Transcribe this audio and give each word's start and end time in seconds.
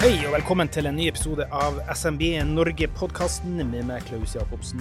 Hei 0.00 0.14
og 0.24 0.30
velkommen 0.32 0.64
til 0.72 0.86
en 0.88 0.94
ny 0.96 1.10
episode 1.10 1.44
av 1.52 1.76
SMB 1.92 2.22
Norge-podkasten 2.48 3.58
med 3.68 3.82
meg, 3.84 4.00
Klaus 4.08 4.32
Jacobsen. 4.32 4.80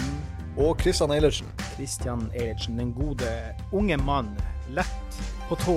Og 0.55 0.79
Christian 0.79 1.11
Eilertsen. 1.11 1.49
Christian 1.73 2.21
Eilertsen, 2.31 2.77
den 2.79 2.93
gode 2.95 3.27
unge 3.75 3.97
mann. 3.99 4.29
Lett 4.77 5.17
på 5.49 5.57
tå, 5.59 5.75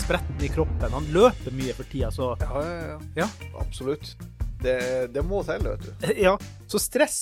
spretten 0.00 0.40
i 0.40 0.48
kroppen. 0.48 0.94
Han 0.96 1.10
løper 1.12 1.52
mye 1.58 1.74
for 1.76 1.90
tida, 1.92 2.08
så 2.08 2.30
Ja, 2.40 2.62
ja, 2.64 2.78
ja. 2.94 2.96
Ja. 3.18 3.26
Absolutt. 3.60 4.14
Det, 4.64 4.78
det 5.12 5.26
må 5.28 5.42
til, 5.44 5.68
vet 5.68 5.84
du. 5.84 6.14
Ja, 6.24 6.32
så 6.64 6.80
stress. 6.80 7.20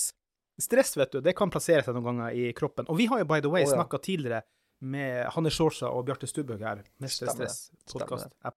Stress, 0.63 0.95
vet 0.95 1.11
du, 1.11 1.19
det 1.27 1.35
kan 1.35 1.51
plassere 1.51 1.83
seg 1.83 1.99
noen 1.99 2.07
ganger 2.07 2.39
i 2.39 2.53
kroppen. 2.55 2.87
Og 2.87 3.01
vi 3.03 3.09
har 3.11 3.19
jo 3.19 3.27
by 3.27 3.41
the 3.43 3.51
way 3.51 3.67
oh, 3.67 3.67
ja. 3.67 3.75
snakka 3.81 3.99
tidligere 4.07 4.45
med 4.79 5.27
Hanne 5.35 5.51
Sjårsa 5.51 5.91
og 5.91 6.07
Bjarte 6.07 6.31
Stubbøk 6.31 6.63
her. 6.63 6.87
Mestre 7.03 7.35
Stemmer 7.35 8.55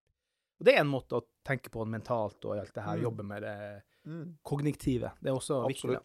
Og 0.63 0.67
det 0.69 0.77
er 0.77 0.85
en 0.85 0.91
måte 0.93 1.19
å 1.19 1.25
tenke 1.45 1.73
på 1.75 1.83
mentalt 1.91 2.45
og 2.47 2.55
alt 2.57 2.73
det 2.77 2.85
her, 2.87 2.97
Mm. 3.01 3.03
jobbe 3.09 3.25
med 3.27 3.43
det 3.43 3.83
Mm. 4.07 4.37
kognitive. 4.47 5.11
Det 5.23 5.31
er 5.31 5.35
også 5.35 5.67
viktig. 5.67 5.93
Ja. 5.95 6.01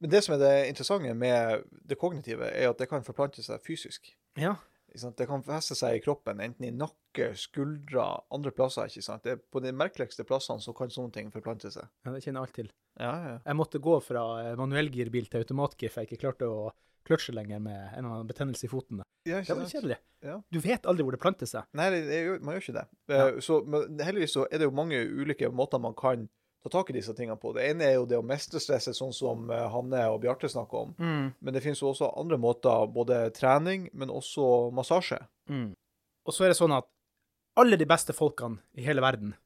Men 0.00 0.10
det 0.10 0.22
som 0.24 0.34
er 0.34 0.38
det 0.38 0.68
interessante 0.70 1.14
med 1.16 1.64
det 1.86 1.98
kognitive, 1.98 2.42
er 2.54 2.68
at 2.70 2.78
det 2.78 2.88
kan 2.88 3.02
forplante 3.02 3.42
seg 3.42 3.60
fysisk. 3.62 4.14
Ja. 4.36 4.56
Det 4.94 5.26
kan 5.28 5.42
feste 5.42 5.74
seg 5.76 5.96
i 5.96 6.00
kroppen, 6.00 6.38
enten 6.40 6.64
i 6.64 6.70
nakke, 6.70 7.34
skuldre, 7.36 8.22
andre 8.32 8.50
plasser. 8.50 8.86
ikke 8.86 9.02
sant? 9.02 9.22
Det 9.24 9.32
er 9.32 9.36
på 9.52 9.60
de 9.60 9.72
merkeligste 9.72 10.24
plassene 10.24 10.62
så 10.62 10.74
kan 10.74 10.88
sånne 10.88 11.12
ting 11.12 11.30
forplante 11.30 11.70
seg. 11.70 11.86
ja, 12.06 12.12
det 12.12 12.22
kjenner 12.22 12.40
jeg 12.40 12.46
alt 12.46 12.54
til. 12.54 12.70
Ja, 12.98 13.12
ja. 13.28 13.38
Jeg 13.44 13.56
måtte 13.56 13.78
gå 13.80 14.02
fra 14.02 14.54
manuellgirbil 14.56 15.28
til 15.28 15.42
automatgir, 15.44 15.90
for 15.90 16.00
jeg 16.04 16.08
ikke 16.18 16.20
klarte 16.32 16.46
å 16.48 16.72
kløtsje 17.06 17.34
lenger 17.36 17.60
med 17.62 17.76
en 17.78 17.98
eller 18.02 18.12
annen 18.16 18.28
betennelse 18.30 18.66
i 18.66 18.70
foten. 18.72 19.02
ja 19.26 19.40
Det 19.40 19.48
var 19.54 19.62
litt 19.64 19.72
kjedelig. 19.74 19.98
Ja. 20.26 20.40
Du 20.50 20.58
vet 20.62 20.86
aldri 20.86 21.04
hvor 21.06 21.14
det 21.16 21.20
planter 21.22 21.46
seg. 21.50 21.68
Nei, 21.78 21.86
det, 21.94 22.00
det, 22.10 22.18
man 22.42 22.56
gjør 22.56 22.64
ikke 22.66 22.78
det. 22.80 22.86
Ja. 23.12 23.28
Eh, 23.28 23.38
Så, 23.46 23.60
men 23.66 23.98
heldigvis 24.02 24.34
så 24.36 24.46
er 24.50 24.58
det 24.62 24.68
jo 24.68 24.74
mange 24.74 24.98
ulike 25.02 25.48
måter 25.54 25.78
man 25.82 25.94
kan 25.98 26.26
ta 26.66 26.70
tak 26.72 26.90
i 26.90 26.96
disse 26.96 27.14
tingene 27.14 27.38
på. 27.38 27.52
Det 27.54 27.62
ene 27.70 27.84
er 27.86 27.94
jo 28.00 28.06
det 28.10 28.18
å 28.18 28.24
mestre 28.26 28.58
stresset, 28.58 28.96
sånn 28.98 29.12
som 29.14 29.46
eh, 29.54 29.68
Hanne 29.70 30.02
og 30.10 30.20
Bjarte 30.24 30.48
snakker 30.50 30.88
om. 30.88 30.94
Men 30.98 31.54
det 31.54 31.62
finnes 31.62 31.78
jo 31.82 31.92
også 31.92 32.08
andre 32.18 32.38
måter, 32.42 32.86
både 32.90 33.20
trening, 33.36 33.86
men 33.94 34.10
også 34.10 34.72
massasje. 34.74 35.20
Og 36.26 36.34
så 36.34 36.44
er 36.44 36.50
det 36.50 36.58
sånn 36.58 36.74
at 36.74 36.88
alle 37.56 37.78
de 37.78 37.86
beste 37.88 38.12
folkene 38.12 38.58
i 38.74 38.82
hele 38.84 39.00
verden 39.04 39.36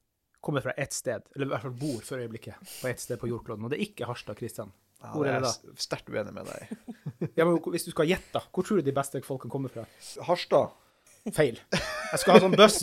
kommer 0.41 0.63
fra 0.65 0.73
ett 0.81 0.91
sted, 0.97 1.21
eller 1.35 1.45
i 1.45 1.49
hvert 1.51 1.61
fall 1.67 1.75
bor 1.77 1.99
for 2.01 2.17
øyeblikket 2.17 2.57
på 2.81 2.87
ett 2.89 2.99
sted 2.99 3.19
på 3.21 3.29
jordkloden, 3.29 3.67
og 3.67 3.69
det 3.69 3.77
er 3.77 3.83
ikke 3.85 4.07
Harstad, 4.09 4.39
Kristian. 4.39 4.71
Ja, 5.01 5.11
Hvor 5.15 5.25
er 5.25 5.39
det 5.41 5.49
jeg 5.49 5.71
er 5.73 5.81
sterkt 5.81 6.09
uenig 6.13 6.33
med 6.35 6.45
deg. 6.51 6.77
Ja, 7.37 7.45
men 7.45 7.57
hvis 7.73 7.85
du 7.85 7.91
skal 7.93 8.07
gjette, 8.09 8.31
da, 8.33 8.41
hvor 8.53 8.65
tror 8.65 8.79
du 8.81 8.85
de 8.87 8.93
beste 8.97 9.19
folkene 9.25 9.51
kommer 9.53 9.69
fra? 9.73 9.83
Harstad. 10.27 10.71
Feil. 11.35 11.59
Jeg 11.73 12.17
skal 12.21 12.33
ha 12.33 12.39
sånn 12.41 12.55
buss. 12.57 12.79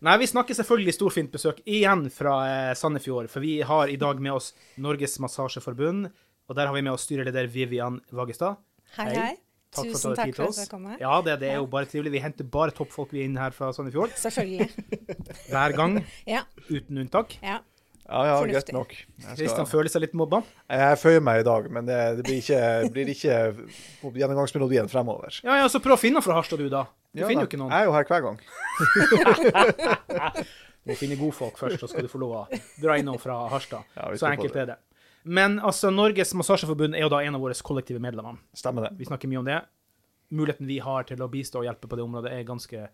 Nei, 0.00 0.14
vi 0.22 0.28
snakker 0.30 0.56
selvfølgelig 0.56 0.94
storfint 0.96 1.32
besøk 1.34 1.58
igjen 1.68 2.06
fra 2.12 2.36
eh, 2.48 2.70
Sandefjord, 2.78 3.28
for 3.32 3.44
vi 3.44 3.58
har 3.68 3.92
i 3.92 3.98
dag 4.00 4.20
med 4.24 4.32
oss 4.38 4.52
Norges 4.80 5.18
Massasjeforbund, 5.20 6.08
og 6.48 6.56
der 6.56 6.70
har 6.70 6.76
vi 6.76 6.84
med 6.86 6.94
oss 6.94 7.04
styreleder 7.08 7.50
Vivian 7.52 8.00
Vagestad. 8.16 8.56
Hei, 8.96 9.10
Hei. 9.12 9.34
Takk 9.76 9.90
for 9.90 9.92
du 9.92 9.96
Tusen 9.98 10.12
har 10.14 10.18
takk 10.22 10.36
for 10.38 10.48
at 10.48 10.56
dere 10.62 10.70
kom 10.72 10.84
her. 10.88 10.98
Ja, 11.02 11.14
det, 11.26 11.32
det 11.42 11.48
er 11.52 11.58
jo 11.60 11.66
bare 11.68 11.88
trivelig. 11.90 12.14
Vi 12.16 12.20
henter 12.24 12.46
bare 12.48 12.72
toppfolk 12.72 13.12
vi 13.12 13.24
er 13.24 13.28
inne 13.28 13.42
her 13.44 13.52
fra 13.52 13.72
Sandefjord. 13.76 14.14
Selvfølgelig. 14.16 14.70
Hver 15.50 15.76
gang, 15.76 15.98
Ja. 16.36 16.46
uten 16.70 17.02
unntak. 17.04 17.36
ja. 17.44 17.60
Ja, 18.06 18.20
ja, 18.28 18.34
greit 18.46 18.68
nok. 18.70 18.92
Kristian 19.18 19.50
skal, 19.50 19.66
føler 19.66 19.90
seg 19.90 20.04
litt 20.04 20.12
mobba. 20.14 20.38
jeg 20.70 20.98
føyer 21.02 21.22
meg 21.26 21.40
i 21.40 21.46
dag, 21.48 21.64
men 21.74 21.88
det, 21.88 21.96
det 22.20 22.26
blir 22.28 22.38
ikke, 22.38 22.60
blir 22.94 23.08
ikke 23.10 23.38
gjennomgangsmelodien 24.14 24.86
fremover. 24.92 25.40
Ja, 25.42 25.56
ja, 25.62 25.66
så 25.72 25.80
prøv 25.82 25.96
å 25.96 26.00
finne 26.00 26.22
fra 26.22 26.36
Harstad, 26.38 26.62
du, 26.62 26.68
da. 26.70 26.84
Du 27.10 27.22
Ja, 27.24 27.26
finner 27.26 27.42
da. 27.42 27.46
jo 27.46 27.50
ikke 27.50 27.58
noen. 27.64 27.72
Jeg 27.74 27.80
er 27.82 27.86
jo 27.90 27.96
her 27.96 28.06
hver 28.06 28.22
gang. 28.28 28.38
Du 30.86 30.92
må 30.92 30.96
finne 31.00 31.16
godfolk 31.18 31.56
først, 31.58 31.80
så 31.82 31.88
skal 31.90 32.04
du 32.06 32.10
få 32.12 32.20
lov 32.22 32.32
å 32.36 32.40
dra 32.78 32.94
innom 33.00 33.16
fra 33.18 33.40
Harstad. 33.50 33.88
Ja, 33.96 34.04
så 34.14 34.28
enkelt 34.30 34.52
det. 34.54 34.60
er 34.62 34.68
det. 34.70 34.76
Men 35.26 35.56
altså, 35.58 35.90
Norges 35.90 36.30
Massasjeforbund 36.38 36.94
er 36.94 37.02
jo 37.02 37.08
da 37.10 37.18
en 37.26 37.34
av 37.34 37.42
våre 37.42 37.56
kollektive 37.66 37.98
medlemmer. 37.98 38.36
Stemmer 38.54 38.86
det. 38.86 38.92
Vi 39.00 39.08
snakker 39.08 39.26
mye 39.32 39.40
om 39.40 39.48
det. 39.48 39.56
Muligheten 40.30 40.70
vi 40.70 40.76
har 40.84 41.02
til 41.08 41.18
å 41.22 41.28
bistå 41.32 41.58
og 41.58 41.66
hjelpe 41.66 41.90
på 41.90 41.98
det 41.98 42.04
området, 42.06 42.30
er 42.38 42.46
ganske 42.46 42.84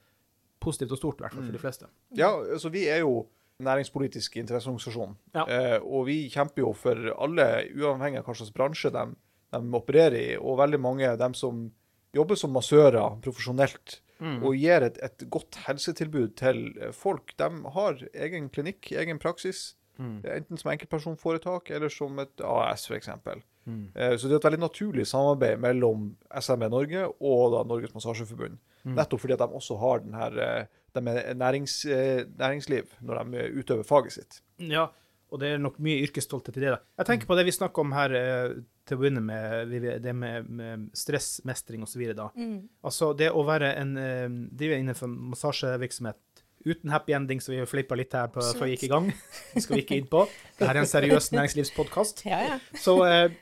positivt 0.65 0.95
og 0.97 1.03
stort, 1.03 1.21
i 1.21 1.27
hvert 1.27 1.37
fall 1.37 1.45
for 1.45 1.59
de 1.59 1.61
fleste. 1.61 1.91
Ja, 2.17 2.31
altså 2.57 2.73
vi 2.73 2.87
er 2.89 3.03
jo 3.05 3.27
næringspolitisk 3.61 4.37
interesseorganisasjon, 4.37 5.17
Ja. 5.35 5.45
eh, 5.49 5.79
og 5.83 6.07
vi 6.07 6.29
kjemper 6.31 6.59
jo 6.65 6.73
for 6.73 6.95
alle, 7.19 7.69
uavhengig 7.77 8.19
av 8.19 8.25
hva 8.25 8.35
slags 8.35 8.53
bransje 8.53 8.91
de, 8.93 9.05
de 9.53 9.61
opererer 9.75 10.17
i, 10.33 10.37
og 10.39 10.59
veldig 10.59 10.81
mange 10.81 11.09
av 11.11 11.19
dem 11.19 11.35
som 11.35 11.71
jobber 12.15 12.37
som 12.37 12.53
massører 12.53 13.21
profesjonelt, 13.23 14.01
og 14.23 14.55
gir 14.55 14.83
et, 14.87 14.99
et 15.03 15.25
godt 15.31 15.57
helsetilbud 15.67 16.37
til 16.37 16.79
eh, 16.81 16.93
folk. 16.93 17.33
De 17.37 17.49
har 17.75 17.99
egen 18.15 18.49
klinikk, 18.51 18.93
egen 18.93 19.19
praksis, 19.19 19.75
enten 19.99 20.57
som 20.59 20.71
enkeltpersonforetak 20.73 21.71
eller 21.71 21.89
som 21.91 22.19
et 22.19 22.41
AS 22.41 22.87
f.eks. 22.89 23.09
Eh, 23.09 24.17
Så 24.17 24.29
det 24.29 24.33
er 24.33 24.39
et 24.41 24.45
veldig 24.47 24.61
naturlig 24.63 25.07
samarbeid 25.07 25.59
mellom 25.61 26.17
SME 26.41 26.69
Norge 26.71 27.05
og 27.21 27.53
da 27.53 27.65
Norges 27.69 27.93
Massasjeforbund. 27.95 28.59
Nettopp 28.85 29.21
fordi 29.21 29.35
at 29.35 29.39
de 29.45 29.55
også 29.59 29.77
har 29.79 29.99
den 30.01 30.15
her, 30.15 30.39
eh, 30.39 30.67
de 30.97 31.15
er 31.15 31.39
nærings, 31.39 31.85
eh, 31.87 32.25
næringsliv 32.39 32.91
når 33.01 33.23
de 33.25 33.47
utøver 33.61 33.87
faget 33.87 34.17
sitt. 34.19 34.43
Ja, 34.59 34.89
og 35.33 35.41
det 35.41 35.55
er 35.55 35.63
nok 35.63 35.79
mye 35.81 36.03
yrkesstolthet 36.05 36.59
i 36.59 36.65
det. 36.65 36.75
da. 36.75 36.81
Jeg 37.01 37.09
tenker 37.09 37.31
på 37.31 37.37
det 37.39 37.47
vi 37.49 37.55
snakker 37.57 37.85
om 37.85 37.95
her 37.97 38.17
eh, 38.19 38.57
til 38.85 38.99
å 38.99 39.01
begynne 39.01 39.23
med, 39.25 39.73
det 40.05 40.15
med, 40.15 40.51
med 40.51 40.91
stressmestring 40.99 41.87
osv. 41.87 42.03
Mm. 42.37 42.59
Altså, 42.85 43.13
det 43.17 43.31
å 43.33 43.45
være 43.47 43.73
en 43.81 43.95
driver 43.97 44.37
drive 44.63 44.83
innenfor 44.83 45.11
massasjevirksomhet 45.33 46.21
uten 46.65 46.91
happy 46.91 47.13
ending, 47.13 47.41
så 47.41 47.53
vi 47.53 47.63
flippa 47.67 47.97
litt 47.99 48.15
her 48.15 48.29
på, 48.33 48.43
før 48.43 48.69
vi 48.69 48.77
gikk 48.77 48.87
i 48.87 48.91
gang, 48.93 49.09
det 49.55 49.63
skal 49.65 49.79
vi 49.79 49.85
ikke 49.85 49.99
inn 49.99 50.11
på. 50.11 50.25
Dette 50.59 50.71
er 50.71 50.83
en 50.83 50.91
seriøs 50.91 51.33
næringslivspodkast. 51.35 52.25
Ja, 52.29 52.43
ja. 52.47 52.59
Så, 52.79 52.97
eh, 53.07 53.33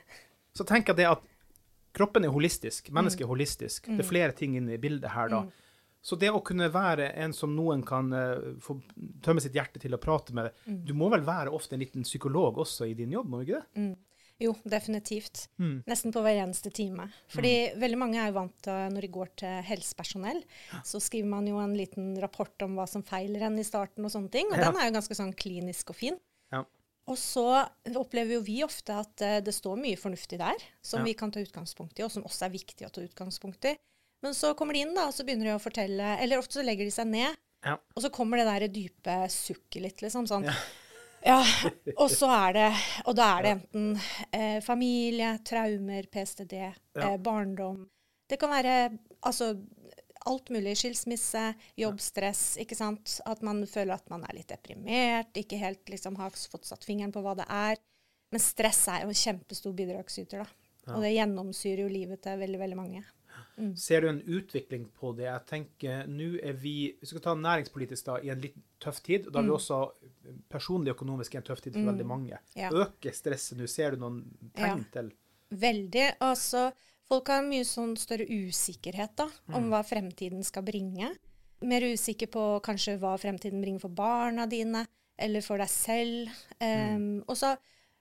så 0.57 0.65
tenker 0.67 0.93
jeg 0.93 1.03
det 1.03 1.09
at 1.11 1.27
kroppen 1.97 2.25
er 2.25 2.33
holistisk, 2.33 2.89
mennesket 2.95 3.25
er 3.25 3.31
holistisk. 3.31 3.91
Det 3.91 4.05
er 4.05 4.07
flere 4.07 4.37
ting 4.37 4.55
inne 4.59 4.77
i 4.77 4.81
bildet 4.81 5.13
her, 5.13 5.31
da. 5.31 5.43
Så 6.01 6.17
det 6.17 6.31
å 6.33 6.39
kunne 6.41 6.69
være 6.73 7.11
en 7.21 7.33
som 7.33 7.51
noen 7.55 7.83
kan 7.85 8.07
eh, 8.13 8.55
få 8.59 8.79
tømme 9.21 9.41
sitt 9.43 9.53
hjerte 9.53 9.79
til 9.79 9.93
å 9.93 9.99
prate 10.01 10.33
med 10.33 10.49
Du 10.65 10.93
må 10.97 11.09
vel 11.13 11.21
være 11.21 11.53
ofte 11.53 11.75
en 11.77 11.83
liten 11.83 12.03
psykolog 12.07 12.57
også 12.57 12.87
i 12.89 12.95
din 12.97 13.11
jobb, 13.13 13.29
må 13.29 13.41
du 13.41 13.45
ikke 13.51 13.61
det? 13.61 13.91
Jo, 14.41 14.55
definitivt. 14.65 15.43
Mm. 15.61 15.83
Nesten 15.85 16.09
på 16.15 16.23
hver 16.25 16.39
eneste 16.41 16.71
time. 16.73 17.05
Fordi 17.29 17.51
veldig 17.77 17.99
mange 18.01 18.17
er 18.17 18.31
jo 18.31 18.39
vant 18.39 18.55
til 18.65 18.87
når 18.95 19.05
de 19.05 19.09
går 19.13 19.29
til 19.37 19.59
helsepersonell, 19.67 20.39
så 20.81 20.97
skriver 20.97 21.29
man 21.29 21.45
jo 21.45 21.59
en 21.61 21.75
liten 21.77 22.15
rapport 22.23 22.65
om 22.65 22.73
hva 22.79 22.87
som 22.89 23.03
feiler 23.05 23.45
en 23.45 23.59
i 23.61 23.65
starten 23.67 24.07
og 24.07 24.09
sånne 24.09 24.33
ting. 24.33 24.49
Og 24.49 24.57
Ja. 24.57 24.71
den 24.71 24.81
er 24.81 24.89
jo 24.89 24.95
ganske 24.97 25.13
sånn 25.19 25.35
klinisk 25.37 25.93
og 25.93 25.99
fin. 25.99 26.17
Ja. 26.51 26.63
Og 27.05 27.17
så 27.21 27.45
opplever 27.93 28.39
jo 28.39 28.41
vi 28.41 28.63
ofte 28.65 28.97
at 28.97 29.21
eh, 29.21 29.37
det 29.45 29.53
står 29.53 29.77
mye 29.77 29.97
fornuftig 30.01 30.39
der, 30.41 30.57
som 30.81 31.01
Ja. 31.01 31.05
vi 31.05 31.13
kan 31.13 31.29
ta 31.29 31.39
utgangspunkt 31.39 31.99
i, 31.99 32.03
og 32.03 32.09
som 32.09 32.23
også 32.25 32.45
er 32.49 32.57
viktig 32.57 32.87
å 32.87 32.91
ta 32.91 33.01
utgangspunkt 33.05 33.69
i. 33.69 33.77
Men 34.21 34.35
så 34.37 34.53
kommer 34.57 34.73
de 34.77 34.83
inn, 34.85 34.93
da, 34.95 35.07
og 35.09 35.15
så 35.15 35.25
begynner 35.25 35.49
de 35.49 35.55
å 35.55 35.61
fortelle 35.63 36.11
Eller 36.21 36.37
ofte 36.41 36.59
så 36.59 36.65
legger 36.65 36.85
de 36.85 36.93
seg 36.93 37.07
ned, 37.09 37.37
Ja. 37.65 37.75
og 37.95 38.03
så 38.03 38.09
kommer 38.13 38.37
det 38.37 38.45
der 38.49 38.67
dype 38.73 39.15
sukket 39.29 39.81
litt, 39.81 40.01
liksom. 40.01 40.27
Sånn. 40.29 40.45
Ja. 41.25 41.43
og 42.01 42.07
så 42.09 42.29
er 42.33 42.53
det 42.57 42.69
Og 43.05 43.13
da 43.15 43.27
er 43.37 43.43
det 43.45 43.51
enten 43.53 43.91
eh, 44.33 44.59
familie, 44.65 45.35
traumer, 45.45 46.07
PSTD, 46.09 46.55
eh, 46.97 47.17
barndom 47.21 47.83
Det 48.29 48.39
kan 48.41 48.49
være 48.49 48.97
altså 49.21 49.51
alt 50.25 50.49
mulig. 50.53 50.75
Skilsmisse, 50.77 51.55
jobbstress, 51.81 52.57
ikke 52.61 52.75
sant. 52.77 53.15
At 53.25 53.41
man 53.41 53.63
føler 53.65 53.95
at 53.95 54.09
man 54.13 54.21
er 54.27 54.35
litt 54.37 54.51
deprimert, 54.53 55.31
ikke 55.33 55.57
helt 55.57 55.89
liksom 55.89 56.13
har 56.21 56.29
fått 56.29 56.67
satt 56.69 56.85
fingeren 56.85 57.11
på 57.11 57.23
hva 57.25 57.33
det 57.39 57.47
er. 57.49 57.79
Men 58.31 58.39
stress 58.43 58.83
er 58.93 59.01
jo 59.01 59.09
en 59.09 59.17
kjempestor 59.17 59.73
bidragsyter, 59.73 60.43
da. 60.45 60.93
Og 60.93 61.01
det 61.01 61.15
gjennomsyrer 61.15 61.81
jo 61.83 61.89
livet 61.89 62.21
til 62.21 62.37
veldig, 62.37 62.59
veldig 62.61 62.77
mange. 62.77 63.01
Ser 63.77 64.03
du 64.03 64.09
en 64.09 64.21
utvikling 64.21 64.87
på 64.97 65.13
det? 65.17 65.27
Jeg 65.27 65.45
tenker, 65.49 66.05
nå 66.09 66.33
er 66.41 66.57
vi 66.57 66.75
Vi 66.99 67.09
skal 67.09 67.23
ta 67.23 67.35
næringspolitisk 67.37 68.07
da, 68.07 68.19
i 68.23 68.31
en 68.33 68.41
litt 68.43 68.57
tøff 68.81 69.01
tid. 69.05 69.27
og 69.27 69.33
Da 69.35 69.41
er 69.41 69.49
vi 69.49 69.55
også 69.55 69.81
personlig 70.51 70.95
økonomisk 70.95 71.35
i 71.35 71.41
en 71.41 71.47
tøff 71.47 71.61
tid 71.63 71.75
for 71.77 71.91
veldig 71.91 72.07
mange. 72.07 72.39
Ja. 72.57 72.71
Øker 72.71 73.15
stresset 73.15 73.59
nå? 73.59 73.67
Ser 73.69 73.95
du 73.95 74.05
noen 74.05 74.23
tegn 74.57 74.85
til 74.93 75.11
Veldig. 75.51 76.07
Altså, 76.23 76.69
folk 77.09 77.27
har 77.33 77.43
mye 77.43 77.65
sånn 77.67 77.97
større 77.99 78.23
usikkerhet 78.29 79.17
da, 79.19 79.27
om 79.57 79.67
hva 79.71 79.81
fremtiden 79.83 80.45
skal 80.47 80.63
bringe. 80.63 81.11
Mer 81.67 81.85
usikker 81.91 82.31
på 82.31 82.45
kanskje 82.65 82.95
hva 83.01 83.17
fremtiden 83.21 83.61
bringer 83.61 83.83
for 83.83 83.93
barna 83.93 84.47
dine, 84.49 84.85
eller 85.19 85.43
for 85.45 85.61
deg 85.61 85.69
selv. 85.69 86.31
Um, 86.63 87.19
og 87.27 87.35
så, 87.37 87.51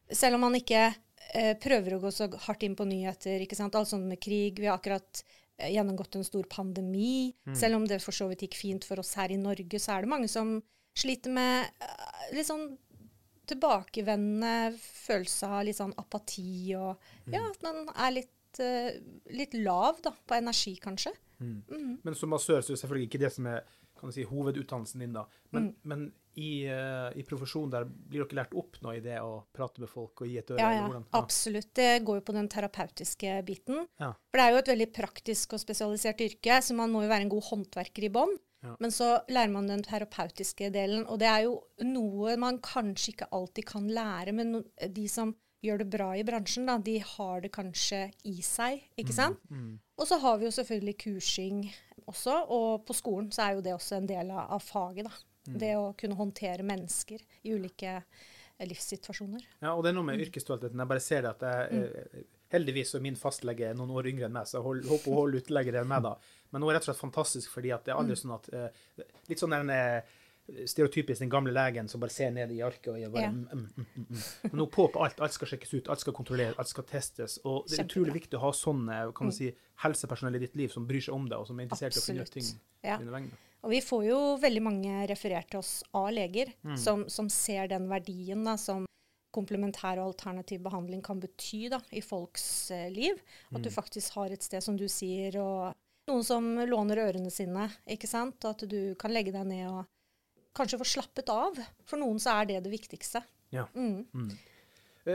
selv 0.07 0.39
om 0.39 0.47
man 0.47 0.57
ikke 0.57 0.87
eh, 1.35 1.57
prøver 1.61 1.97
å 1.97 2.01
gå 2.05 2.13
så 2.15 2.31
hardt 2.47 2.65
inn 2.67 2.79
på 2.79 2.87
nyheter, 2.89 3.43
ikke 3.45 3.59
sant, 3.59 3.77
alt 3.77 3.91
sånt 3.91 4.09
med 4.09 4.23
krig 4.23 4.63
Vi 4.63 4.71
har 4.71 4.79
akkurat 4.79 5.23
gjennomgått 5.69 6.17
en 6.17 6.25
stor 6.25 6.47
pandemi. 6.51 7.35
Selv 7.55 7.77
om 7.77 7.87
det 7.87 8.01
for 8.03 8.17
så 8.17 8.29
vidt 8.31 8.47
gikk 8.47 8.57
fint 8.59 8.87
for 8.89 9.01
oss 9.03 9.15
her 9.21 9.31
i 9.35 9.37
Norge, 9.41 9.79
så 9.81 9.97
er 9.97 10.07
det 10.07 10.13
mange 10.13 10.29
som 10.29 10.57
sliter 10.97 11.31
med 11.31 11.69
uh, 11.83 12.35
litt 12.35 12.49
sånn 12.49 12.71
tilbakevendende 13.51 14.77
følelse 14.81 15.49
av 15.49 15.65
litt 15.67 15.79
sånn 15.79 15.95
apati 15.99 16.75
og 16.79 17.01
Ja, 17.31 17.43
at 17.51 17.63
man 17.67 17.89
er 17.95 18.15
litt, 18.21 18.61
uh, 18.63 18.91
litt 19.35 19.55
lav 19.59 20.01
da, 20.05 20.13
på 20.13 20.39
energi, 20.39 20.77
kanskje. 20.83 21.13
Men 21.41 22.15
som 22.15 22.31
massør 22.35 22.61
så 22.61 22.73
er 22.73 22.77
det 22.77 22.83
selvfølgelig 22.83 23.09
ikke 23.09 23.23
det 23.23 23.33
som 23.33 23.47
er 23.49 23.63
kan 24.01 24.09
du 24.09 24.15
si, 24.17 24.25
hovedutdannelsen 24.25 25.03
din, 25.03 25.13
da. 25.13 25.27
Men, 25.53 25.63
Mm. 25.63 25.75
men 25.85 26.13
i, 26.39 26.67
eh, 26.71 27.09
i 27.19 27.25
profesjonen 27.27 27.73
der 27.73 27.89
blir 27.89 28.25
dere 28.25 28.43
lært 28.43 28.55
opp 28.59 28.79
nå 28.85 28.95
i 28.97 29.03
det 29.05 29.17
å 29.23 29.41
prate 29.57 29.83
med 29.83 29.91
folk 29.91 30.23
og 30.23 30.31
gi 30.31 30.39
et 30.39 30.53
øre? 30.55 30.61
Ja, 30.61 30.71
ja. 30.77 30.85
ja, 30.95 31.03
absolutt. 31.19 31.73
Det 31.75 32.05
går 32.07 32.21
jo 32.21 32.27
på 32.29 32.37
den 32.37 32.51
terapeutiske 32.53 33.41
biten. 33.49 33.83
Ja. 34.01 34.13
For 34.31 34.41
det 34.41 34.47
er 34.47 34.55
jo 34.55 34.63
et 34.63 34.73
veldig 34.75 34.91
praktisk 34.95 35.57
og 35.57 35.63
spesialisert 35.63 36.23
yrke, 36.27 36.61
så 36.63 36.77
man 36.79 36.95
må 36.95 37.05
jo 37.05 37.13
være 37.13 37.27
en 37.27 37.35
god 37.35 37.49
håndverker 37.51 38.07
i 38.07 38.15
bånn. 38.15 38.39
Men 38.61 38.93
så 38.93 39.23
lærer 39.33 39.49
man 39.49 39.71
den 39.71 39.81
terapeutiske 39.81 40.69
delen, 40.75 41.07
og 41.09 41.17
det 41.23 41.29
er 41.31 41.47
jo 41.47 41.55
noe 41.87 42.35
man 42.37 42.59
kanskje 42.61 43.15
ikke 43.15 43.31
alltid 43.33 43.65
kan 43.71 43.87
lære, 43.89 44.35
men 44.37 44.59
de 44.85 45.07
som 45.09 45.33
gjør 45.65 45.81
det 45.83 45.87
bra 45.93 46.11
i 46.17 46.25
bransjen, 46.25 46.69
da, 46.69 46.77
de 46.81 46.99
har 47.05 47.41
det 47.45 47.53
kanskje 47.53 48.03
i 48.29 48.41
seg, 48.45 48.81
Mm, 48.85 49.01
ikke 49.01 49.17
sant? 49.17 49.41
Og 49.97 50.07
så 50.09 50.19
har 50.21 50.39
vi 50.39 50.45
jo 50.49 50.53
selvfølgelig 50.57 50.97
kursing 51.01 51.63
også, 52.05 52.37
og 52.49 52.85
på 52.85 52.97
skolen 52.97 53.31
så 53.33 53.47
er 53.47 53.57
jo 53.57 53.65
det 53.65 53.75
også 53.75 53.97
en 53.97 54.09
del 54.09 54.31
av, 54.31 54.47
av 54.57 54.61
faget, 54.65 55.09
da. 55.09 55.13
Mm. 55.51 55.59
Det 55.59 55.73
å 55.77 55.95
kunne 55.99 56.17
håndtere 56.19 56.63
mennesker 56.67 57.21
i 57.45 57.53
ulike 57.55 57.97
eh, 58.59 58.67
livssituasjoner. 58.67 59.43
Ja, 59.63 59.75
og 59.75 59.83
det 59.85 59.91
er 59.91 59.95
noe 59.99 60.05
med 60.05 60.19
Mm. 60.21 60.27
yrkesstoltheten. 60.29 60.79
Jeg 60.79 60.89
bare 60.89 61.01
ser 61.01 61.23
det 61.23 61.31
at 61.31 61.41
jeg 61.41 61.83
eh, 61.83 62.23
Heldigvis 62.51 62.95
er 62.97 63.01
min 63.01 63.15
fastlege 63.15 63.69
noen 63.79 63.91
år 63.95 64.09
yngre 64.11 64.25
enn 64.27 64.33
meg, 64.35 64.43
så 64.51 64.57
jeg 64.59 64.63
hold, 64.65 64.81
håper 64.91 65.05
hun 65.13 65.15
holder 65.21 65.39
ut 65.39 65.51
lenger 65.55 65.77
enn 65.81 65.87
meg 65.87 66.03
da. 66.03 66.17
Men 66.51 66.63
hun 66.63 66.71
er 66.71 66.75
rett 66.81 66.83
og 66.89 66.89
slett 66.91 66.99
fantastisk 67.05 67.53
fordi 67.55 67.71
at 67.73 67.85
det 67.85 67.93
er 67.95 67.99
aldri 68.01 68.17
Mm. 68.17 68.23
sånn 68.25 68.35
at 68.35 68.49
eh, 68.53 69.05
Litt 69.29 69.39
sånn 69.39 69.51
den 69.55 69.71
eh, 69.71 70.03
stereotypisk 70.67 71.21
den 71.23 71.31
gamle 71.31 71.53
legen 71.55 71.87
som 71.89 72.01
bare 72.03 72.11
ser 72.11 72.33
ned 72.35 72.51
i 72.51 72.59
arket 72.67 72.89
og 72.91 72.99
gjør 72.99 73.13
bare 73.15 73.23
Ja. 73.23 73.31
mm, 73.31 73.47
mm, 73.53 73.69
mm, 73.77 73.87
mm, 73.97 74.07
mm. 74.11 74.51
Men 74.51 74.59
hun 74.65 74.69
på 74.71 74.89
på 74.93 75.05
alt. 75.05 75.21
Alt 75.21 75.33
skal 75.33 75.47
sjekkes 75.47 75.75
ut, 75.79 75.89
alt 75.89 76.01
skal 76.01 76.13
kontrolleres, 76.13 76.59
alt 76.59 76.69
skal 76.69 76.85
testes. 76.85 77.39
Og 77.45 77.69
det 77.69 77.79
er 77.79 77.85
Kjempebra. 77.85 77.87
Mm. 77.87 77.91
utrolig 77.91 78.15
viktig 78.19 78.35
å 78.35 78.41
ha 78.41 78.51
sånne 78.51 79.15
kan 79.15 79.29
du 79.31 79.33
si, 79.33 79.55
helsepersonell 79.85 80.35
i 80.35 80.39
ditt 80.43 80.57
liv 80.57 80.69
som 80.75 80.87
bryr 80.89 81.01
seg 81.07 81.15
om 81.15 81.29
deg, 81.29 81.39
og 81.39 81.47
som 81.47 81.61
er 81.61 81.69
interessert 81.69 81.95
i 81.97 82.01
å 82.01 82.07
finne 82.09 82.23
ut 82.27 82.31
ting. 82.35 82.61
Ja. 82.83 82.99
Og 83.63 83.71
vi 83.75 83.81
får 83.85 84.05
jo 84.09 84.19
veldig 84.41 84.63
mange 84.65 85.07
referert 85.11 85.51
til 85.53 85.59
oss 85.61 85.83
av 85.95 86.11
leger 86.17 86.53
Mm. 86.65 86.77
som, 86.79 87.09
som 87.09 87.29
ser 87.29 87.69
den 87.69 87.89
verdien 87.89 88.43
da, 88.45 88.57
som 88.57 88.87
komplementær 89.33 89.99
og 90.01 90.09
alternativ 90.15 90.61
behandling 90.65 91.03
kan 91.07 91.21
bety 91.21 91.69
da, 91.71 91.79
i 91.93 92.01
folks 92.03 92.71
eh, 92.75 92.89
liv. 92.91 93.21
At 93.53 93.61
Mm. 93.61 93.63
du 93.63 93.71
faktisk 93.71 94.15
har 94.15 94.31
et 94.33 94.43
sted, 94.43 94.63
som 94.63 94.77
du 94.77 94.89
sier, 94.89 95.37
og 95.39 95.75
noen 96.09 96.25
som 96.25 96.45
låner 96.67 96.97
ørene 96.99 97.31
sine, 97.31 97.69
ikke 97.87 98.09
sant? 98.09 98.43
Og 98.45 98.51
at 98.57 98.69
du 98.69 98.95
kan 98.99 99.13
legge 99.13 99.31
deg 99.33 99.47
ned 99.47 99.69
og 99.69 99.87
kanskje 100.57 100.79
få 100.81 100.85
slappet 100.97 101.29
av. 101.31 101.55
For 101.85 101.97
noen 102.01 102.19
så 102.19 102.41
er 102.41 102.47
det 102.47 102.63
det 102.65 102.73
viktigste. 102.73 103.23
Ja. 103.53 103.67
Mm. 103.77 104.07
Mm. 104.15 104.31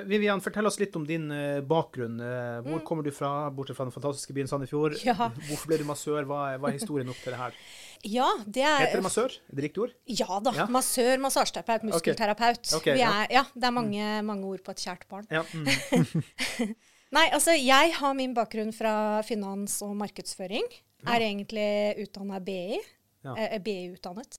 Vivian, 0.07 0.41
fortell 0.41 0.65
oss 0.65 0.79
litt 0.79 0.95
om 0.97 1.03
din 1.05 1.29
eh, 1.31 1.59
bakgrunn. 1.61 2.19
Eh, 2.19 2.61
hvor 2.65 2.79
Mm. 2.79 2.85
kommer 2.85 3.03
du 3.03 3.11
fra, 3.11 3.49
bortsett 3.51 3.75
fra 3.77 3.85
den 3.85 3.91
fantastiske 3.93 4.33
byen 4.33 4.47
Sandefjord? 4.47 4.95
Ja. 5.05 5.13
Hvorfor 5.29 5.67
ble 5.67 5.77
du 5.77 5.83
massør? 5.85 6.23
Hva 6.25 6.53
er, 6.53 6.57
hva 6.57 6.69
er 6.69 6.77
historien 6.79 7.09
opp 7.09 7.19
til 7.21 7.33
det 7.35 7.39
her? 7.39 7.53
Ja, 8.05 8.27
det 8.45 8.61
er... 8.61 8.83
Heter 8.83 8.99
er 8.99 9.01
det 9.01 9.05
massør? 9.07 9.35
Er 9.49 9.57
det 9.57 9.63
riktig 9.65 9.81
ord? 9.87 9.93
Ja 10.05 10.39
da. 10.45 10.53
Ja. 10.53 10.65
Massør, 10.71 11.15
massasjeterapeut, 11.23 11.87
muskelterapeut. 11.89 12.61
Okay. 12.77 12.93
Okay, 12.93 13.01
er, 13.01 13.31
ja, 13.33 13.43
det 13.55 13.69
er 13.69 13.73
mange, 13.73 14.09
mange 14.27 14.51
ord 14.51 14.61
på 14.65 14.75
et 14.75 14.83
kjært 14.85 15.07
barn. 15.09 15.25
Ja. 15.33 15.41
Mm. 15.55 16.35
Nei, 17.15 17.25
altså 17.33 17.55
jeg 17.57 17.93
har 17.97 18.17
min 18.17 18.33
bakgrunn 18.37 18.73
fra 18.75 19.23
finans 19.25 19.79
og 19.85 19.95
markedsføring. 19.97 20.67
Er 21.05 21.21
egentlig 21.21 21.69
utdanna 22.01 22.41
BI. 22.41 22.79
Ja. 23.25 23.35
Eh, 23.37 23.59
BI-utdannet. 23.61 24.37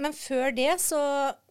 Men 0.00 0.14
før 0.16 0.50
det 0.56 0.80
så, 0.82 1.00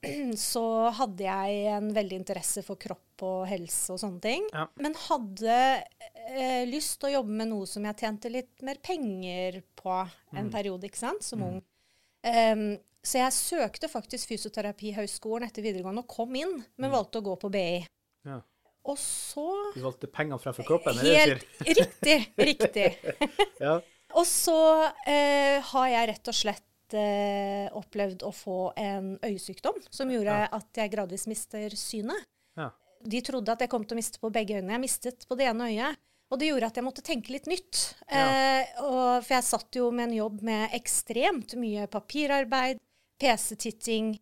så 0.49 0.65
hadde 0.97 1.25
jeg 1.25 1.75
en 1.77 1.93
veldig 1.95 2.21
interesse 2.23 2.63
for 2.65 2.81
kropp 2.81 3.12
og 3.23 3.43
helse 3.49 3.95
og 3.95 4.01
sånne 4.03 4.23
ting. 4.23 4.47
Ja. 4.53 4.67
Men 4.83 4.97
hadde 5.07 5.57
eh, 6.29 6.63
lyst 6.69 6.99
til 6.99 7.11
å 7.11 7.13
jobbe 7.19 7.37
med 7.41 7.51
noe 7.51 7.69
som 7.69 7.85
jeg 7.87 7.99
tjente 8.03 8.31
litt 8.33 8.65
mer 8.65 8.79
penger 8.83 9.61
på 9.79 9.99
en 10.35 10.51
periode, 10.53 10.89
ikke 10.89 11.01
sant, 11.01 11.25
som 11.25 11.43
ung. 11.45 11.61
Um, 12.23 12.67
så 13.03 13.19
jeg 13.19 13.35
søkte 13.35 13.89
faktisk 13.91 14.29
Fysioterapihøgskolen 14.31 15.49
etter 15.49 15.65
videregående 15.65 16.05
og 16.05 16.11
kom 16.11 16.35
inn, 16.39 16.61
men 16.79 16.93
valgte 16.93 17.19
å 17.19 17.25
gå 17.25 17.35
på 17.41 17.51
BI. 17.51 17.81
Ja. 18.23 18.39
Og 18.83 18.99
så 18.99 19.47
Du 19.75 19.81
valgte 19.83 20.09
pengene 20.11 20.39
fremfor 20.43 20.67
kroppen? 20.67 20.99
Helt 21.03 21.43
riktig. 21.79 22.19
Riktig. 22.39 22.91
Ja. 23.63 23.79
Og 24.13 24.25
så 24.29 24.59
eh, 25.09 25.57
har 25.71 25.85
jeg 25.89 26.09
rett 26.11 26.29
og 26.29 26.35
slett 26.37 26.95
eh, 26.97 27.65
opplevd 27.73 28.25
å 28.27 28.29
få 28.35 28.57
en 28.77 29.15
øyesykdom 29.25 29.79
som 29.89 30.11
gjorde 30.13 30.35
at 30.53 30.79
jeg 30.83 30.91
gradvis 30.93 31.25
mister 31.31 31.73
synet. 31.79 32.27
De 33.03 33.21
trodde 33.21 33.51
at 33.51 33.59
jeg 33.59 33.69
kom 33.69 33.83
til 33.85 33.95
å 33.95 33.99
miste 33.99 34.19
på 34.19 34.31
begge 34.31 34.55
øynene. 34.59 34.71
Jeg 34.77 34.83
mistet 34.83 35.25
på 35.27 35.37
det 35.37 35.47
ene 35.51 35.69
øyet. 35.71 35.97
Og 36.31 36.39
det 36.39 36.47
gjorde 36.49 36.65
at 36.71 36.75
jeg 36.79 36.83
måtte 36.87 37.03
tenke 37.05 37.29
litt 37.29 37.45
nytt. 37.45 37.81
Ja. 38.09 38.23
Eh, 38.25 38.81
og, 38.81 39.23
for 39.23 39.33
jeg 39.35 39.43
satt 39.43 39.75
jo 39.77 39.91
med 39.91 40.09
en 40.09 40.15
jobb 40.17 40.41
med 40.41 40.71
ekstremt 40.73 41.53
mye 41.61 41.85
papirarbeid, 41.87 42.79
PC-titting. 43.21 44.15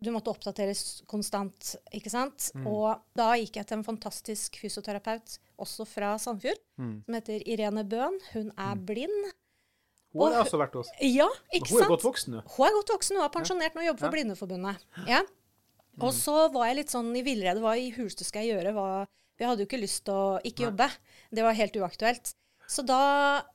Du 0.00 0.12
måtte 0.14 0.30
oppdateres 0.30 1.00
konstant, 1.10 1.72
ikke 1.90 2.10
sant. 2.12 2.52
Mm. 2.54 2.68
Og 2.70 3.00
da 3.18 3.32
gikk 3.40 3.56
jeg 3.58 3.66
til 3.66 3.78
en 3.80 3.86
fantastisk 3.86 4.60
fysioterapeut, 4.62 5.38
også 5.58 5.86
fra 5.90 6.12
Sandfjord, 6.22 6.60
Mm. 6.78 7.02
som 7.04 7.14
heter 7.18 7.42
Irene 7.48 7.82
Bøhn. 7.84 8.20
Hun 8.32 8.52
er 8.56 8.76
blind. 8.76 9.32
Hun 10.14 10.32
har 10.32 10.40
Og- 10.40 10.46
også 10.46 10.58
vært 10.58 10.72
hos 10.74 10.88
Ja, 11.02 11.26
ikke 11.52 11.66
ikke 11.66 11.68
Hun 11.74 11.82
er 11.82 11.88
godt 11.88 12.02
voksen 12.04 12.32
nå. 12.34 12.42
Hun 12.56 12.66
er 12.66 12.72
godt 12.78 12.88
voksen, 12.94 13.16
hun 13.16 13.24
er 13.24 13.28
pensjonert 13.28 13.74
nå 13.74 13.80
og 13.80 13.86
jobber 13.86 13.98
for 13.98 14.06
Ja. 14.06 14.12
Blindeforbundet. 14.12 14.76
Ja. 15.08 15.22
Og 16.00 16.12
så 16.14 16.48
var 16.54 16.68
jeg 16.68 16.76
litt 16.82 16.90
sånn 16.94 17.10
i 17.16 17.22
villrede. 17.26 17.60
Hva 17.60 17.76
i 17.78 17.90
huleste 17.96 18.24
skal 18.24 18.44
jeg 18.46 18.56
gjøre? 18.58 18.74
Hva, 18.76 19.06
jeg 19.38 19.48
hadde 19.48 19.64
jo 19.64 19.68
ikke 19.70 19.80
lyst 19.82 20.04
til 20.06 20.14
å 20.14 20.40
ikke 20.46 20.68
jobbe. 20.68 20.90
Det 21.34 21.42
var 21.46 21.56
helt 21.58 21.76
uaktuelt. 21.76 22.34
Så 22.68 22.84
da 22.84 23.00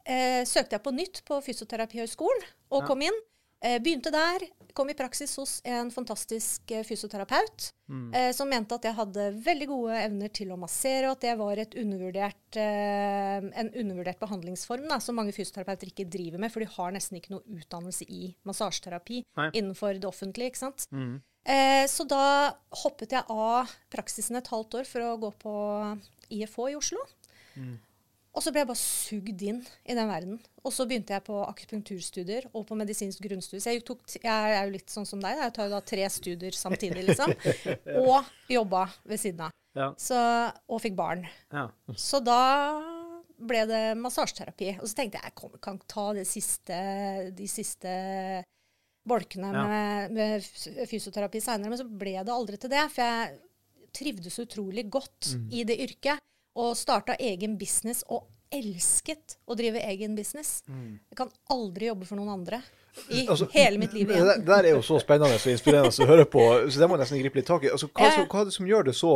eh, 0.09 0.41
søkte 0.49 0.75
jeg 0.77 0.83
på 0.83 0.91
nytt 0.95 1.21
på 1.27 1.37
Fysioterapihøgskolen 1.45 2.43
og 2.73 2.81
Ja. 2.81 2.87
kom 2.87 3.01
inn. 3.05 3.19
Eh, 3.63 3.79
begynte 3.79 4.11
der. 4.11 4.43
Kom 4.73 4.89
i 4.89 4.93
praksis 4.97 5.35
hos 5.37 5.61
en 5.63 5.91
fantastisk 5.93 6.71
eh, 6.71 6.83
fysioterapeut 6.83 7.69
eh, 8.11 8.31
som 8.33 8.49
mente 8.49 8.75
at 8.75 8.83
jeg 8.83 8.95
hadde 8.97 9.27
veldig 9.45 9.67
gode 9.69 9.99
evner 10.01 10.31
til 10.33 10.49
å 10.51 10.57
massere, 10.59 11.07
og 11.07 11.11
at 11.15 11.21
det 11.21 11.35
var 11.37 11.61
et 11.61 11.75
undervurdert, 11.77 12.57
eh, 12.57 13.37
en 13.61 13.69
undervurdert 13.69 14.19
behandlingsform 14.19 14.89
da, 14.89 14.97
som 14.99 15.15
mange 15.15 15.31
fysioterapeuter 15.31 15.93
ikke 15.93 16.09
driver 16.09 16.41
med, 16.41 16.51
for 16.51 16.59
de 16.59 16.65
har 16.73 16.91
nesten 16.91 17.21
ikke 17.21 17.35
noe 17.35 17.45
utdannelse 17.61 18.03
i 18.09 18.33
massasjeterapi 18.43 19.21
Nei. 19.37 19.49
innenfor 19.53 19.93
det 19.95 20.09
offentlige. 20.09 20.51
ikke 20.51 20.63
sant? 20.65 20.87
Mm. 20.91 21.21
Eh, 21.43 21.85
så 21.91 22.05
da 22.07 22.53
hoppet 22.83 23.15
jeg 23.15 23.27
av 23.31 23.71
praksisen 23.91 24.39
et 24.39 24.51
halvt 24.51 24.79
år 24.79 24.87
for 24.87 25.05
å 25.05 25.17
gå 25.19 25.31
på 25.43 25.55
IFH 26.31 26.69
i 26.71 26.77
Oslo. 26.79 27.03
Og 28.33 28.41
så 28.41 28.49
ble 28.49 28.63
jeg 28.63 28.69
bare 28.71 28.81
sugd 28.81 29.43
inn 29.45 29.59
i 29.85 29.93
den 29.93 30.09
verden. 30.09 30.39
Og 30.65 30.73
så 30.73 30.87
begynte 30.89 31.13
jeg 31.13 31.25
på 31.27 31.35
akupunkturstudier 31.45 32.47
og 32.49 32.65
på 32.69 32.77
medisinsk 32.79 33.21
grunnstudie. 33.21 33.61
Så 33.61 33.75
jeg, 33.75 33.83
tok, 33.85 34.01
jeg 34.15 34.25
er 34.31 34.63
jo 34.65 34.73
litt 34.73 34.89
sånn 34.89 35.05
som 35.05 35.21
deg, 35.21 35.37
da. 35.37 35.49
jeg 35.49 35.55
tar 35.57 35.69
jo 35.69 35.75
da 35.75 35.81
tre 35.85 36.07
studier 36.09 36.57
samtidig, 36.57 37.03
liksom. 37.11 37.35
Og 38.07 38.31
jobba 38.49 38.87
ved 39.05 39.21
siden 39.21 39.45
av. 39.45 39.53
Ja. 39.77 39.91
Så, 40.01 40.17
og 40.69 40.81
fikk 40.81 40.97
barn. 40.97 41.27
Ja. 41.53 41.67
Så 41.97 42.21
da 42.25 42.41
ble 43.37 43.63
det 43.69 43.83
massasjeterapi. 44.01 44.79
Og 44.79 44.89
så 44.89 44.97
tenkte 44.97 45.21
jeg 45.21 45.29
jeg 45.29 45.37
kan, 45.37 45.77
ikke 45.77 45.93
ta 45.93 46.07
det 46.17 46.25
siste, 46.29 46.79
de 47.37 47.49
siste 47.49 47.93
bolkene 49.05 49.49
Ja. 49.53 49.63
med, 49.67 50.11
med 50.11 50.43
fysioterapi 50.89 51.41
seinere, 51.43 51.69
men 51.69 51.77
så 51.79 51.87
ble 51.87 52.13
det 52.23 52.31
aldri 52.33 52.57
til 52.57 52.69
det. 52.71 52.85
For 52.93 53.01
jeg 53.03 53.39
trivdes 53.93 54.39
utrolig 54.39 54.89
godt 54.89 55.33
Mm. 55.35 55.49
i 55.53 55.63
det 55.63 55.79
yrket. 55.79 56.19
Og 56.55 56.75
starta 56.77 57.15
egen 57.19 57.57
business 57.57 58.03
og 58.13 58.27
elsket 58.53 59.37
å 59.49 59.55
drive 59.57 59.81
egen 59.89 60.15
business. 60.15 60.61
Mm. 60.69 60.99
Jeg 61.09 61.17
kan 61.17 61.31
aldri 61.49 61.87
jobbe 61.89 62.05
for 62.05 62.15
noen 62.19 62.29
andre 62.29 62.59
i 63.09 63.23
Altså, 63.25 63.47
hele 63.55 63.79
mitt 63.81 63.93
liv 63.93 64.07
igjen. 64.11 64.23
det 64.27 64.45
der 64.45 64.63
er 64.69 64.75
jo 64.75 64.81
så 64.85 64.99
spennende 65.01 65.33
og 65.33 65.47
inspirerende 65.49 65.89
å 65.89 66.05
høre 66.11 66.25
på, 66.29 66.43
så 66.69 66.77
det 66.77 66.87
må 66.89 66.93
jeg 66.97 67.01
nesten 67.07 67.21
gripe 67.23 67.39
litt 67.41 67.47
tak 67.49 67.63
i. 67.65 67.71
Altså, 67.73 67.89
hva, 67.89 68.11
så, 68.13 68.27
hva 68.29 68.41
er 68.41 68.45
det 68.45 68.53
som 68.53 68.67
gjør 68.69 68.85
det 68.85 68.93
så 68.95 69.13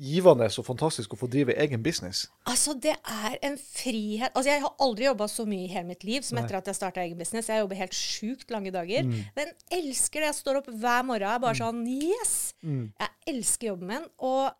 givende 0.00 0.48
og 0.58 0.66
fantastisk 0.66 1.12
å 1.14 1.18
få 1.18 1.28
drive 1.30 1.54
egen 1.62 1.82
business. 1.82 2.24
Altså, 2.50 2.74
det 2.74 2.96
er 2.98 3.36
en 3.46 3.54
frihet 3.58 4.34
Altså, 4.34 4.50
jeg 4.50 4.62
har 4.64 4.74
aldri 4.82 5.06
jobba 5.06 5.28
så 5.30 5.44
mye 5.46 5.68
i 5.68 5.70
hele 5.70 5.86
mitt 5.92 6.02
liv 6.04 6.22
som 6.26 6.38
etter 6.40 6.58
at 6.58 6.66
jeg 6.66 6.78
starta 6.80 7.04
egen 7.04 7.18
business. 7.18 7.48
Jeg 7.48 7.62
jobber 7.62 7.78
helt 7.78 7.94
sjukt 7.94 8.50
lange 8.50 8.72
dager. 8.74 9.06
Men 9.36 9.54
elsker 9.70 10.20
det. 10.24 10.32
Jeg 10.32 10.40
står 10.40 10.60
opp 10.62 10.68
hver 10.72 11.06
morgen 11.06 11.28
og 11.28 11.34
er 11.36 11.44
bare 11.46 11.60
sånn 11.60 11.84
Yes! 11.86 12.54
Jeg 12.64 13.10
elsker 13.34 13.70
jobben 13.72 13.86
min. 13.92 14.08
Og 14.18 14.50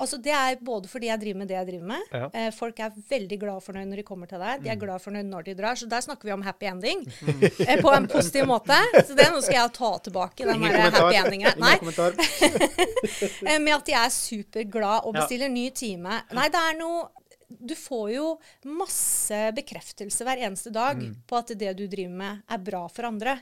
altså, 0.00 0.18
det 0.24 0.32
er 0.34 0.56
både 0.64 0.88
fordi 0.90 1.06
jeg 1.10 1.20
driver 1.22 1.38
med 1.42 1.48
det 1.50 1.56
jeg 1.58 1.66
driver 1.68 1.86
med. 1.92 2.06
Ja. 2.16 2.28
Eh, 2.40 2.48
folk 2.56 2.80
er 2.80 2.96
veldig 3.10 3.38
glad 3.42 3.62
for 3.64 3.76
når 3.78 4.00
de 4.00 4.04
kommer 4.08 4.26
til 4.30 4.40
deg. 4.42 4.64
De 4.64 4.72
er 4.72 4.80
glad 4.80 5.02
for 5.04 5.14
når 5.16 5.46
de 5.46 5.54
drar. 5.58 5.78
Så 5.80 5.88
der 5.90 6.02
snakker 6.04 6.28
vi 6.30 6.34
om 6.36 6.42
happy 6.46 6.66
ending. 6.72 7.04
Eh, 7.70 7.76
på 7.84 7.92
en 7.94 8.06
positiv 8.10 8.46
måte. 8.48 8.76
Så 9.06 9.14
det 9.18 9.28
nå 9.30 9.40
skal 9.44 9.58
jeg 9.60 9.72
ta 9.76 9.90
tilbake, 10.08 10.46
den 10.48 10.62
der 10.64 10.90
happy. 10.96 11.36
Ingen 11.36 11.60
Nei. 11.60 11.76
Eh, 13.46 13.58
med 13.60 13.72
at 13.74 13.86
de 13.86 13.94
er 13.96 14.10
superglad 14.12 15.06
og 15.06 15.14
Ja. 15.14 15.20
bestiller 15.22 15.48
ny 15.52 15.68
time. 15.70 16.20
Nei, 16.36 16.48
det 16.52 16.60
er 16.60 16.76
noe 16.80 17.08
Du 17.50 17.74
får 17.74 18.12
jo 18.14 18.26
masse 18.78 19.34
bekreftelse 19.56 20.22
hver 20.22 20.38
eneste 20.46 20.70
dag 20.70 21.00
på 21.26 21.34
at 21.40 21.48
det 21.58 21.72
du 21.80 21.88
driver 21.90 22.12
med, 22.14 22.42
er 22.48 22.58
bra 22.62 22.84
for 22.88 23.08
andre. 23.08 23.40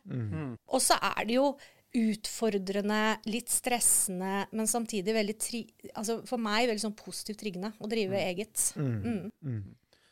Og 0.72 0.80
så 0.80 0.96
er 0.96 1.26
det 1.28 1.34
jo 1.36 1.50
utfordrende, 1.98 3.02
litt 3.28 3.50
stressende, 3.52 4.46
men 4.54 4.70
samtidig 4.70 5.16
veldig 5.16 5.36
tri 5.42 5.64
altså 5.94 6.20
for 6.28 6.40
meg 6.42 6.68
veldig 6.70 6.84
sånn 6.86 6.96
positivt 6.98 7.40
triggende 7.42 7.72
å 7.82 7.90
drive 7.90 8.22
eget. 8.22 8.70
Mm. 8.78 9.30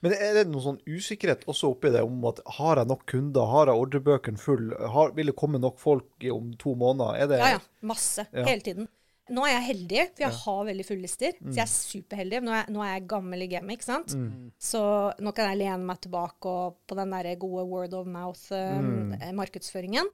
Men 0.05 0.13
er 0.13 0.37
det 0.37 0.45
noen 0.51 0.65
sånn 0.65 0.83
usikkerhet 0.87 1.47
også 1.51 1.71
oppi 1.73 1.91
det 1.95 2.03
om 2.05 2.21
at 2.29 2.43
har 2.59 2.83
jeg 2.83 2.91
nok 2.91 3.07
kunder, 3.11 3.49
har 3.51 3.71
jeg 3.73 3.83
ordrebøkene 3.85 4.41
full, 4.41 4.69
har, 4.93 5.15
vil 5.17 5.33
det 5.33 5.37
komme 5.39 5.61
nok 5.63 5.81
folk 5.83 6.27
om 6.33 6.53
to 6.61 6.77
måneder? 6.79 7.23
Er 7.23 7.31
det, 7.33 7.41
Ja, 7.41 7.55
ja. 7.57 7.65
Masse. 7.87 8.27
Ja. 8.31 8.45
Hele 8.47 8.65
tiden. 8.67 8.91
Nå 9.35 9.43
er 9.43 9.57
jeg 9.57 9.65
heldig, 9.67 10.03
for 10.15 10.23
jeg 10.23 10.35
har 10.45 10.67
veldig 10.69 10.85
fulle 10.87 11.03
lister. 11.03 11.33
Så 11.41 11.57
jeg 11.57 11.63
er 11.65 11.71
superheldig. 11.73 12.41
Nå 12.47 12.53
er, 12.55 12.69
nå 12.71 12.83
er 12.85 12.93
jeg 12.93 13.07
gammel 13.11 13.43
i 13.43 13.49
gamet, 13.51 13.75
ikke 13.79 13.89
sant. 13.89 14.15
Så 14.63 14.83
nå 15.19 15.33
kan 15.35 15.49
jeg 15.51 15.59
lene 15.65 15.83
meg 15.89 15.99
tilbake 16.05 16.53
og, 16.53 16.77
på 16.87 16.99
den 16.99 17.11
der 17.17 17.33
gode 17.43 17.65
word 17.67 17.97
of 17.99 18.07
mouth-markedsføringen. 18.07 20.13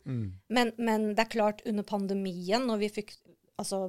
Men, 0.49 0.73
men 0.79 1.11
det 1.13 1.27
er 1.27 1.33
klart, 1.35 1.61
under 1.69 1.85
pandemien, 1.85 2.65
når 2.67 2.81
vi 2.87 2.93
fikk 3.01 3.13
altså, 3.61 3.83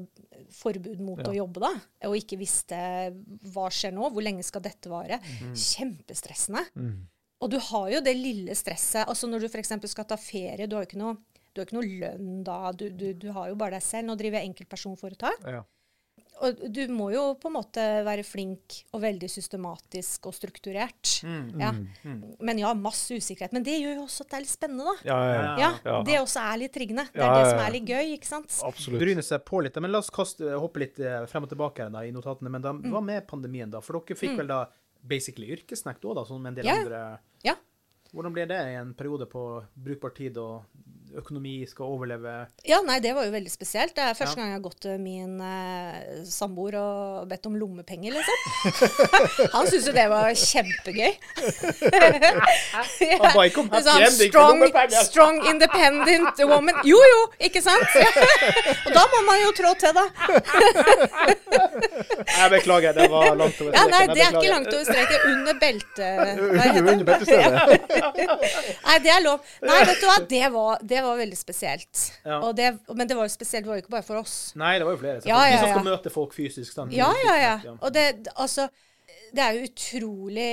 forbud 0.53 0.99
mot 1.01 1.23
å 1.25 1.33
jobbe 1.33 1.63
da, 1.63 1.71
og 2.09 2.17
ikke 2.19 2.37
visste 2.41 2.77
hva 3.53 3.69
skjer 3.73 3.95
nå, 3.95 4.09
hvor 4.13 4.21
lenge 4.25 4.43
skal 4.45 4.61
dette 4.65 4.91
vare, 4.91 5.21
kjempestressende. 5.55 6.65
Og 7.43 7.49
du 7.51 7.57
har 7.59 7.89
jo 7.91 7.99
det 8.05 8.13
lille 8.15 8.53
stresset. 8.55 9.03
altså 9.07 9.27
Når 9.27 9.43
du 9.43 9.47
f.eks. 9.49 9.73
skal 9.91 10.05
ta 10.07 10.15
ferie, 10.15 10.63
du 10.67 10.77
har 10.77 10.85
jo 10.85 10.91
ikke 10.91 10.99
noe, 11.01 11.17
du 11.53 11.61
har 11.61 11.67
ikke 11.69 11.77
noe 11.77 11.91
lønn 12.01 12.43
da. 12.47 12.57
Du, 12.73 12.89
du, 12.89 13.13
du 13.13 13.29
har 13.35 13.49
jo 13.51 13.55
bare 13.59 13.77
deg 13.77 13.85
selv. 13.85 14.07
Nå 14.09 14.15
driver 14.19 14.39
jeg 14.41 14.49
enkeltpersonforetak. 14.53 15.45
Ja. 15.45 15.63
Og 16.43 16.57
du 16.73 16.79
må 16.89 17.11
jo 17.13 17.21
på 17.39 17.47
en 17.47 17.53
måte 17.55 17.81
være 18.03 18.23
flink 18.25 18.79
og 18.91 19.03
veldig 19.03 19.27
systematisk 19.29 20.25
og 20.27 20.33
strukturert. 20.35 21.11
Ja. 21.23 21.69
Men 22.41 22.57
ja, 22.59 22.71
masse 22.75 23.15
usikkerhet. 23.21 23.53
Men 23.53 23.63
det 23.63 23.75
gjør 23.79 23.99
jo 23.99 24.05
også 24.07 24.25
at 24.25 24.31
det 24.33 24.37
er 24.39 24.43
litt 24.43 24.51
spennende, 24.51 24.87
da. 24.89 24.95
Ja, 25.07 25.17
ja, 25.21 25.35
ja. 25.37 25.53
Ja, 25.61 25.69
Ja. 25.85 25.97
Det 26.09 26.17
også 26.19 26.41
er 26.41 26.57
litt 26.63 26.73
triggende. 26.73 27.05
Det 27.13 27.21
Ja, 27.21 27.29
er 27.29 27.43
det 27.43 27.51
som 27.53 27.61
er 27.63 27.75
litt 27.77 27.85
gøy, 27.87 28.13
ikke 28.17 28.31
sant? 28.31 28.57
Absolutt. 28.65 28.99
Bryne 29.05 29.23
seg 29.23 29.45
på 29.45 29.61
litt. 29.63 29.77
Men 29.85 29.93
la 29.93 30.01
oss 30.01 30.09
kaste, 30.13 30.49
hoppe 30.57 30.83
litt 30.83 30.99
eh, 30.99 31.21
frem 31.29 31.45
og 31.45 31.53
tilbake 31.53 31.85
her 31.85 31.93
da, 31.93 32.01
i 32.03 32.11
notatene. 32.11 32.49
Men 32.57 32.65
da, 32.65 32.73
hva 32.73 33.03
med 33.05 33.27
pandemien, 33.29 33.69
da? 33.71 33.79
For 33.85 34.01
dere 34.01 34.17
fikk 34.19 34.35
vel 34.41 34.49
da 34.49 34.63
basically 35.05 35.53
yrkesnekt 35.53 36.03
òg, 36.09 36.17
da, 36.17 36.25
sånn 36.27 36.41
med 36.41 36.53
en 36.55 36.59
del 36.63 36.71
Ja. 36.71 36.79
andre 36.81 37.03
Ja. 37.45 37.55
Hvordan 38.13 38.33
blir 38.35 38.45
det 38.49 38.57
i 38.69 38.75
en 38.77 38.91
periode 38.93 39.25
på 39.29 39.63
brukbar 39.73 40.11
tid, 40.13 40.37
og 40.37 40.65
økonomi 41.19 41.53
skal 41.69 41.85
overleve? 41.93 42.33
Ja, 42.67 42.79
nei, 42.85 42.99
det 43.03 43.13
var 43.15 43.27
jo 43.27 43.33
veldig 43.33 43.51
spesielt. 43.51 43.93
Det 43.95 44.03
er 44.03 44.13
første 44.17 44.37
Ja. 44.37 44.41
gang 44.43 44.49
jeg 44.51 44.57
har 44.59 44.63
gått 44.65 44.79
til 44.81 44.97
min 45.01 45.41
eh, 45.41 46.23
samboer 46.25 46.75
og 46.79 47.27
bedt 47.29 47.45
om 47.49 47.55
lommepenger, 47.59 48.11
liksom. 48.17 48.37
Han 49.55 49.67
syntes 49.69 49.87
jo 49.87 49.93
det 49.95 50.07
var 50.11 50.29
kjempegøy. 50.33 51.13
Han 53.21 53.35
ba 53.35 53.45
ikke 53.47 53.61
om 53.63 53.69
Det 53.69 53.79
er 53.79 53.85
sånn 53.87 54.29
strong, 54.29 54.63
strong, 55.09 55.39
independent 55.51 56.41
woman. 56.49 56.81
Jo, 56.87 56.97
jo, 56.97 57.21
ikke 57.49 57.61
sant? 57.63 57.87
og 58.87 58.91
da 58.95 59.05
må 59.13 59.21
man 59.29 59.41
jo 59.43 59.51
trå 59.57 59.73
til, 59.81 59.93
da. 59.97 60.05
Jeg 62.33 62.49
beklager, 62.51 62.93
det 62.97 63.07
var 63.11 63.35
langt 63.37 63.59
over 63.61 63.75
Ja, 63.75 63.83
nei, 63.91 64.03
det 64.09 64.23
er 64.23 64.33
ikke 64.33 64.51
langt 64.51 64.73
over 64.73 64.83
streken. 64.87 65.19
Under 65.33 65.59
beltet. 65.61 66.39
Under, 66.39 66.61
heter 66.63 66.91
Under 66.93 67.05
beltestedet. 67.07 67.53
Nei, 68.87 68.97
det 69.03 69.11
er 69.13 69.21
lov. 69.25 69.53
Nei, 69.63 69.79
vet 69.87 70.01
du 70.01 70.07
hva, 70.09 70.17
det 70.33 70.43
var, 70.53 70.83
det 70.93 71.02
var 71.05 71.19
veldig 71.19 71.37
spesielt. 71.37 72.05
Ja. 72.25 72.39
Det, 72.55 72.69
men 72.95 73.09
det 73.09 73.17
var 73.19 73.27
jo 73.27 73.33
spesielt, 73.33 73.65
det 73.65 73.71
var 73.71 73.79
jo 73.79 73.83
ikke 73.85 73.95
bare 73.97 74.07
for 74.07 74.21
oss. 74.23 74.37
Nei, 74.59 74.77
det 74.79 74.87
var 74.87 74.95
jo 74.95 75.01
flere. 75.03 75.21
Ja, 75.29 75.43
ja, 75.49 75.59
De 75.59 75.61
som 75.65 75.75
skal 75.77 75.87
møte 75.91 76.13
folk 76.13 76.33
fysisk. 76.35 76.73
Sant? 76.73 76.95
Ja, 76.95 77.11
ja, 77.25 77.35
ja. 77.41 77.53
Og 77.79 77.93
det, 77.95 78.05
altså, 78.35 78.67
det 79.33 79.41
er 79.43 79.57
jo 79.57 79.67
utrolig 79.67 80.49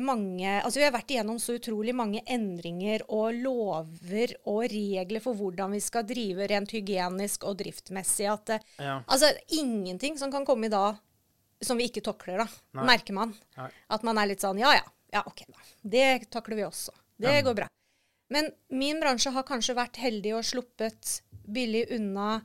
mange 0.00 0.54
Altså, 0.62 0.80
vi 0.80 0.86
har 0.86 0.94
vært 0.94 1.12
igjennom 1.12 1.38
så 1.42 1.56
utrolig 1.58 1.92
mange 1.96 2.22
endringer 2.32 3.04
og 3.12 3.36
lover 3.36 4.34
og 4.48 4.62
regler 4.72 5.22
for 5.24 5.36
hvordan 5.36 5.74
vi 5.76 5.82
skal 5.84 6.06
drive 6.08 6.48
rent 6.50 6.72
hygienisk 6.76 7.44
og 7.48 7.58
driftmessig 7.60 8.30
at 8.32 8.46
det, 8.54 8.60
Ja. 8.80 9.00
Altså, 9.06 9.32
ingenting 9.56 10.18
som 10.18 10.32
kan 10.32 10.46
komme 10.48 10.70
i 10.70 10.72
dag 10.72 10.96
som 11.60 11.76
vi 11.76 11.90
ikke 11.90 12.00
takler, 12.00 12.40
da. 12.40 12.48
Nei. 12.78 12.86
Merker 12.94 13.12
man. 13.12 13.34
Nei. 13.58 13.68
At 13.92 14.04
man 14.06 14.16
er 14.16 14.30
litt 14.32 14.40
sånn 14.40 14.60
ja, 14.62 14.72
ja. 14.78 14.86
Ja, 15.12 15.24
OK, 15.26 15.42
da. 15.50 15.64
Det 15.82 16.30
takler 16.30 16.56
vi 16.56 16.64
også. 16.64 16.94
Det 17.20 17.40
går 17.44 17.56
bra. 17.58 17.66
Men 18.30 18.50
min 18.70 19.00
bransje 19.02 19.32
har 19.34 19.46
kanskje 19.46 19.76
vært 19.78 19.98
heldig 20.00 20.36
og 20.38 20.46
sluppet 20.46 21.16
billig 21.50 21.88
unna. 21.96 22.40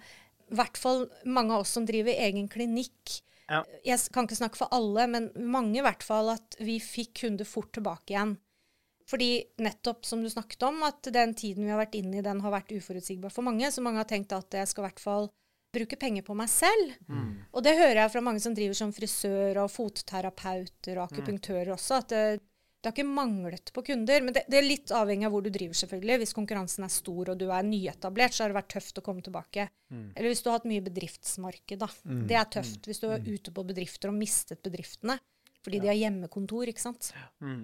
I 0.50 0.58
hvert 0.58 0.80
fall 0.82 1.06
mange 1.26 1.54
av 1.54 1.66
oss 1.66 1.76
som 1.78 1.86
driver 1.86 2.14
egen 2.26 2.50
klinikk. 2.52 3.20
Ja. 3.46 3.62
Jeg 3.86 4.02
kan 4.14 4.26
ikke 4.26 4.40
snakke 4.40 4.58
for 4.58 4.74
alle, 4.74 5.06
men 5.10 5.30
mange 5.38 5.78
i 5.78 5.86
hvert 5.86 6.04
fall 6.06 6.32
at 6.34 6.58
vi 6.58 6.80
fikk 6.82 7.22
kunder 7.22 7.46
fort 7.46 7.72
tilbake 7.78 8.16
igjen. 8.16 8.36
Fordi 9.06 9.30
nettopp 9.62 10.06
som 10.10 10.24
du 10.26 10.30
snakket 10.34 10.64
om, 10.66 10.82
at 10.88 11.06
den 11.14 11.36
tiden 11.38 11.68
vi 11.68 11.74
har 11.74 11.78
vært 11.78 11.98
inne 12.00 12.18
i, 12.18 12.26
den 12.26 12.42
har 12.42 12.54
vært 12.56 12.74
uforutsigbar 12.74 13.34
for 13.34 13.46
mange. 13.46 13.70
Så 13.70 13.84
mange 13.86 14.02
har 14.02 14.10
tenkt 14.10 14.34
at 14.34 14.58
jeg 14.58 14.72
skal 14.72 14.82
i 14.82 14.88
hvert 14.88 15.04
fall 15.04 15.30
bruke 15.76 16.00
penger 16.02 16.26
på 16.26 16.34
meg 16.38 16.50
selv. 16.50 16.96
Og 17.54 17.62
det 17.66 17.76
hører 17.78 18.02
jeg 18.02 18.14
fra 18.16 18.24
mange 18.26 18.42
som 18.42 18.56
driver 18.58 18.78
som 18.80 18.94
frisør 18.96 19.62
og 19.62 19.70
fotterapeuter 19.74 20.98
og 20.98 21.12
akupunktører 21.12 21.74
også, 21.76 22.02
at 22.02 22.16
det, 22.86 22.92
har 22.92 22.96
ikke 22.96 23.18
manglet 23.18 23.72
på 23.74 23.84
kunder. 23.90 24.24
Men 24.24 24.38
det, 24.38 24.46
det 24.52 24.60
er 24.62 24.68
litt 24.68 24.94
avhengig 24.96 25.28
av 25.28 25.34
hvor 25.36 25.44
du 25.46 25.52
driver, 25.54 25.78
selvfølgelig. 25.82 26.20
Hvis 26.22 26.36
konkurransen 26.38 26.86
er 26.86 26.94
stor 26.94 27.34
og 27.34 27.42
du 27.42 27.48
er 27.50 27.66
nyetablert, 27.68 28.38
så 28.38 28.46
har 28.46 28.54
det 28.54 28.60
vært 28.62 28.74
tøft 28.78 29.02
å 29.02 29.06
komme 29.06 29.26
tilbake. 29.26 29.68
Eller 30.16 30.32
hvis 30.32 30.46
du 30.46 30.50
har 30.52 30.60
hatt 30.60 30.70
mye 30.70 30.86
bedriftsmarked, 30.86 31.82
da. 31.82 31.90
Det 32.30 32.40
er 32.40 32.50
tøft. 32.60 32.86
Hvis 32.88 33.02
du 33.04 33.10
er 33.10 33.26
ute 33.26 33.54
på 33.56 33.68
bedrifter 33.68 34.14
og 34.14 34.20
mistet 34.22 34.64
bedriftene 34.66 35.20
fordi 35.66 35.80
de 35.82 35.90
har 35.90 35.98
hjemmekontor, 35.98 36.70
ikke 36.70 36.84
sant. 36.84 37.08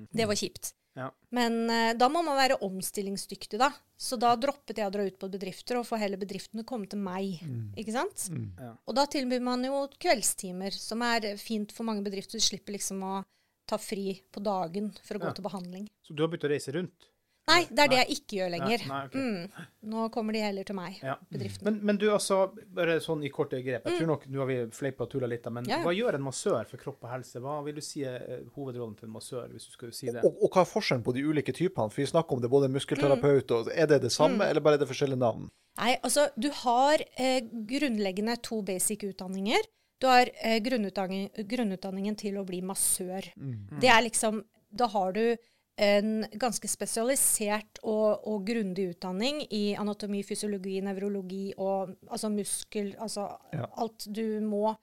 Det 0.09 0.25
var 0.25 0.39
kjipt. 0.39 0.71
Ja. 0.97 1.11
Men 1.29 1.69
uh, 1.69 1.91
da 1.95 2.07
må 2.11 2.23
man 2.25 2.35
være 2.35 2.57
omstillingsdyktig, 2.65 3.59
da. 3.61 3.69
Så 3.95 4.17
da 4.19 4.33
droppet 4.35 4.81
jeg 4.81 4.89
å 4.89 4.93
dra 4.93 5.05
ut 5.05 5.19
på 5.21 5.29
bedrifter, 5.31 5.77
og 5.77 5.85
få 5.87 5.99
hele 6.01 6.17
bedriftene 6.19 6.65
komme 6.67 6.89
til 6.89 6.99
meg. 7.03 7.37
Ikke 7.79 7.93
sant? 7.95 8.25
Ja. 8.57 8.73
Og 8.89 8.97
da 8.97 9.05
tilbyr 9.05 9.43
man 9.45 9.63
jo 9.67 9.85
kveldstimer, 10.01 10.73
som 10.73 11.05
er 11.05 11.29
fint 11.39 11.71
for 11.75 11.87
mange 11.87 12.03
bedrifter. 12.05 12.41
Du 12.41 12.43
slipper 12.43 12.75
liksom 12.75 13.05
å 13.05 13.21
ta 13.67 13.77
fri 13.77 14.21
på 14.31 14.43
dagen 14.43 14.91
for 15.03 15.15
å 15.15 15.19
gå 15.19 15.25
Ja. 15.31 15.33
til 15.33 15.43
behandling. 15.43 15.87
Så 16.03 16.15
du 16.15 16.23
har 16.23 16.29
begynt 16.29 16.43
å 16.43 16.49
reise 16.51 16.71
rundt? 16.73 17.07
Nei, 17.47 17.65
det 17.65 17.79
er 17.79 17.87
det 17.89 17.97
jeg 18.07 18.15
ikke 18.21 18.35
gjør 18.37 18.49
lenger. 18.53 18.81
Nei, 18.85 18.87
nei, 18.87 19.05
okay. 19.07 19.21
mm. 19.21 19.65
Nå 19.89 20.03
kommer 20.13 20.31
de 20.33 20.39
heller 20.39 20.63
til 20.63 20.75
meg, 20.75 20.99
Ja. 21.03 21.15
bedriften. 21.33 21.63
Men, 21.65 21.79
men 21.83 21.97
du, 21.97 22.05
altså, 22.13 22.53
bare 22.71 22.99
sånn 23.01 23.23
i 23.25 23.29
korte 23.33 23.57
grep. 23.65 23.83
Jeg 23.89 23.97
tror 23.97 24.07
nok, 24.07 24.27
Nå 24.29 24.39
har 24.39 24.45
vi 24.47 24.57
fleipa 24.71 25.01
og 25.03 25.09
tulla 25.09 25.27
litt, 25.27 25.43
men 25.51 25.63
Mm. 25.65 25.69
Ja, 25.69 25.79
hva 25.83 25.91
gjør 25.91 26.15
en 26.15 26.21
massør 26.21 26.65
for 26.69 26.77
kropp 26.77 27.03
og 27.03 27.09
helse? 27.09 27.41
Hva 27.41 27.63
vil 27.65 27.75
du 27.75 27.81
si 27.81 28.03
er 28.03 28.21
eh, 28.21 28.43
hovedrollen 28.55 28.95
til 28.95 29.07
en 29.09 29.13
massør, 29.13 29.49
hvis 29.49 29.65
du 29.65 29.71
skal 29.71 29.91
si 29.91 30.05
det? 30.11 30.23
Og, 30.23 30.37
og 30.43 30.51
hva 30.51 30.61
er 30.61 30.69
forskjellen 30.69 31.03
på 31.03 31.13
de 31.17 31.23
ulike 31.25 31.51
typene? 31.51 31.89
For 31.91 32.01
vi 32.01 32.05
snakker 32.13 32.31
om 32.37 32.41
det 32.41 32.49
både 32.49 32.69
muskelterapeut 32.69 33.51
og 33.51 33.67
Er 33.73 33.87
det 33.87 34.01
det 34.01 34.11
Mm. 34.13 34.17
samme, 34.21 34.41
eller 34.47 34.61
bare 34.61 34.75
er 34.75 34.85
det 34.85 34.87
forskjellige 34.87 35.19
navn? 35.19 35.49
Nei, 35.79 35.97
altså, 36.03 36.29
du 36.39 36.49
har 36.51 36.99
eh, 37.17 37.41
grunnleggende 37.41 38.37
to 38.43 38.61
basic 38.61 38.99
utdanninger. 39.03 39.65
Du 40.01 40.07
har 40.09 40.29
eh, 40.41 40.57
grunnutdanning, 40.65 41.27
grunnutdanningen 41.47 42.15
til 42.17 42.39
å 42.41 42.45
bli 42.47 42.61
massør. 42.65 43.27
Det 43.81 43.89
er 43.93 44.01
liksom 44.07 44.43
Da 44.73 44.87
har 44.87 45.11
du 45.13 45.23
en 45.81 46.25
ganske 46.39 46.67
spesialisert 46.69 47.79
og, 47.83 48.21
og 48.27 48.45
grundig 48.47 48.89
utdanning 48.95 49.41
i 49.51 49.75
anatomi, 49.79 50.21
fysiologi, 50.27 50.77
nevrologi 50.83 51.53
og 51.57 51.93
altså 52.09 52.29
muskel 52.33 52.93
Altså 53.01 53.27
Ja. 53.53 53.65
alt 53.77 54.05
du 54.11 54.39
må 54.45 54.75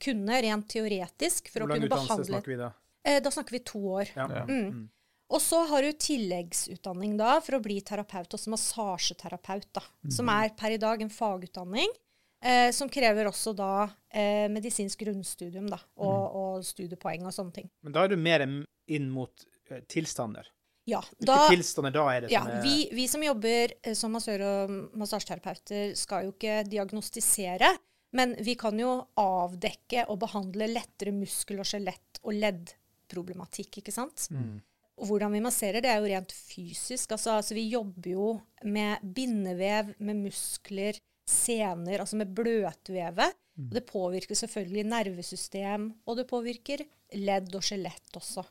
kunne 0.00 0.36
rent 0.42 0.68
teoretisk 0.70 1.48
for 1.50 1.60
Hvor 1.64 1.66
å 1.66 1.70
lang 1.72 1.80
kunne 1.80 1.88
utdannelse 1.90 2.08
behandle 2.14 2.38
snakker 2.38 2.52
vi 2.54 2.56
da? 2.60 2.70
eh, 3.04 3.20
Da 3.20 3.30
snakker 3.34 3.56
vi 3.56 3.58
to 3.66 3.78
år. 3.98 4.12
Ja. 4.14 4.26
Mm. 4.46 4.68
Mm. 4.70 4.88
Og 5.30 5.40
så 5.44 5.62
har 5.68 5.82
du 5.82 5.92
tilleggsutdanning 5.92 7.16
da 7.18 7.38
for 7.44 7.58
å 7.58 7.62
bli 7.62 7.80
terapeut, 7.84 8.32
også 8.32 8.48
massasjeterapeut, 8.54 9.66
da, 9.76 9.82
som 10.08 10.28
er 10.32 10.54
per 10.56 10.70
i 10.72 10.78
dag 10.80 11.02
en 11.02 11.10
fagutdanning. 11.12 11.90
Eh, 12.38 12.70
som 12.70 12.86
krever 12.88 13.26
også 13.26 13.50
da 13.58 13.88
eh, 14.14 14.46
medisinsk 14.52 15.00
grunnstudium 15.02 15.66
da, 15.66 15.80
og, 15.98 16.36
og 16.38 16.66
studiepoeng 16.66 17.26
og 17.26 17.34
sånne 17.34 17.56
ting. 17.56 17.66
Men 17.82 17.96
da 17.96 18.04
er 18.04 18.12
du 18.12 18.20
mer 18.20 18.44
inn 18.46 19.08
mot 19.10 19.42
eh, 19.70 19.82
tilstander. 19.90 20.46
Ja, 20.88 21.02
da, 21.18 21.42
tilstander 21.50 21.92
da 21.92 22.04
er 22.14 22.24
det 22.24 22.30
ja 22.32 22.40
som 22.46 22.54
er 22.54 22.62
vi, 22.64 22.76
vi 22.96 23.08
som 23.10 23.24
jobber 23.26 23.74
eh, 23.82 23.96
som 23.98 24.14
massør 24.14 24.44
og 24.46 24.76
massasjeterapeuter, 25.02 25.92
skal 25.98 26.28
jo 26.28 26.36
ikke 26.36 26.62
diagnostisere, 26.70 27.74
Men 28.16 28.32
vi 28.40 28.54
kan 28.56 28.78
jo 28.80 28.92
avdekke 29.20 30.06
og 30.08 30.20
behandle 30.22 30.70
lettere 30.70 31.12
muskel- 31.12 31.60
og 31.60 31.68
skjelett- 31.68 32.22
og 32.22 32.32
leddproblematikk, 32.38 33.82
ikke 33.82 33.92
sant? 33.92 34.30
Og 34.98 35.10
hvordan 35.10 35.34
vi 35.36 35.42
masserer, 35.44 35.82
det 35.84 35.90
er 35.92 36.00
jo 36.00 36.08
rent 36.08 36.32
fysisk. 36.32 37.12
Altså, 37.12 37.36
altså 37.36 37.54
vi 37.54 37.68
jobber 37.68 38.10
jo 38.10 38.30
med 38.64 39.04
bindevev, 39.04 39.92
med 40.00 40.24
muskler, 40.24 40.96
sener, 41.28 42.00
altså 42.02 42.18
med 42.20 42.32
bløtvevet. 42.36 43.36
Mm. 43.58 43.70
det 43.74 43.80
påvirker 43.88 44.38
selvfølgelig 44.38 44.84
nervesystem, 44.86 45.88
og 46.06 46.18
det 46.20 46.28
påvirker 46.30 46.84
ledd 47.18 47.50
og 47.58 47.64
skjelett 47.66 48.14
også. 48.14 48.44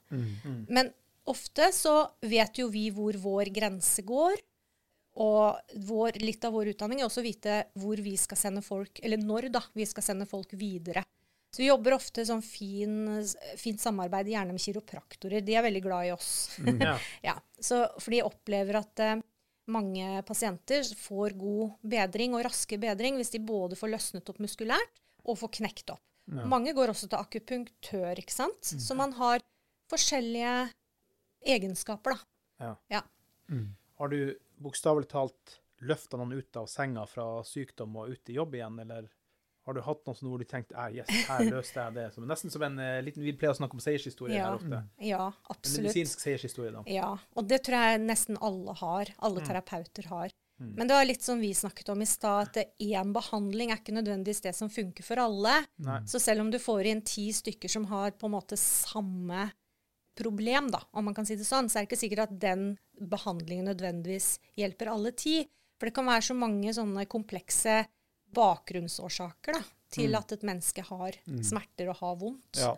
Men 0.67 0.89
ofte 1.31 1.69
så 1.71 2.01
vet 2.27 2.59
jo 2.59 2.67
vi 2.73 2.89
hvor 2.91 3.15
vår 3.23 3.53
grense 3.55 4.03
går. 4.03 4.41
Og 5.17 5.71
vår, 5.87 6.19
litt 6.21 6.43
av 6.45 6.53
vår 6.53 6.73
utdanning 6.75 6.99
er 7.01 7.07
også 7.07 7.23
å 7.23 7.25
vite 7.25 7.61
hvor 7.79 7.97
vi 8.03 8.13
skal 8.21 8.37
sende 8.37 8.61
folk, 8.61 8.99
eller 9.01 9.17
når 9.17 9.47
da, 9.55 9.63
vi 9.73 9.87
skal 9.89 10.05
sende 10.05 10.27
folk 10.29 10.51
videre. 10.59 11.01
Så 11.49 11.63
vi 11.63 11.69
jobber 11.71 11.95
ofte 11.95 12.25
sånn 12.27 12.43
fin, 12.45 13.23
fint 13.57 13.81
samarbeid, 13.81 14.27
gjerne 14.29 14.53
med 14.53 14.61
kiropraktorer. 14.61 15.41
De 15.41 15.55
er 15.55 15.63
veldig 15.65 15.81
glad 15.87 16.09
i 16.09 16.11
oss. 16.13 16.29
Ja. 16.83 16.97
ja, 17.31 17.33
så, 17.57 17.85
for 17.97 18.13
de 18.13 18.21
opplever 18.27 18.77
at 18.83 19.01
eh, 19.01 19.15
mange 19.67 20.21
pasienter 20.27 20.87
får 20.97 21.35
god 21.39 21.77
bedring 21.83 22.35
og 22.37 22.45
raske 22.47 22.79
bedring 22.79 23.19
hvis 23.19 23.33
de 23.33 23.41
både 23.43 23.77
får 23.79 23.91
løsnet 23.93 24.29
opp 24.31 24.39
muskulært 24.43 25.01
og 25.27 25.39
får 25.41 25.53
knekt 25.59 25.91
opp. 25.95 26.03
Mange 26.27 26.73
går 26.75 26.91
også 26.91 27.07
til 27.07 27.19
akupunktør, 27.19 28.19
ikke 28.19 28.35
sant? 28.35 28.59
Så 28.63 28.95
man 28.99 29.13
har 29.15 29.43
forskjellige 29.91 30.55
egenskaper, 31.47 32.17
da. 32.17 32.65
Ja. 32.65 32.73
Ja. 32.91 33.01
Har 33.99 34.11
du 34.11 34.19
bokstavelig 34.59 35.07
talt 35.11 35.59
løfta 35.87 36.17
noen 36.19 36.35
ut 36.39 36.59
av 36.59 36.67
senga 36.71 37.05
fra 37.07 37.43
sykdom 37.47 37.95
og 38.01 38.11
ut 38.11 38.31
i 38.31 38.35
jobb 38.35 38.57
igjen, 38.57 38.79
eller 38.83 39.07
har 39.67 39.75
du 39.75 39.81
hatt 39.83 40.01
noe 40.07 40.15
sånn 40.17 40.31
hvor 40.31 40.41
du 40.41 40.47
tenkte 40.47 40.77
ah, 40.79 40.87
yes, 40.93 41.11
her 41.27 41.43
løste 41.53 41.83
jeg 41.83 41.95
det? 41.97 42.07
Som, 42.15 42.25
nesten 42.29 42.53
som 42.53 42.63
en 42.65 42.79
uh, 42.79 42.97
liten 43.03 43.25
Vi 43.25 43.35
pleier 43.35 43.51
å 43.53 43.59
snakke 43.59 43.75
om 43.77 43.83
seiershistorie 43.83 44.37
Ja. 44.39 44.47
her 44.47 44.57
ofte. 44.61 44.81
Ja, 45.03 45.27
absolutt. 45.51 45.77
En 45.83 45.87
medisinsk 45.89 46.23
seiershistorie, 46.23 46.71
da. 46.73 46.83
Ja, 46.91 47.13
og 47.35 47.49
det 47.51 47.61
tror 47.67 47.83
jeg 47.83 48.03
nesten 48.07 48.39
alle 48.39 48.75
har. 48.79 49.11
Alle 49.27 49.43
terapeuter 49.45 50.07
har. 50.13 50.35
Men 50.57 50.87
det 50.89 50.95
var 50.95 51.05
litt 51.05 51.21
som 51.21 51.37
vi 51.37 51.51
snakket 51.53 51.91
om 51.93 52.01
i 52.01 52.07
stad, 52.09 52.49
at 52.49 52.79
én 52.81 53.11
behandling 53.13 53.69
er 53.69 53.77
ikke 53.77 53.93
nødvendigvis 53.93 54.41
det 54.41 54.55
som 54.57 54.71
funker 54.73 55.05
for 55.05 55.21
alle. 55.21 55.53
Nei. 55.85 55.99
Så 56.09 56.17
selv 56.23 56.41
om 56.41 56.49
du 56.49 56.57
får 56.57 56.89
inn 56.89 57.03
ti 57.05 57.27
stykker 57.35 57.69
som 57.69 57.85
har 57.91 58.15
på 58.17 58.25
en 58.25 58.33
måte 58.33 58.57
samme 58.57 59.51
problem, 60.17 60.71
da, 60.73 60.81
om 60.97 61.05
man 61.05 61.13
kan 61.13 61.27
si 61.29 61.37
det 61.37 61.45
sånn, 61.45 61.69
så 61.69 61.77
er 61.77 61.85
det 61.85 61.91
ikke 61.91 62.01
sikkert 62.01 62.23
at 62.25 62.39
den 62.41 62.71
behandlingen 62.97 63.69
nødvendigvis 63.69 64.39
hjelper 64.57 64.89
alle 64.95 65.13
ti. 65.13 65.43
For 65.77 65.91
det 65.91 65.93
kan 65.93 66.09
være 66.09 66.25
så 66.25 66.33
mange 66.33 66.73
sånne 66.73 67.05
komplekse 67.05 67.83
bakgrunnsårsaker 68.35 69.53
da, 69.57 69.61
til 69.93 70.15
at 70.19 70.31
et 70.35 70.43
menneske 70.47 70.83
har 70.89 71.15
smerter 71.45 71.91
og 71.93 71.99
har 72.01 72.15
vondt. 72.19 72.59
Ja. 72.61 72.73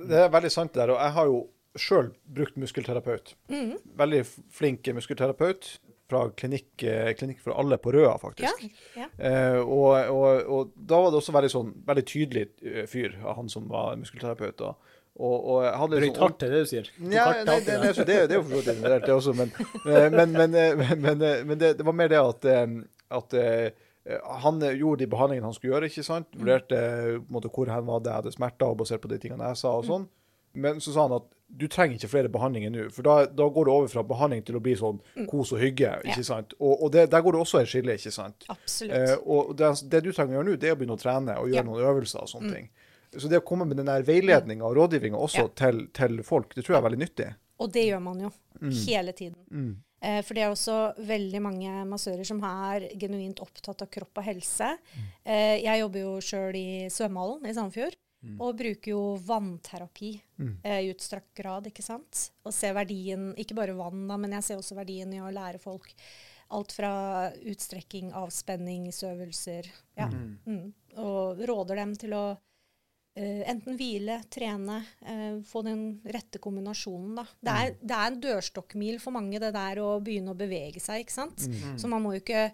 Det 0.00 0.18
er 0.26 0.32
veldig 0.32 0.50
sant 0.54 0.74
det 0.74 0.82
der. 0.84 0.92
Og 0.94 1.00
jeg 1.02 1.14
har 1.16 1.30
jo 1.30 1.38
sjøl 1.80 2.10
brukt 2.26 2.58
muskelterapeut. 2.60 3.34
Mm. 3.50 3.76
Veldig 3.98 4.24
flink 4.54 4.90
muskelterapeut 4.94 5.78
fra 6.10 6.24
klinikk, 6.34 6.82
eh, 6.82 7.12
klinikk 7.14 7.38
for 7.42 7.54
alle 7.54 7.78
på 7.78 7.92
Røa, 7.94 8.16
faktisk. 8.18 8.64
ja. 8.98 9.06
Eh, 9.16 9.58
og, 9.62 9.94
og, 10.10 10.48
og 10.50 10.72
da 10.74 10.98
var 11.04 11.12
det 11.12 11.20
også 11.20 11.34
veldig 11.36 11.50
sånn 11.52 11.68
veldig 11.86 12.04
tydelig 12.10 12.48
fyr 12.90 13.14
av 13.22 13.36
han 13.38 13.50
som 13.52 13.68
var 13.70 13.94
muskelterapeut. 14.00 14.56
da. 14.58 14.72
Og, 15.20 15.36
og 15.52 15.58
jeg 15.66 15.76
hadde 15.82 16.00
Bryt 16.00 16.10
sånn- 16.14 16.22
hardt, 16.24 16.42
er 16.46 16.54
det 16.54 16.60
du 16.64 16.68
sier? 16.70 16.90
Ja, 17.12 17.26
nei, 17.44 17.58
det, 17.60 17.76
det. 18.08 18.16
er 18.24 18.34
jo 18.38 18.42
for 18.46 18.62
så 18.62 18.74
vidt 18.74 19.06
det 19.06 19.14
også, 19.14 19.34
men, 19.36 19.50
eh, 19.84 20.08
men, 20.14 20.32
men, 20.32 20.54
eh, 20.56 20.84
men, 21.04 21.22
eh, 21.22 21.42
men 21.46 21.60
det, 21.60 21.74
det 21.78 21.86
var 21.86 21.96
mer 21.98 22.10
det 22.12 22.20
at, 22.22 22.46
eh, 22.48 22.76
at 23.20 23.36
eh, 23.38 23.70
han 24.42 24.60
gjorde 24.60 24.98
de 25.04 25.10
behandlingene 25.12 25.44
han 25.50 25.54
skulle 25.54 25.74
gjøre, 25.76 25.90
ikke 25.90 26.04
sant? 26.06 26.26
Vurderte 26.36 26.78
eh, 26.78 27.18
måte, 27.30 27.50
hvor 27.52 27.68
hen 27.68 27.84
var 27.86 28.00
det 28.00 28.10
jeg 28.10 28.22
hadde 28.22 28.32
smerter, 28.32 28.74
basert 28.80 29.02
på 29.04 29.10
de 29.12 29.18
tingene 29.22 29.50
jeg 29.52 29.60
sa 29.60 29.74
og 29.76 29.84
sånn. 29.84 30.08
Men 30.54 30.80
så 30.82 30.90
sa 30.94 31.04
han 31.06 31.12
at 31.20 31.28
du 31.50 31.66
trenger 31.70 31.98
ikke 31.98 32.08
flere 32.10 32.30
behandlinger 32.30 32.70
nå, 32.70 32.84
for 32.94 33.02
da, 33.06 33.14
da 33.26 33.46
går 33.50 33.66
det 33.68 33.72
over 33.74 33.88
fra 33.90 34.02
behandling 34.06 34.42
til 34.46 34.56
å 34.58 34.62
bli 34.62 34.72
sånn 34.78 35.00
kos 35.30 35.50
og 35.54 35.58
hygge, 35.62 35.92
ikke 36.06 36.24
sant? 36.26 36.54
Og, 36.58 36.74
og 36.86 36.92
det, 36.94 37.04
der 37.10 37.22
går 37.26 37.36
det 37.36 37.40
også 37.44 37.60
et 37.60 37.70
skille, 37.70 37.94
ikke 37.98 38.12
sant? 38.14 38.46
Absolutt. 38.50 38.94
Eh, 38.96 39.16
og 39.26 39.52
det, 39.58 39.70
det 39.90 40.00
du 40.06 40.10
trenger 40.14 40.36
å 40.36 40.38
gjøre 40.40 40.48
nå, 40.52 40.56
det 40.62 40.70
er 40.70 40.76
å 40.76 40.78
begynne 40.80 40.96
å 40.98 41.02
trene 41.02 41.36
og 41.42 41.50
gjøre 41.50 41.60
Ja. 41.60 41.66
noen 41.66 41.84
øvelser 41.92 42.22
og 42.24 42.30
sånne 42.30 42.54
ting. 42.54 42.70
Så 43.18 43.26
det 43.30 43.40
å 43.42 43.46
komme 43.46 43.66
med 43.66 43.76
den 43.82 43.90
der 43.90 44.04
veiledninga 44.06 44.62
og 44.68 44.76
rådgivninga 44.78 45.18
også 45.18 45.44
Ja. 45.48 45.52
til, 45.58 45.84
til 45.98 46.20
folk, 46.26 46.54
det 46.54 46.62
tror 46.64 46.76
jeg 46.76 46.82
er 46.84 46.88
veldig 46.88 47.02
nyttig. 47.04 47.28
Og 47.60 47.72
det 47.74 47.82
gjør 47.90 48.02
man 48.06 48.20
jo 48.22 48.30
hele 48.86 49.12
tiden. 49.12 49.38
Eh, 49.50 49.70
for 50.24 50.36
det 50.36 50.44
er 50.44 50.52
også 50.52 50.76
veldig 51.04 51.40
mange 51.44 51.72
massører 51.88 52.24
som 52.24 52.40
er 52.46 52.88
genuint 53.00 53.42
opptatt 53.44 53.84
av 53.84 53.90
kropp 53.92 54.22
og 54.22 54.24
helse. 54.24 54.70
Eh, 55.24 55.60
jeg 55.60 55.82
jobber 55.82 56.06
jo 56.06 56.14
sjøl 56.24 56.56
i 56.56 56.70
svømmehallen 56.92 57.50
i 57.50 57.56
Sandefjord. 57.56 57.98
Og 58.20 58.52
bruker 58.52 58.92
jo 58.92 59.02
vannterapi 59.24 60.10
eh, 60.60 60.82
i 60.84 60.90
utstrakt 60.92 61.30
grad, 61.36 61.70
ikke 61.70 61.84
sant. 61.84 62.26
Og 62.44 62.52
ser 62.52 62.74
verdien, 62.76 63.30
ikke 63.40 63.56
bare 63.56 63.76
vann, 63.78 64.02
da, 64.10 64.18
men 64.20 64.34
jeg 64.36 64.44
ser 64.44 64.60
også 64.60 64.76
verdien 64.76 65.14
i 65.16 65.22
å 65.24 65.32
lære 65.32 65.60
folk 65.62 65.94
alt 66.50 66.74
fra 66.74 66.92
utstrekking, 67.46 68.10
avspenningsøvelser. 68.20 69.70
Ja. 69.96 70.10
Mm. 70.10 70.72
Og 71.00 71.40
råder 71.48 71.80
dem 71.80 71.94
til 71.96 72.16
å 72.18 72.24
eh, 72.34 72.40
enten 73.50 73.76
hvile, 73.78 74.20
trene, 74.32 74.80
eh, 75.02 75.38
få 75.46 75.62
den 75.66 76.00
rette 76.04 76.38
kombinasjonen. 76.42 77.14
Da. 77.20 77.24
Det, 77.40 77.54
er, 77.54 77.74
det 77.80 77.96
er 77.96 78.10
en 78.12 78.20
dørstokkmil 78.22 79.00
for 79.02 79.16
mange, 79.16 79.40
det 79.42 79.52
der 79.56 79.80
å 79.82 79.94
begynne 80.04 80.34
å 80.34 80.38
bevege 80.38 80.80
seg. 80.82 81.04
ikke 81.04 81.16
sant? 81.16 81.46
Så 81.80 81.88
man 81.90 82.02
må 82.04 82.14
jo 82.16 82.22
ikke, 82.22 82.46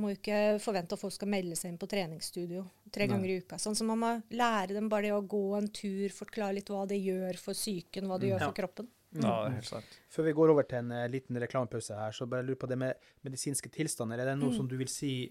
må 0.00 0.12
jo 0.12 0.18
ikke 0.20 0.40
forvente 0.62 0.96
at 0.96 1.02
folk 1.02 1.14
skal 1.16 1.30
melde 1.32 1.56
seg 1.58 1.72
inn 1.72 1.78
på 1.80 1.88
treningsstudio 1.90 2.64
tre 2.92 3.06
ganger 3.08 3.30
i 3.32 3.38
uka. 3.40 3.56
Sånn, 3.60 3.74
så 3.78 3.86
man 3.88 4.00
må 4.02 4.10
lære 4.36 4.74
dem 4.76 4.88
bare 4.92 5.08
det 5.08 5.14
å 5.16 5.22
gå 5.24 5.44
en 5.56 5.68
tur, 5.72 6.12
forklare 6.12 6.58
litt 6.58 6.68
hva 6.68 6.82
det 6.88 6.98
gjør 7.00 7.38
for 7.40 7.56
psyken, 7.56 8.08
hva 8.10 8.18
det 8.20 8.28
gjør 8.34 8.42
Ja. 8.42 8.48
for 8.50 8.58
kroppen. 8.58 8.90
Ja, 9.12 9.20
det 9.44 9.50
er 9.50 9.54
helt 9.58 9.68
sant. 9.68 9.96
Før 10.08 10.24
vi 10.24 10.32
går 10.32 10.50
over 10.52 10.64
til 10.68 10.78
en 10.78 10.92
uh, 10.92 11.06
liten 11.12 11.36
reklamepause 11.40 11.96
her, 11.96 12.12
så 12.16 12.24
bare 12.28 12.44
lurer 12.46 12.60
på 12.60 12.68
det 12.68 12.78
med 12.80 12.94
medisinske 13.24 13.68
tilstander. 13.72 14.20
Er 14.22 14.30
det 14.32 14.38
noe 14.40 14.54
som 14.56 14.68
du 14.68 14.76
vil 14.80 14.88
si 14.88 15.30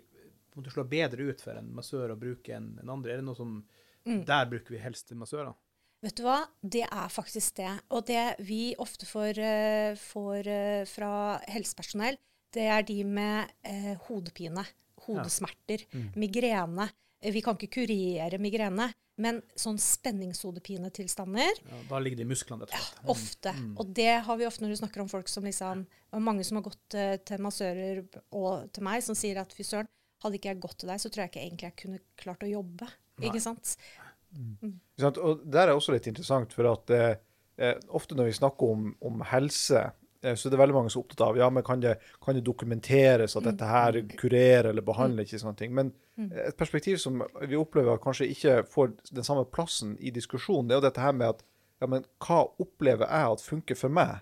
må 0.56 0.62
du 0.66 0.70
slå 0.70 0.84
bedre 0.90 1.30
ut 1.32 1.40
for 1.42 1.56
en 1.56 1.70
massør 1.74 2.12
å 2.12 2.18
bruke 2.20 2.52
enn 2.58 2.74
en 2.82 2.90
andre? 2.92 3.14
Er 3.14 3.22
det 3.22 3.26
noe 3.26 3.38
som 3.38 3.56
Der 4.06 4.46
bruker 4.50 4.74
vi 4.76 4.80
helst 4.82 5.12
massører? 5.18 5.54
Vet 6.02 6.16
du 6.18 6.24
hva? 6.26 6.40
Det 6.64 6.82
er 6.88 7.10
faktisk 7.14 7.56
det. 7.60 7.72
Og 7.94 8.06
det 8.08 8.24
vi 8.48 8.74
ofte 8.82 9.06
får, 9.06 9.38
eh, 9.38 9.96
får 10.02 10.48
eh, 10.50 10.86
fra 10.90 11.12
helsepersonell, 11.48 12.18
det 12.52 12.66
er 12.74 12.82
de 12.84 13.04
med 13.06 13.52
eh, 13.64 13.94
hodepine, 14.08 14.64
hodesmerter, 15.06 15.86
migrene. 16.18 16.90
Eh, 17.22 17.32
Vi 17.32 17.42
kan 17.46 17.56
ikke 17.56 17.70
kurere 17.86 18.40
migrene, 18.42 18.90
men 19.22 19.44
sånn 19.56 19.78
spenningshodepinetilstander 19.78 21.52
Ja, 21.70 21.80
da 21.90 22.00
ligger 22.02 22.18
det 22.18 22.26
i 22.26 22.30
musklene, 22.32 22.66
rett 22.66 22.74
og 23.06 23.16
slett. 23.16 23.46
ofte. 23.46 23.54
Og 23.78 23.94
det 23.94 24.10
har 24.26 24.38
vi 24.40 24.48
ofte 24.48 24.64
når 24.66 24.74
du 24.74 24.80
snakker 24.82 25.02
om 25.04 25.10
folk 25.12 25.30
som 25.30 25.46
liksom 25.46 25.86
Mange 26.20 26.44
som 26.44 26.58
har 26.60 26.66
gått 26.66 26.96
uh, 26.98 27.16
til 27.24 27.40
massører 27.40 28.02
og 28.36 28.72
til 28.74 28.84
meg, 28.84 29.00
som 29.06 29.16
sier 29.16 29.38
at 29.40 29.54
fy 29.56 29.64
søren, 29.64 29.88
hadde 30.22 30.36
ikke 30.38 30.50
jeg 30.52 30.60
gått 30.60 30.78
til 30.82 30.90
deg, 30.92 31.00
så 31.00 31.10
tror 31.10 31.24
jeg 31.24 31.32
ikke 31.32 31.44
egentlig 31.46 31.70
jeg 31.70 31.78
kunne 31.86 32.00
klart 32.20 32.44
å 32.44 32.50
jobbe. 32.52 32.90
Ikke 33.30 33.44
sant? 33.44 33.76
Mm. 34.32 34.78
sant? 35.00 35.18
Og 35.18 35.42
der 35.52 35.70
er 35.70 35.76
også 35.76 35.96
litt 35.96 36.08
interessant, 36.12 36.54
for 36.56 36.70
at 36.72 36.94
eh, 36.96 37.10
eh, 37.62 37.76
ofte 37.90 38.18
når 38.18 38.32
vi 38.32 38.38
snakker 38.38 38.76
om, 38.76 38.92
om 39.08 39.26
helse, 39.32 39.84
eh, 40.24 40.36
så 40.36 40.48
er 40.48 40.56
det 40.56 40.62
veldig 40.62 40.78
mange 40.78 40.94
som 40.94 41.02
er 41.02 41.06
opptatt 41.06 41.26
av 41.28 41.40
ja, 41.42 41.50
men 41.54 41.66
kan 41.68 41.84
det, 41.84 41.98
kan 42.24 42.38
det 42.38 42.46
dokumenteres 42.48 43.36
at 43.38 43.48
dette 43.48 43.70
her 43.72 44.02
kurerer 44.18 44.72
eller 44.72 44.86
behandler, 44.88 45.28
ikke 45.28 45.42
sånne 45.42 45.60
ting. 45.60 45.76
Men 45.78 45.94
et 46.22 46.58
perspektiv 46.60 47.00
som 47.02 47.24
vi 47.48 47.58
opplever 47.58 47.96
at 47.96 48.04
kanskje 48.04 48.30
ikke 48.30 48.60
får 48.70 48.94
den 49.10 49.26
samme 49.26 49.48
plassen 49.50 49.96
i 50.00 50.14
diskusjonen, 50.14 50.70
det 50.70 50.76
er 50.76 50.82
jo 50.82 50.90
dette 50.90 51.06
her 51.06 51.16
med 51.18 51.36
at 51.36 51.46
ja, 51.82 51.88
men 51.90 52.04
hva 52.22 52.44
opplever 52.62 53.10
jeg 53.10 53.34
at 53.34 53.42
funker 53.42 53.78
for 53.80 53.90
meg? 53.90 54.20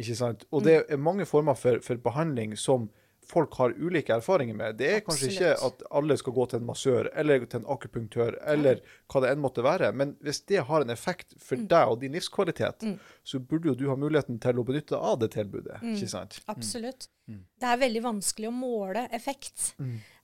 Ikke 0.00 0.14
sant? 0.16 0.46
Og 0.48 0.64
det 0.64 0.78
er 0.88 0.96
mange 0.96 1.26
former 1.28 1.58
for, 1.58 1.82
for 1.84 2.00
behandling 2.00 2.54
som 2.56 2.86
folk 3.26 3.54
har 3.60 3.74
ulike 3.76 4.14
erfaringer 4.14 4.56
med. 4.58 4.76
Det 4.80 4.90
er 4.96 5.02
kanskje 5.06 5.30
ikke 5.32 5.52
at 5.68 5.82
alle 5.90 6.16
skal 6.20 6.36
gå 6.36 6.46
til 6.50 6.60
en 6.60 6.68
massør 6.68 7.08
eller 7.14 7.46
til 7.46 7.62
en 7.62 7.68
akupunktør 7.74 8.38
eller 8.54 8.82
hva 9.10 9.24
det 9.24 9.32
enn 9.34 9.42
måtte 9.42 9.64
være. 9.64 9.92
Men 9.96 10.14
hvis 10.24 10.42
det 10.50 10.62
har 10.68 10.84
en 10.84 10.94
effekt 10.94 11.34
for 11.42 11.56
deg 11.56 11.94
og 11.94 12.00
din 12.04 12.14
livskvalitet, 12.16 12.86
så 13.24 13.40
burde 13.40 13.72
jo 13.72 13.78
du 13.78 13.88
ha 13.90 13.96
muligheten 13.98 14.40
til 14.42 14.60
å 14.60 14.66
benytte 14.66 14.98
av 14.98 15.18
det 15.22 15.32
tilbudet. 15.36 15.80
ikke 15.94 16.10
sant? 16.10 16.40
Absolutt. 16.52 17.08
Det 17.24 17.64
er 17.64 17.78
veldig 17.80 18.02
vanskelig 18.04 18.50
å 18.50 18.52
måle 18.52 19.06
effekt. 19.16 19.70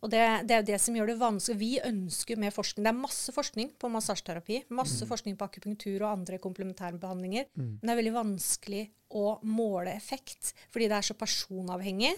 Og 0.05 0.11
det, 0.13 0.21
det 0.49 0.55
er 0.55 0.61
jo 0.61 0.69
det 0.69 0.81
som 0.85 0.97
gjør 0.97 1.13
det 1.13 1.19
vanskelig. 1.21 1.59
Vi 1.61 1.71
ønsker 1.85 2.41
mer 2.41 2.53
forskning 2.53 2.85
Det 2.85 2.93
er 2.93 2.99
masse 3.01 3.33
forskning 3.33 3.73
på 3.81 3.89
massasjeterapi, 3.93 4.63
masse 4.77 5.09
forskning 5.09 5.37
på 5.41 5.49
akupunktur 5.49 5.97
og 6.03 6.11
andre 6.11 6.39
komplementærbehandlinger. 6.41 7.49
Men 7.57 7.81
det 7.83 7.95
er 7.95 8.01
veldig 8.03 8.17
vanskelig 8.19 8.85
å 9.17 9.41
måle 9.43 9.97
effekt, 9.97 10.53
fordi 10.71 10.87
det 10.93 11.01
er 11.01 11.09
så 11.09 11.17
personavhengig. 11.19 12.13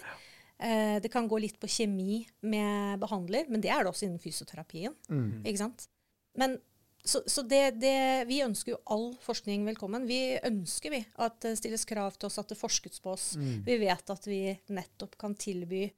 Eh, 0.62 0.98
det 1.02 1.10
kan 1.10 1.26
gå 1.28 1.40
litt 1.42 1.56
på 1.60 1.66
kjemi 1.66 2.20
med 2.46 3.00
behandler, 3.02 3.48
men 3.50 3.60
det 3.64 3.70
er 3.74 3.82
det 3.82 3.90
også 3.92 4.06
innen 4.06 4.22
fysioterapien. 4.22 4.94
Ikke 5.42 5.58
sant? 5.64 5.88
Men 6.38 6.58
så, 7.04 7.18
så 7.26 7.42
det, 7.42 7.80
det, 7.82 8.28
vi 8.28 8.36
ønsker 8.44 8.76
jo 8.76 8.78
all 8.94 9.08
forskning 9.24 9.64
velkommen. 9.66 10.04
Vi 10.06 10.38
ønsker 10.46 10.92
vi 10.94 11.00
at 11.18 11.40
det 11.42 11.56
stilles 11.58 11.82
krav 11.88 12.14
til 12.14 12.28
oss, 12.30 12.38
at 12.38 12.52
det 12.52 12.60
forskes 12.60 13.02
på 13.02 13.10
oss. 13.16 13.32
Vi 13.66 13.74
vet 13.82 14.12
at 14.14 14.28
vi 14.30 14.44
nettopp 14.70 15.18
kan 15.18 15.34
tilby 15.34 15.88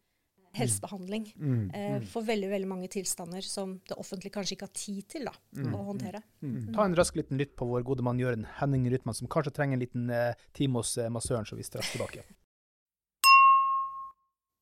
helsebehandling 0.55 1.33
Mm. 1.37 1.70
eh, 1.74 2.00
for 2.07 2.22
veldig 2.22 2.48
veldig 2.48 2.68
mange 2.70 2.88
tilstander 2.88 3.42
som 3.42 3.81
det 3.88 3.96
offentlige 3.98 4.33
kanskje 4.33 4.55
ikke 4.55 4.68
har 4.68 4.72
tid 4.79 5.09
til 5.11 5.24
da, 5.27 5.33
å 5.74 5.81
håndtere. 5.90 6.22
Mm. 6.42 6.72
Ta 6.72 6.85
en 6.87 6.94
rask 6.94 7.16
liten 7.18 7.37
lytt 7.40 7.57
på 7.59 7.66
vår 7.66 7.83
gode 7.83 8.03
mann 8.07 8.18
Jørn 8.22 8.46
Henning 8.61 8.87
Rytman, 8.90 9.14
som 9.18 9.27
kanskje 9.29 9.53
trenger 9.53 9.74
en 9.74 9.83
liten 9.83 10.11
eh, 10.11 10.35
time 10.55 10.79
hos 10.79 10.96
eh, 10.96 11.11
massøren, 11.11 11.44
så 11.44 11.59
vi 11.59 11.66
straks 11.66 11.90
tilbake. 11.92 12.22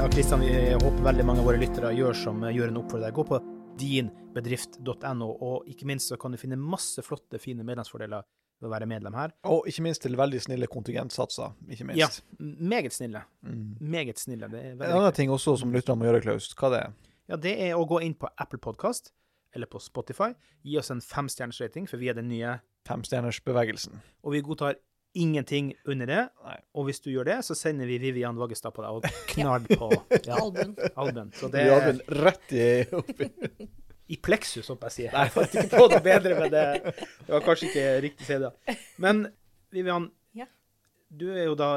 Ja, 0.00 0.06
Kristian, 0.08 0.40
jeg 0.40 0.78
håper 0.80 1.02
veldig 1.04 1.24
mange 1.28 1.42
av 1.42 1.48
våre 1.50 1.58
lyttere 1.60 1.90
gjør 1.92 2.14
som 2.16 2.38
eh, 2.48 2.54
Jørund 2.56 2.78
oppfordrer 2.80 3.10
deg. 3.10 3.18
Gå 3.18 3.24
på 3.28 3.38
dinbedrift.no, 3.76 5.26
og 5.28 5.66
ikke 5.68 5.88
minst 5.90 6.08
så 6.08 6.16
kan 6.16 6.32
du 6.32 6.38
finne 6.40 6.56
masse 6.56 7.04
flotte, 7.04 7.36
fine 7.42 7.66
medlemsfordeler 7.68 8.24
ved 8.24 8.68
å 8.70 8.72
være 8.72 8.88
medlem 8.88 9.18
her. 9.18 9.34
Og 9.52 9.68
ikke 9.68 9.84
minst 9.84 10.00
til 10.06 10.16
veldig 10.16 10.40
snille 10.40 10.70
kontingentsatser. 10.72 11.52
ikke 11.68 11.90
minst. 11.90 12.00
Ja, 12.00 12.08
meget 12.40 12.96
snille. 12.96 13.26
Mm. 13.44 13.76
Meget 13.92 14.24
snille. 14.24 14.48
Det 14.48 14.62
er 14.70 14.72
En 14.78 14.96
annen 15.02 15.18
ting 15.20 15.36
også 15.36 15.58
som 15.60 15.76
lytterne 15.76 16.00
må 16.00 16.08
gjøre, 16.08 16.24
Klaus, 16.24 16.48
hva 16.56 16.72
det 16.72 16.80
er 16.86 16.96
Ja, 17.28 17.36
det 17.36 17.54
er 17.68 17.76
å 17.76 17.84
gå 17.84 18.00
inn 18.00 18.16
på 18.16 18.32
Apple 18.40 18.62
Podcast 18.64 19.12
eller 19.52 19.68
på 19.68 19.84
Spotify. 19.84 20.32
Gi 20.64 20.80
oss 20.80 20.88
en 20.96 21.04
femstjerners 21.04 21.60
rating, 21.60 21.84
for 21.84 22.00
vi 22.00 22.08
er 22.08 22.16
den 22.16 22.32
nye. 22.32 22.56
femstjernersbevegelsen. 22.88 24.00
Og 24.24 24.32
vi 24.32 24.40
godtar 24.48 24.80
ingenting 25.14 25.72
under 25.90 26.06
det. 26.06 26.20
Nei. 26.44 26.56
Og 26.78 26.86
hvis 26.88 27.00
du 27.02 27.10
gjør 27.10 27.26
det, 27.26 27.38
så 27.46 27.56
sender 27.58 27.88
vi 27.90 27.98
Vivian 28.02 28.38
Vaggestad 28.38 28.74
på 28.76 28.84
deg 28.84 28.98
og 29.00 29.08
knall 29.32 29.66
på 29.70 29.88
ja, 30.24 30.38
Albuen. 30.38 30.76
albuen. 30.94 31.32
Rett 32.22 32.54
i 32.54 32.68
oppi. 32.96 33.28
i 34.10 34.16
pleksus, 34.22 34.68
håper 34.70 34.90
jeg 34.90 34.96
sier. 34.96 35.16
Jeg 35.18 35.34
fant 35.34 35.58
ikke 35.58 35.76
på 35.80 35.90
det 35.92 36.00
bedre, 36.06 36.38
men 36.38 36.54
det, 36.54 36.64
det 37.26 37.34
var 37.34 37.44
kanskje 37.46 37.68
ikke 37.70 37.84
riktig 38.06 38.26
å 38.26 38.30
si 38.30 38.38
det. 38.46 38.78
Men 39.02 39.26
Vivian, 39.74 40.08
Ja. 40.38 40.46
du 41.10 41.28
er 41.34 41.44
jo 41.50 41.54
da 41.58 41.72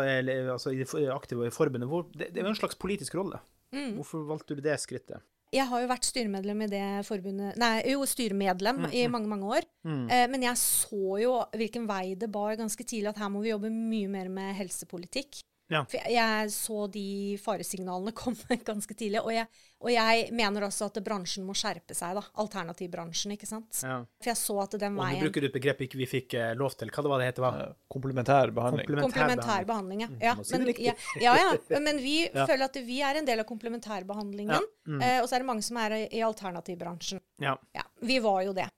altså, 0.56 0.74
aktiv 1.14 1.44
i 1.46 1.52
forbundet. 1.54 1.90
Hvor, 1.90 2.08
det, 2.14 2.32
det 2.34 2.42
er 2.42 2.48
jo 2.48 2.54
en 2.56 2.62
slags 2.62 2.78
politisk 2.82 3.18
rolle. 3.20 3.42
Mm. 3.74 3.96
Hvorfor 3.98 4.26
valgte 4.30 4.58
du 4.58 4.62
det 4.66 4.78
skrittet? 4.82 5.22
Jeg 5.54 5.70
har 5.70 5.84
jo 5.84 5.90
vært 5.92 6.08
styremedlem 6.08 6.64
i 6.66 6.70
det 6.72 6.86
forbundet 7.08 7.58
Nei, 7.62 7.76
jo, 7.94 8.04
styremedlem 8.10 8.88
i 8.90 9.06
mange, 9.12 9.30
mange 9.30 9.50
år. 9.60 9.68
Mm. 9.86 10.06
Eh, 10.10 10.26
men 10.34 10.46
jeg 10.48 10.60
så 10.60 11.18
jo 11.22 11.36
hvilken 11.54 11.86
vei 11.90 12.16
det 12.20 12.32
bar 12.34 12.58
ganske 12.60 12.84
tidlig, 12.84 13.12
at 13.14 13.22
her 13.22 13.32
må 13.34 13.44
vi 13.44 13.54
jobbe 13.54 13.72
mye 13.74 14.10
mer 14.12 14.32
med 14.34 14.56
helsepolitikk. 14.58 15.44
Ja. 15.72 15.84
For 15.90 15.96
jeg, 15.98 16.12
jeg 16.16 16.50
så 16.54 16.88
de 16.92 17.06
faresignalene 17.42 18.12
komme 18.24 18.58
ganske 18.68 18.96
tidlig. 18.98 19.22
Og 19.24 19.32
jeg, 19.34 19.48
og 19.84 19.92
jeg 19.94 20.26
mener 20.36 20.66
også 20.68 20.90
at 20.90 21.00
bransjen 21.06 21.46
må 21.48 21.56
skjerpe 21.58 21.96
seg, 21.98 22.18
da. 22.20 22.24
Alternativbransjen, 22.44 23.34
ikke 23.38 23.50
sant. 23.50 23.80
Ja. 23.84 24.02
For 24.22 24.32
jeg 24.34 24.40
så 24.42 24.58
at 24.66 24.76
den 24.82 25.00
Og 25.00 25.16
nå 25.16 25.22
bruker 25.24 25.46
du 25.46 25.50
et 25.50 25.56
begrep 25.56 25.82
ikke 25.88 26.00
vi 26.02 26.10
fikk 26.10 26.36
eh, 26.40 26.52
lov 26.60 26.76
til. 26.80 26.92
Hva 26.94 27.06
det 27.06 27.14
var 27.14 27.24
det 27.24 27.32
het? 27.32 27.42
Hva? 27.44 27.54
Eh, 27.64 27.74
Komplementær 27.94 28.54
behandling. 28.56 28.92
Komplementær 29.04 29.68
behandling, 29.70 30.06
ja. 30.06 30.12
det 30.14 30.60
men, 30.60 30.68
ja, 30.84 30.96
ja, 31.22 31.36
ja. 31.40 31.80
Men 31.88 32.00
vi 32.04 32.18
Ja. 32.34 32.46
føler 32.50 32.66
at 32.68 32.78
vi 32.86 33.02
er 33.06 33.20
en 33.20 33.26
del 33.28 33.42
av 33.44 33.48
komplementærbehandlingen. 33.50 34.54
Ja. 34.56 34.62
Mm. 34.88 35.02
Eh, 35.02 35.20
og 35.22 35.28
så 35.30 35.38
er 35.38 35.44
det 35.44 35.50
mange 35.50 35.66
som 35.66 35.78
er 35.82 35.98
i, 35.98 36.06
i 36.20 36.24
alternativbransjen. 36.26 37.22
Ja. 37.44 37.58
Ja, 37.76 37.84
vi 38.02 38.20
var 38.24 38.42
jo 38.46 38.54
det. 38.58 38.70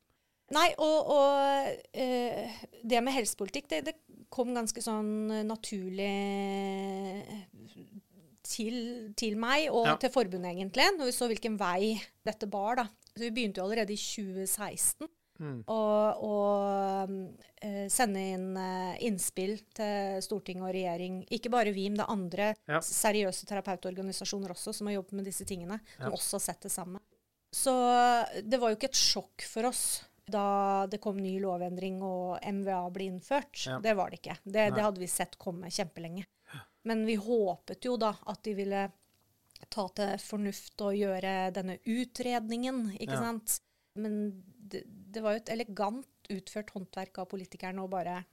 Nei, 0.53 0.67
og, 0.77 1.07
og 1.09 1.77
eh, 1.97 2.51
det 2.85 2.99
med 3.03 3.15
helsepolitikk, 3.15 3.67
det, 3.71 3.79
det 3.87 3.95
kom 4.29 4.51
ganske 4.53 4.81
sånn 4.83 5.31
naturlig 5.47 6.11
til, 8.45 8.77
til 9.17 9.37
meg, 9.41 9.69
og 9.73 9.87
Ja. 9.89 9.95
til 9.97 10.11
forbundet 10.13 10.51
egentlig, 10.53 10.85
når 10.99 11.09
vi 11.09 11.15
så 11.17 11.27
hvilken 11.31 11.57
vei 11.57 11.95
dette 12.25 12.45
bar. 12.47 12.75
da. 12.75 12.85
Så 13.15 13.23
vi 13.25 13.31
begynte 13.31 13.57
jo 13.61 13.65
allerede 13.69 13.93
i 13.95 13.97
2016 14.01 15.09
Mm. 15.37 15.65
å, 15.67 15.75
å 16.23 16.35
eh, 17.61 17.89
sende 17.91 18.21
inn 18.23 18.55
eh, 18.55 19.01
innspill 19.03 19.57
til 19.75 20.21
storting 20.23 20.61
og 20.63 20.71
regjering. 20.71 21.25
Ikke 21.29 21.51
bare 21.51 21.73
vi, 21.75 21.89
men 21.89 21.97
det 21.99 22.05
er 22.05 22.13
andre 22.13 22.45
Ja. 22.69 22.79
seriøse 22.79 23.43
terapeutorganisasjoner 23.49 24.53
også 24.53 24.71
som 24.73 24.87
har 24.87 24.93
jobbet 24.95 25.11
med 25.19 25.25
disse 25.25 25.43
tingene, 25.43 25.81
som 25.97 26.07
Ja. 26.07 26.15
også 26.15 26.37
har 26.39 26.39
sett 26.39 26.61
det 26.61 26.71
samme. 26.71 27.01
Så 27.51 27.73
det 28.47 28.61
var 28.61 28.69
jo 28.71 28.77
ikke 28.77 28.87
et 28.93 28.95
sjokk 28.95 29.41
for 29.43 29.65
oss 29.67 30.05
da 30.27 30.87
det 30.89 30.97
kom 31.03 31.17
ny 31.21 31.35
lovendring 31.43 31.99
og 32.05 32.39
MVA 32.41 32.79
ble 32.93 33.09
innført. 33.11 33.65
Ja. 33.67 33.79
Det 33.83 33.93
var 33.97 34.09
det 34.09 34.19
ikke. 34.21 34.37
Det, 34.43 34.69
det 34.75 34.81
hadde 34.85 34.99
vi 35.03 35.07
sett 35.11 35.37
komme 35.41 35.69
kjempelenge. 35.73 36.25
Men 36.85 37.05
vi 37.07 37.15
håpet 37.17 37.85
jo 37.85 37.95
da 37.97 38.11
at 38.29 38.41
de 38.45 38.53
ville 38.57 38.83
ta 39.73 39.85
til 39.97 40.17
fornuft 40.21 40.81
og 40.85 40.93
gjøre 40.97 41.35
denne 41.55 41.77
utredningen, 41.89 42.91
ikke 42.99 43.13
Ja. 43.17 43.21
sant. 43.21 43.59
Men 43.95 44.43
det, 44.45 44.83
det 44.85 45.21
var 45.23 45.33
jo 45.37 45.41
et 45.43 45.49
elegant 45.53 46.05
utført 46.29 46.73
håndverk 46.75 47.17
av 47.21 47.29
politikerne 47.31 47.81
å 47.85 47.89
bare 47.89 48.23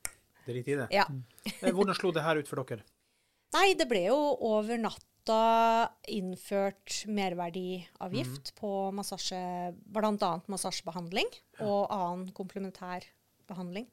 Drite 0.42 0.72
i 0.72 0.74
det. 0.74 0.88
Ja. 0.90 1.04
Eh, 1.46 1.70
Hvordan 1.70 1.94
slo 1.94 2.10
det 2.10 2.24
her 2.26 2.40
ut 2.40 2.48
for 2.50 2.64
dere? 2.64 2.82
Nei, 3.54 3.74
det 3.78 3.86
ble 3.86 4.00
jo 4.08 4.16
over 4.48 4.80
natta 4.80 5.06
innført 6.10 7.02
merverdiavgift 7.06 8.54
på 8.58 8.90
massasje, 8.96 9.72
bl.a. 9.72 10.32
massasjebehandling 10.50 11.30
og 11.62 11.92
annen 11.92 12.32
komplementær 12.34 13.06
behandling. 13.46 13.86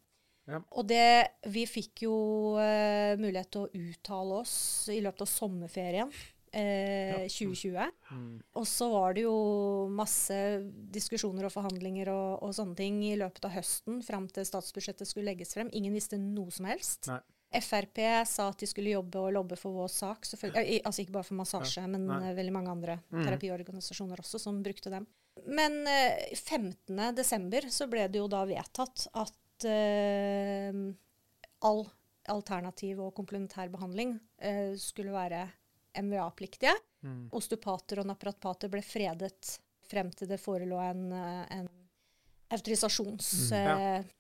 Ja. 0.50 0.64
Og 0.74 0.88
det 0.90 1.30
Vi 1.46 1.68
fikk 1.70 2.08
jo 2.08 2.16
uh, 2.58 3.14
mulighet 3.22 3.52
til 3.54 3.68
å 3.68 3.70
uttale 3.70 4.42
oss 4.42 4.90
i 4.90 4.98
løpet 5.04 5.28
av 5.28 5.30
sommerferien. 5.30 6.14
Eh, 6.50 7.28
2020. 7.30 7.92
Mm. 8.10 8.42
Og 8.58 8.66
så 8.66 8.88
var 8.90 9.14
det 9.14 9.28
jo 9.28 9.34
masse 9.94 10.34
diskusjoner 10.90 11.46
og 11.46 11.54
forhandlinger 11.54 12.10
og, 12.10 12.40
og 12.42 12.56
sånne 12.58 12.74
ting 12.80 13.04
i 13.06 13.18
løpet 13.20 13.46
av 13.46 13.54
høsten 13.54 14.02
fram 14.06 14.26
til 14.34 14.48
statsbudsjettet 14.50 15.06
skulle 15.06 15.30
legges 15.30 15.54
frem. 15.54 15.70
Ingen 15.78 15.94
visste 15.94 16.18
noe 16.18 16.50
som 16.54 16.66
helst. 16.70 17.12
Nei. 17.12 17.22
Frp 17.52 17.98
sa 18.30 18.50
at 18.52 18.60
de 18.62 18.68
skulle 18.70 18.92
jobbe 18.94 19.18
og 19.18 19.32
lobbe 19.34 19.58
for 19.58 19.74
vår 19.74 19.88
sak. 19.90 20.28
Eh, 20.54 20.82
Altså 20.86 21.02
ikke 21.02 21.16
bare 21.16 21.24
for 21.26 21.36
massasje, 21.40 21.82
men 21.90 22.06
Nei. 22.08 22.30
eh, 22.30 22.36
veldig 22.38 22.52
mange 22.54 22.70
andre 22.70 23.00
Mhm. 23.12 23.26
terapiorganisasjoner 23.26 24.18
også 24.22 24.40
som 24.40 24.62
brukte 24.64 24.90
dem. 24.92 25.08
Men 25.48 25.88
eh, 25.88 26.36
15. 26.36 27.16
desember 27.16 27.62
så 27.70 27.88
ble 27.90 28.08
det 28.08 28.20
jo 28.20 28.28
da 28.28 28.46
vedtatt 28.46 29.08
at 29.14 29.66
uh, 29.66 30.94
all 31.62 31.82
alternativ 32.30 33.00
og 33.04 33.14
komplementær 33.16 33.70
behandling 33.72 34.20
uh, 34.44 34.76
skulle 34.80 35.12
være 35.12 35.50
MVA-pliktige. 36.00 36.76
Mm. 37.04 37.30
Osteopater 37.34 38.00
og 38.00 38.06
naprapater 38.12 38.70
ble 38.70 38.82
fredet 38.86 39.58
frem 39.90 40.12
til 40.14 40.28
det 40.30 40.38
forelå 40.40 40.78
en, 40.92 41.12
eh, 41.12 41.46
en 41.58 41.70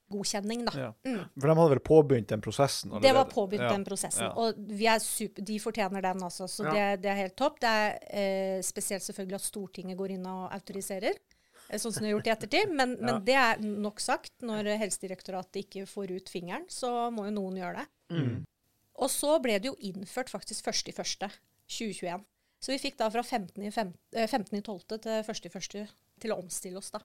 autorisasjonsgodkjenning, 0.10 0.65
da. 0.65 0.74
Ja. 0.80 0.93
Mm. 1.06 1.24
For 1.39 1.48
de 1.48 1.56
hadde 1.60 1.74
vel 1.76 1.82
påbegynt 1.86 2.28
den 2.30 2.41
prosessen 2.41 2.91
allerede? 2.91 3.08
Det 3.08 3.15
var 3.15 3.26
påbegynt, 3.26 3.62
Ja. 3.63 3.69
den 3.74 3.86
prosessen. 3.86 4.24
Ja. 4.24 4.34
Og 4.36 4.54
vi 4.58 4.86
er 4.88 5.00
super, 5.00 5.41
de 5.45 5.60
fortjener 5.60 6.02
den, 6.02 6.22
også. 6.24 6.48
Så 6.48 6.63
Ja. 6.65 6.72
det, 6.95 7.02
det 7.04 7.12
er 7.12 7.15
helt 7.15 7.36
topp. 7.36 7.60
Det 7.60 7.69
er 7.69 7.98
eh, 8.12 8.62
spesielt 8.62 9.04
selvfølgelig 9.04 9.36
at 9.36 9.41
Stortinget 9.41 9.98
går 9.98 10.12
inn 10.12 10.26
og 10.26 10.52
autoriserer, 10.52 11.13
eh, 11.69 11.78
sånn 11.78 11.93
som 11.93 12.04
de 12.04 12.10
har 12.12 12.19
gjort 12.19 12.28
i 12.28 12.36
ettertid. 12.36 12.69
Men, 12.80 12.98
men 13.00 13.24
det 13.26 13.36
er 13.36 13.58
nok 13.60 14.00
sagt. 14.00 14.34
Når 14.41 14.78
Helsedirektoratet 14.80 15.65
ikke 15.65 15.86
får 15.88 16.12
ut 16.15 16.30
fingeren, 16.30 16.65
så 16.69 17.12
må 17.12 17.26
jo 17.26 17.32
noen 17.32 17.56
gjøre 17.58 17.78
det. 17.78 17.88
Mm. 18.12 18.45
Og 19.00 19.10
så 19.10 19.39
ble 19.41 19.60
det 19.60 19.65
jo 19.69 19.76
innført 19.80 20.30
faktisk 20.30 20.65
1.1.2021. 20.67 22.26
Så 22.62 22.74
vi 22.74 22.78
fikk 22.78 22.98
da 22.98 23.08
fra 23.10 23.22
15.12. 23.24 23.93
eh, 24.13 24.28
15. 24.28 24.62
til 25.00 25.24
1.1. 25.24 25.88
til 26.19 26.32
å 26.32 26.39
omstille 26.41 26.78
oss, 26.78 26.91
da. 26.91 27.00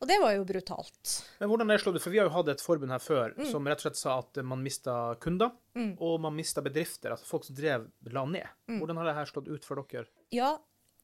Og 0.00 0.06
det 0.06 0.20
var 0.22 0.32
jo 0.36 0.44
brutalt. 0.46 1.14
Men 1.40 1.48
hvordan 1.50 1.70
er 1.74 1.78
det? 1.82 2.00
For 2.02 2.10
vi 2.10 2.18
har 2.18 2.28
jo 2.28 2.34
hatt 2.36 2.48
et 2.48 2.60
forbund 2.62 2.90
her 2.94 2.98
før 3.02 3.34
Mm. 3.36 3.50
som 3.50 3.64
rett 3.66 3.78
og 3.78 3.82
slett 3.88 3.96
sa 3.96 4.18
at 4.18 4.36
man 4.44 4.62
mista 4.62 5.14
kunder, 5.18 5.50
Mm. 5.74 5.96
og 6.00 6.20
man 6.20 6.36
mista 6.36 6.60
bedrifter. 6.62 7.10
Altså 7.10 7.24
folk 7.26 7.44
som 7.44 7.56
drev, 7.56 7.88
la 8.12 8.24
ned. 8.24 8.46
Mm. 8.68 8.78
Hvordan 8.80 8.96
har 8.96 9.04
det 9.06 9.14
her 9.14 9.24
slått 9.26 9.48
ut 9.48 9.64
for 9.64 9.82
dere? 9.82 10.06
Ja, 10.30 10.58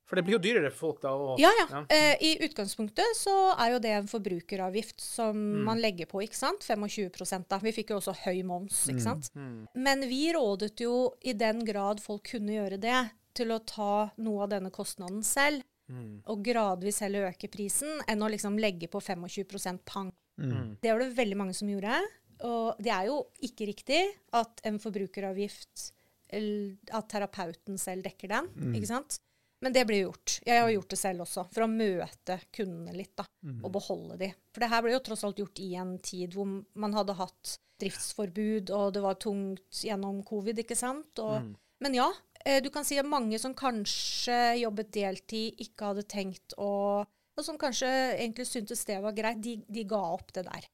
For 0.06 0.16
det 0.16 0.26
blir 0.26 0.32
jo 0.36 0.38
dyrere 0.38 0.70
for 0.70 0.92
folk 0.92 1.00
da. 1.00 1.08
Og, 1.14 1.38
Ja, 1.40 1.50
ja. 1.70 1.86
Eh, 1.88 2.16
I 2.20 2.36
utgangspunktet 2.46 3.16
så 3.16 3.56
er 3.58 3.70
jo 3.72 3.78
det 3.78 3.90
en 3.90 4.06
forbrukeravgift 4.06 5.00
som 5.00 5.34
Mm. 5.34 5.64
man 5.64 5.78
legger 5.80 6.04
på, 6.06 6.20
ikke 6.22 6.34
sant. 6.36 6.60
25 6.62 7.48
da. 7.48 7.56
Vi 7.58 7.72
fikk 7.72 7.88
jo 7.88 7.96
også 7.96 8.14
høy 8.24 8.42
moms, 8.44 8.86
ikke 8.86 9.00
sant. 9.00 9.30
Mm. 9.34 9.66
Men 9.74 10.00
vi 10.02 10.30
rådet 10.34 10.76
jo 10.78 11.14
i 11.24 11.32
den 11.32 11.64
grad 11.64 12.00
folk 12.00 12.22
kunne 12.24 12.50
gjøre 12.52 12.78
det, 12.78 13.10
til 13.34 13.48
å 13.48 13.64
ta 13.64 14.10
noe 14.18 14.42
av 14.44 14.50
denne 14.50 14.70
kostnaden 14.70 15.24
selv, 15.24 15.62
Mm. 15.84 16.22
og 16.32 16.44
gradvis 16.46 17.02
heller 17.04 17.28
øke 17.28 17.50
prisen, 17.52 17.98
enn 18.08 18.22
å 18.24 18.30
liksom 18.32 18.56
legge 18.60 18.88
på 18.88 19.02
25% 19.04 19.82
pang. 19.84 20.12
Mm. 20.40 20.78
Det 20.80 20.92
var 20.92 21.02
det 21.04 21.16
veldig 21.18 21.36
mange 21.36 21.56
som 21.56 21.68
gjorde. 21.68 21.98
Og 22.44 22.80
det 22.82 22.90
er 22.90 23.10
jo 23.10 23.20
ikke 23.46 23.68
riktig 23.70 24.00
at 24.34 24.64
en 24.66 24.80
forbrukeravgift 24.82 25.90
At 26.34 27.06
terapeuten 27.12 27.76
selv 27.78 28.02
dekker 28.08 28.32
den. 28.32 28.48
Mm. 28.56 28.72
ikke 28.74 28.88
sant? 28.88 29.20
Men 29.62 29.72
det 29.72 29.84
blir 29.86 30.00
gjort. 30.02 30.40
Jeg 30.44 30.60
har 30.60 30.70
gjort 30.72 30.90
det 30.90 30.98
selv 30.98 31.22
også, 31.24 31.44
for 31.54 31.64
å 31.64 31.70
møte 31.70 32.38
kundene 32.52 32.96
litt, 32.96 33.12
da. 33.16 33.24
Og 33.62 33.70
beholde 33.76 34.16
de. 34.20 34.30
For 34.52 34.64
det 34.64 34.70
her 34.72 34.82
ble 34.82 34.92
jo 34.96 35.02
tross 35.06 35.22
alt 35.24 35.38
gjort 35.38 35.60
i 35.62 35.70
en 35.80 35.94
tid 36.04 36.34
hvor 36.34 36.50
man 36.74 36.96
hadde 36.96 37.14
hatt 37.16 37.54
driftsforbud, 37.80 38.72
og 38.74 38.92
det 38.96 39.02
var 39.04 39.20
tungt 39.22 39.84
gjennom 39.86 40.20
covid, 40.26 40.58
ikke 40.64 40.76
sant. 40.76 41.22
Og, 41.22 41.54
Men 41.82 41.96
ja, 41.96 42.06
eh, 42.44 42.60
du 42.62 42.70
kan 42.74 42.86
si 42.86 42.98
at 43.00 43.08
mange 43.08 43.38
som 43.42 43.56
kanskje 43.56 44.60
jobbet 44.60 44.92
deltid, 44.94 45.58
ikke 45.66 45.92
hadde 45.92 46.06
tenkt 46.08 46.56
å 46.58 47.04
Og 47.34 47.42
som 47.42 47.56
kanskje 47.58 47.88
egentlig 48.14 48.44
syntes 48.46 48.84
det 48.86 49.00
var 49.02 49.10
greit, 49.10 49.40
de, 49.42 49.56
de 49.66 49.82
ga 49.90 49.98
opp 50.14 50.28
det 50.36 50.44
der. 50.46 50.68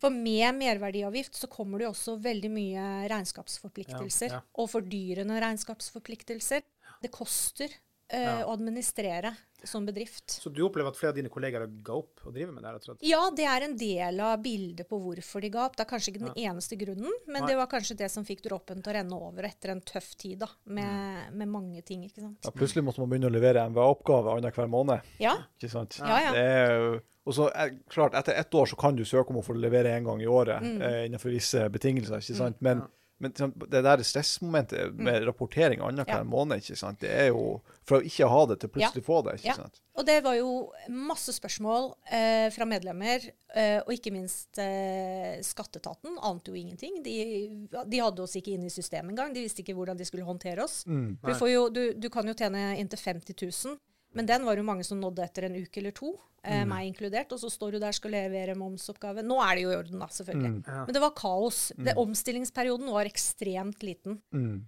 For 0.00 0.14
med 0.14 0.56
merverdiavgift 0.56 1.36
så 1.36 1.50
kommer 1.52 1.78
det 1.78 1.84
jo 1.84 1.90
også 1.92 2.14
veldig 2.24 2.50
mye 2.52 2.84
regnskapsforpliktelser. 3.12 4.30
Ja, 4.32 4.38
ja. 4.38 4.46
Og 4.56 4.70
fordyrende 4.72 5.36
regnskapsforpliktelser. 5.44 6.64
Det 7.02 7.10
koster 7.12 7.74
Ja. 8.10 8.44
å 8.46 8.52
administrere 8.54 9.34
som 9.64 9.84
bedrift. 9.84 10.30
Så 10.40 10.48
du 10.54 10.62
opplever 10.64 10.88
at 10.88 10.96
flere 10.96 11.10
av 11.10 11.16
dine 11.18 11.28
kollegaer 11.28 11.66
ga 11.84 11.92
opp 11.98 12.22
og 12.24 12.32
driver 12.32 12.52
med 12.54 12.62
det? 12.62 12.70
rett 12.72 12.84
og 12.86 12.94
slett? 12.94 13.02
Ja, 13.04 13.18
det 13.34 13.44
er 13.44 13.64
en 13.66 13.74
del 13.76 14.20
av 14.24 14.38
bildet 14.40 14.88
på 14.88 14.96
hvorfor 15.02 15.42
de 15.44 15.50
ga 15.50 15.64
opp. 15.66 15.74
Det 15.76 15.84
er 15.84 15.90
kanskje 15.90 16.12
ikke 16.14 16.22
den 16.24 16.38
eneste 16.46 16.78
grunnen, 16.80 17.12
men 17.26 17.42
Nei. 17.42 17.48
det 17.50 17.56
var 17.58 17.66
kanskje 17.66 17.96
det 17.98 18.08
som 18.10 18.24
fikk 18.24 18.40
dråpen 18.46 18.80
til 18.82 18.92
å 18.92 18.96
renne 18.96 19.18
over 19.18 19.42
etter 19.50 19.74
en 19.74 19.80
tøff 19.82 20.14
tid, 20.16 20.38
da, 20.38 20.48
med, 20.64 21.34
med 21.34 21.48
mange 21.52 21.82
ting, 21.84 22.04
ikke 22.06 22.22
sant. 22.22 22.38
Ja, 22.46 22.50
plutselig 22.54 22.84
måtte 22.86 23.02
man 23.02 23.10
begynne 23.10 23.28
å 23.28 23.34
levere 23.34 23.66
MVA-oppgave 23.68 24.38
annenhver 24.38 24.70
måned. 24.72 25.00
Ja, 25.20 25.34
Ikke 25.58 25.70
sant? 25.74 25.98
Ja, 26.00 26.20
ja. 26.28 26.32
Det 26.32 26.46
er, 26.46 26.76
jo- 26.78 27.00
og 27.28 27.34
så 27.36 27.50
er, 27.52 27.74
klart, 27.92 28.14
Etter 28.16 28.38
ett 28.40 28.54
år 28.56 28.64
så 28.70 28.76
kan 28.80 28.96
du 28.96 29.02
søke 29.04 29.34
om 29.34 29.42
å 29.42 29.44
få 29.44 29.52
levere 29.58 29.90
en 29.98 30.04
gang 30.04 30.22
i 30.22 30.26
året 30.32 30.62
Mm. 30.62 30.80
eh, 30.80 31.04
innenfor 31.10 31.28
visse 31.34 31.68
betingelser. 31.68 32.22
ikke 32.24 32.38
sant? 32.38 32.62
Men, 32.62 32.86
men 33.20 33.32
sånn, 33.34 33.52
det 33.70 33.80
der 33.82 34.02
stressmomentet 34.06 34.94
med 34.94 35.24
rapportering 35.26 35.80
annenhver 35.82 36.22
Mm. 36.22 36.30
Ja. 36.30 36.36
måned, 36.36 36.60
ikke 36.62 36.76
sant? 36.78 37.00
det 37.00 37.10
er 37.10 37.26
jo 37.32 37.60
fra 37.84 37.98
å 37.98 38.04
ikke 38.04 38.28
ha 38.30 38.44
det 38.46 38.60
til 38.60 38.68
plutselig 38.70 39.02
få 39.04 39.22
det. 39.24 39.34
ikke 39.40 39.48
Ja. 39.48 39.54
sant? 39.54 39.80
Og 39.98 40.06
det 40.06 40.22
var 40.22 40.34
jo 40.38 40.70
masse 40.88 41.32
spørsmål 41.34 41.94
eh, 42.12 42.50
fra 42.54 42.64
medlemmer, 42.64 43.18
eh, 43.54 43.80
og 43.82 43.90
ikke 43.92 44.12
minst 44.14 44.58
eh, 44.62 45.40
skatteetaten 45.42 46.18
ante 46.22 46.52
jo 46.52 46.54
ingenting. 46.54 47.02
De, 47.02 47.68
de 47.86 47.98
hadde 47.98 48.22
oss 48.22 48.36
ikke 48.38 48.54
inne 48.54 48.66
i 48.66 48.70
systemet 48.70 49.10
engang. 49.10 49.34
De 49.34 49.42
visste 49.42 49.62
ikke 49.64 49.74
hvordan 49.74 49.98
de 49.98 50.04
skulle 50.06 50.24
håndtere 50.28 50.62
oss. 50.62 50.84
Mm. 50.86 51.18
Du, 51.24 51.34
får 51.34 51.50
jo, 51.50 51.68
du, 51.70 51.82
du 51.94 52.08
kan 52.08 52.26
jo 52.26 52.34
tjene 52.38 52.76
inntil 52.78 52.98
50 53.02 53.34
000, 53.66 53.78
men 54.18 54.26
den 54.28 54.44
var 54.48 54.58
jo 54.58 54.64
mange 54.66 54.84
som 54.86 54.98
nådde 55.00 55.22
etter 55.24 55.46
en 55.48 55.54
uke 55.60 55.78
eller 55.80 55.94
to, 55.96 56.10
eh, 56.42 56.64
Mm. 56.64 56.68
meg 56.72 56.88
inkludert. 56.90 57.30
Og 57.32 57.38
så 57.40 57.50
står 57.54 57.72
du 57.76 57.78
der 57.82 57.92
skal 57.96 58.10
levere 58.14 58.56
momsoppgave. 58.58 59.22
Nå 59.26 59.38
er 59.44 59.54
det 59.56 59.62
jo 59.64 59.70
i 59.70 59.76
orden, 59.78 59.98
da, 60.02 60.08
selvfølgelig. 60.10 60.50
Mm. 60.58 60.64
Ja. 60.66 60.84
Men 60.88 60.94
det 60.98 61.02
var 61.06 61.14
kaos. 61.18 61.60
Det, 61.78 61.94
omstillingsperioden 61.96 62.90
var 62.90 63.04
ekstremt 63.10 63.82
liten. 63.86 64.18
Mm. 64.34 64.64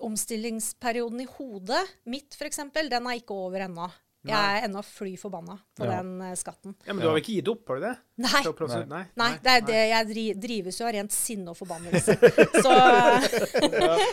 Omstillingsperioden 0.00 1.20
i 1.20 1.26
hodet 1.38 1.82
mitt, 2.08 2.34
f.eks., 2.36 2.56
den 2.72 3.06
er 3.06 3.18
ikke 3.20 3.36
over 3.36 3.60
ennå. 3.66 3.90
Jeg 4.20 4.36
er 4.36 4.66
ennå 4.66 4.82
fly 4.84 5.14
forbanna 5.16 5.54
på 5.78 5.86
Ja. 5.86 6.02
den 6.02 6.20
uh, 6.20 6.34
skatten. 6.36 6.74
Ja, 6.84 6.92
Men 6.92 7.00
du 7.00 7.06
har 7.08 7.14
vel 7.16 7.22
ikke 7.22 7.36
gitt 7.38 7.48
opp, 7.48 7.62
har 7.68 7.76
du 7.78 7.84
det? 7.86 7.92
Nei. 8.20 8.42
Nei. 8.44 8.84
Nei. 8.90 9.04
Nei, 9.16 9.30
det 9.40 9.52
er 9.54 9.60
det 9.64 9.78
jeg 9.88 10.08
dri 10.10 10.24
drives 10.42 10.78
jo 10.80 10.84
av 10.88 10.92
rent 10.92 11.14
sinne 11.14 11.48
og 11.48 11.56
forbannelse. 11.56 12.16
Så 12.64 12.74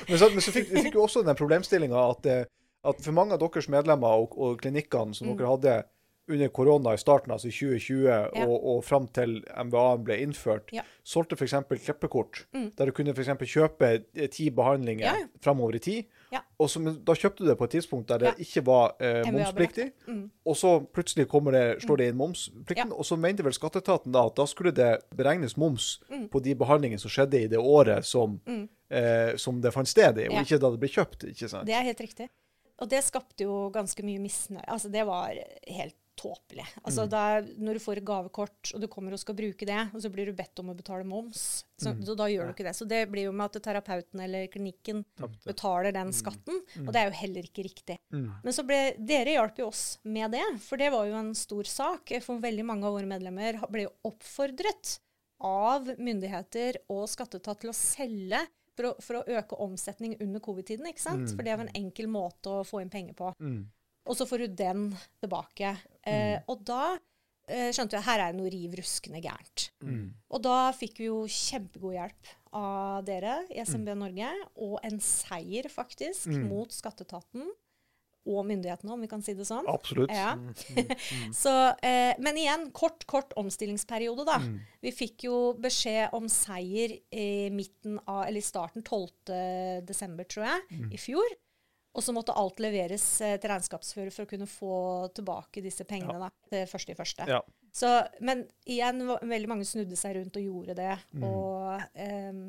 Men 0.07 0.17
så, 0.21 0.29
men 0.31 0.39
så 0.45 0.53
fikk, 0.55 0.69
du 0.71 0.79
fikk 0.79 0.95
jo 0.95 1.03
også 1.03 1.25
den 1.27 1.35
problemstillinga 1.35 2.05
at, 2.13 2.25
eh, 2.31 2.45
at 2.87 3.03
for 3.03 3.11
mange 3.17 3.35
av 3.35 3.39
deres 3.43 3.67
medlemmer 3.69 4.23
og, 4.23 4.37
og 4.37 4.57
klinikkene 4.63 5.13
som 5.17 5.27
Mm. 5.29 5.37
dere 5.37 5.53
hadde 5.55 5.77
under 6.29 6.49
korona 6.51 6.91
i 6.91 6.97
starten, 6.99 7.31
altså 7.31 7.47
i 7.47 7.53
2020, 7.55 8.03
Ja. 8.35 8.45
og, 8.45 8.55
og 8.67 8.81
fram 8.83 9.05
til 9.15 9.37
MVA-en 9.63 10.01
ble 10.03 10.17
innført, 10.25 10.73
Ja. 10.75 10.81
solgte 11.07 11.37
f.eks. 11.39 11.53
klippekort, 11.85 12.41
der 12.53 12.85
du 12.85 12.91
kunne 12.91 13.13
eksempel 13.15 13.47
kjøpe 13.47 14.03
eh, 14.13 14.27
ti 14.27 14.49
behandlinger 14.51 15.05
Ja, 15.07 15.13
framover 15.39 15.75
i 15.75 15.79
tid. 15.79 16.03
Ja. 16.33 16.41
Og 16.59 16.67
så, 16.69 16.81
da 16.83 17.13
kjøpte 17.15 17.45
du 17.45 17.47
det 17.47 17.55
på 17.57 17.63
et 17.63 17.71
tidspunkt 17.77 18.09
der 18.11 18.17
det 18.25 18.33
ikke 18.43 18.65
var 18.67 18.97
eh, 18.99 19.23
momspliktig. 19.31 19.93
Mm. 20.07 20.25
Og 20.45 20.55
så 20.59 20.73
plutselig 20.91 21.29
kommer 21.31 21.51
det, 21.55 21.81
står 21.85 21.97
det 21.97 22.07
inn 22.11 22.17
momsplikten, 22.19 22.91
og 22.91 23.05
så 23.07 23.15
mente 23.17 23.43
vel 23.47 23.55
skatteetaten 23.55 24.11
da 24.11 24.25
at 24.27 24.35
da 24.35 24.43
skulle 24.51 24.73
det 24.75 24.97
beregnes 25.15 25.55
moms 25.55 26.01
Mm. 26.11 26.27
på 26.29 26.43
de 26.43 26.55
behandlingene 26.55 26.99
som 26.99 27.09
skjedde 27.09 27.39
i 27.39 27.47
det 27.47 27.57
året 27.59 28.03
som, 28.03 28.41
eh, 28.91 29.37
som 29.37 29.61
det 29.61 29.71
fant 29.71 29.87
sted 29.87 30.17
i, 30.19 30.27
og 30.27 30.43
ikke 30.43 30.59
da 30.59 30.71
det 30.75 30.79
ble 30.83 30.89
kjøpt. 30.91 31.23
ikke 31.31 31.47
sant? 31.47 31.65
det 31.65 31.73
er 31.73 31.83
helt 31.87 32.01
riktig. 32.03 32.27
Og 32.79 32.89
det 32.89 33.03
skapte 33.03 33.43
jo 33.47 33.69
ganske 33.73 34.03
mye 34.05 34.19
misnøye. 34.21 34.65
Altså, 34.67 34.91
det 34.91 35.05
var 35.07 35.33
helt 35.67 35.95
tåpelig. 36.17 36.63
Altså, 36.81 37.03
Mm. 37.05 37.09
da, 37.09 37.41
når 37.61 37.73
du 37.77 37.79
får 37.79 37.97
et 37.97 38.05
gavekort, 38.05 38.71
og 38.73 38.81
du 38.81 38.87
kommer 38.87 39.13
og 39.13 39.19
skal 39.19 39.35
bruke 39.37 39.65
det, 39.69 39.93
og 39.93 40.01
så 40.01 40.09
blir 40.09 40.25
du 40.25 40.33
bedt 40.33 40.57
om 40.59 40.71
å 40.71 40.75
betale 40.75 41.05
moms, 41.05 41.63
så, 41.77 41.93
Mm. 41.93 42.01
så 42.05 42.15
da 42.17 42.25
gjør 42.25 42.47
du 42.47 42.53
ikke 42.53 42.65
det. 42.65 42.73
Så 42.75 42.87
det 42.87 43.03
blir 43.11 43.25
jo 43.25 43.31
med 43.31 43.45
at 43.55 43.61
terapeuten 43.61 44.19
eller 44.23 44.47
klinikken 44.47 45.05
Tapte. 45.15 45.45
betaler 45.45 45.93
den 45.93 46.09
skatten, 46.11 46.57
og 46.87 46.91
det 46.91 46.95
er 46.95 47.11
jo 47.11 47.17
heller 47.21 47.43
ikke 47.43 47.63
riktig. 47.69 47.99
Mm. 48.11 48.33
Men 48.43 48.51
så 48.53 48.65
ble, 48.65 48.95
dere 48.97 49.35
hjalp 49.37 49.57
jo 49.59 49.67
oss 49.67 49.99
med 50.05 50.31
det, 50.31 50.59
for 50.59 50.75
det 50.77 50.91
var 50.91 51.05
jo 51.05 51.13
en 51.13 51.33
stor 51.35 51.63
sak. 51.65 52.09
For 52.23 52.39
veldig 52.39 52.65
mange 52.65 52.83
av 52.85 52.93
våre 52.93 53.05
medlemmer 53.05 53.61
ble 53.69 53.83
jo 53.83 53.93
oppfordret 54.03 54.97
av 55.39 55.85
myndigheter 55.99 56.77
og 56.89 57.07
skatteetat 57.07 57.59
til 57.61 57.69
å 57.69 57.75
selge 57.77 58.41
for 58.77 58.91
å, 58.91 58.93
for 59.03 59.19
å 59.19 59.39
øke 59.39 59.57
omsetning 59.65 60.15
under 60.23 60.43
covid-tiden, 60.43 60.87
ikke 60.91 61.03
sant? 61.03 61.33
For 61.33 61.43
det 61.45 61.57
var 61.57 61.65
en 61.65 61.75
enkel 61.79 62.09
måte 62.11 62.59
å 62.59 62.63
få 62.67 62.83
inn 62.83 62.93
penger 62.93 63.17
på. 63.17 63.33
Mm. 63.41 63.65
Og 64.07 64.15
så 64.15 64.27
får 64.29 64.45
du 64.45 64.57
den 64.61 64.87
tilbake. 65.19 65.73
Eh, 66.07 66.37
og 66.47 66.61
da 66.67 66.95
eh, 67.49 67.73
skjønte 67.75 67.97
jeg 67.97 68.05
her 68.07 68.23
er 68.23 68.31
det 68.31 68.39
noe 68.39 68.51
riv 68.53 68.77
ruskende 68.79 69.19
gærent. 69.23 69.69
Mm. 69.83 70.05
Og 70.31 70.43
da 70.45 70.57
fikk 70.77 71.01
vi 71.01 71.09
jo 71.09 71.23
kjempegod 71.27 71.97
hjelp 71.97 72.33
av 72.57 73.03
dere 73.07 73.41
i 73.51 73.59
SMB 73.65 73.91
Mm. 73.91 74.03
Norge, 74.05 74.29
og 74.63 74.77
en 74.87 75.01
seier 75.03 75.67
faktisk 75.71 76.29
mot 76.47 76.71
skatteetaten 76.71 77.49
og 78.27 78.45
myndighetene, 78.49 78.91
om 78.93 79.01
vi 79.03 79.07
kan 79.11 79.23
si 79.23 79.33
det 79.37 79.47
sånn. 79.47 79.67
Absolutt. 79.71 80.11
Ja. 80.13 80.35
Mm. 81.17 81.31
Så, 81.33 81.51
eh, 81.85 82.13
men 82.19 82.37
igjen, 82.37 82.67
kort, 82.75 83.05
kort 83.09 83.31
omstillingsperiode, 83.39 84.25
da. 84.27 84.37
Mm. 84.43 84.59
Vi 84.83 84.91
fikk 84.91 85.23
jo 85.27 85.37
beskjed 85.61 86.13
om 86.17 86.27
seier 86.31 86.93
i 87.15 87.49
midten 87.53 87.97
av, 88.05 88.25
eller 88.27 88.41
i 88.41 88.45
starten 88.45 88.83
12. 88.83 89.81
desember, 89.87 90.27
tror 90.27 90.45
jeg, 90.49 90.61
Mm. 90.71 90.89
i 90.93 90.97
fjor. 91.01 91.35
Og 91.97 92.03
så 92.05 92.13
måtte 92.13 92.35
alt 92.37 92.59
leveres 92.61 93.05
eh, 93.25 93.37
til 93.41 93.49
regnskapsfører 93.49 94.13
for 94.13 94.27
å 94.27 94.29
kunne 94.29 94.45
få 94.45 94.75
tilbake 95.17 95.63
disse 95.65 95.85
pengene 95.89 96.19
da, 96.21 96.29
det 96.53 96.67
første 96.69 96.93
i 96.93 96.97
første. 96.99 97.25
Ja. 97.25 97.39
Så, 97.73 97.89
men 98.21 98.43
igjen, 98.69 99.01
veldig 99.07 99.49
mange 99.49 99.65
snudde 99.65 99.97
seg 99.97 100.15
rundt 100.19 100.37
og 100.37 100.45
gjorde 100.45 100.75
det. 100.77 100.93
Mm. 101.17 101.23
Og 101.25 101.81
ehm, 101.97 102.43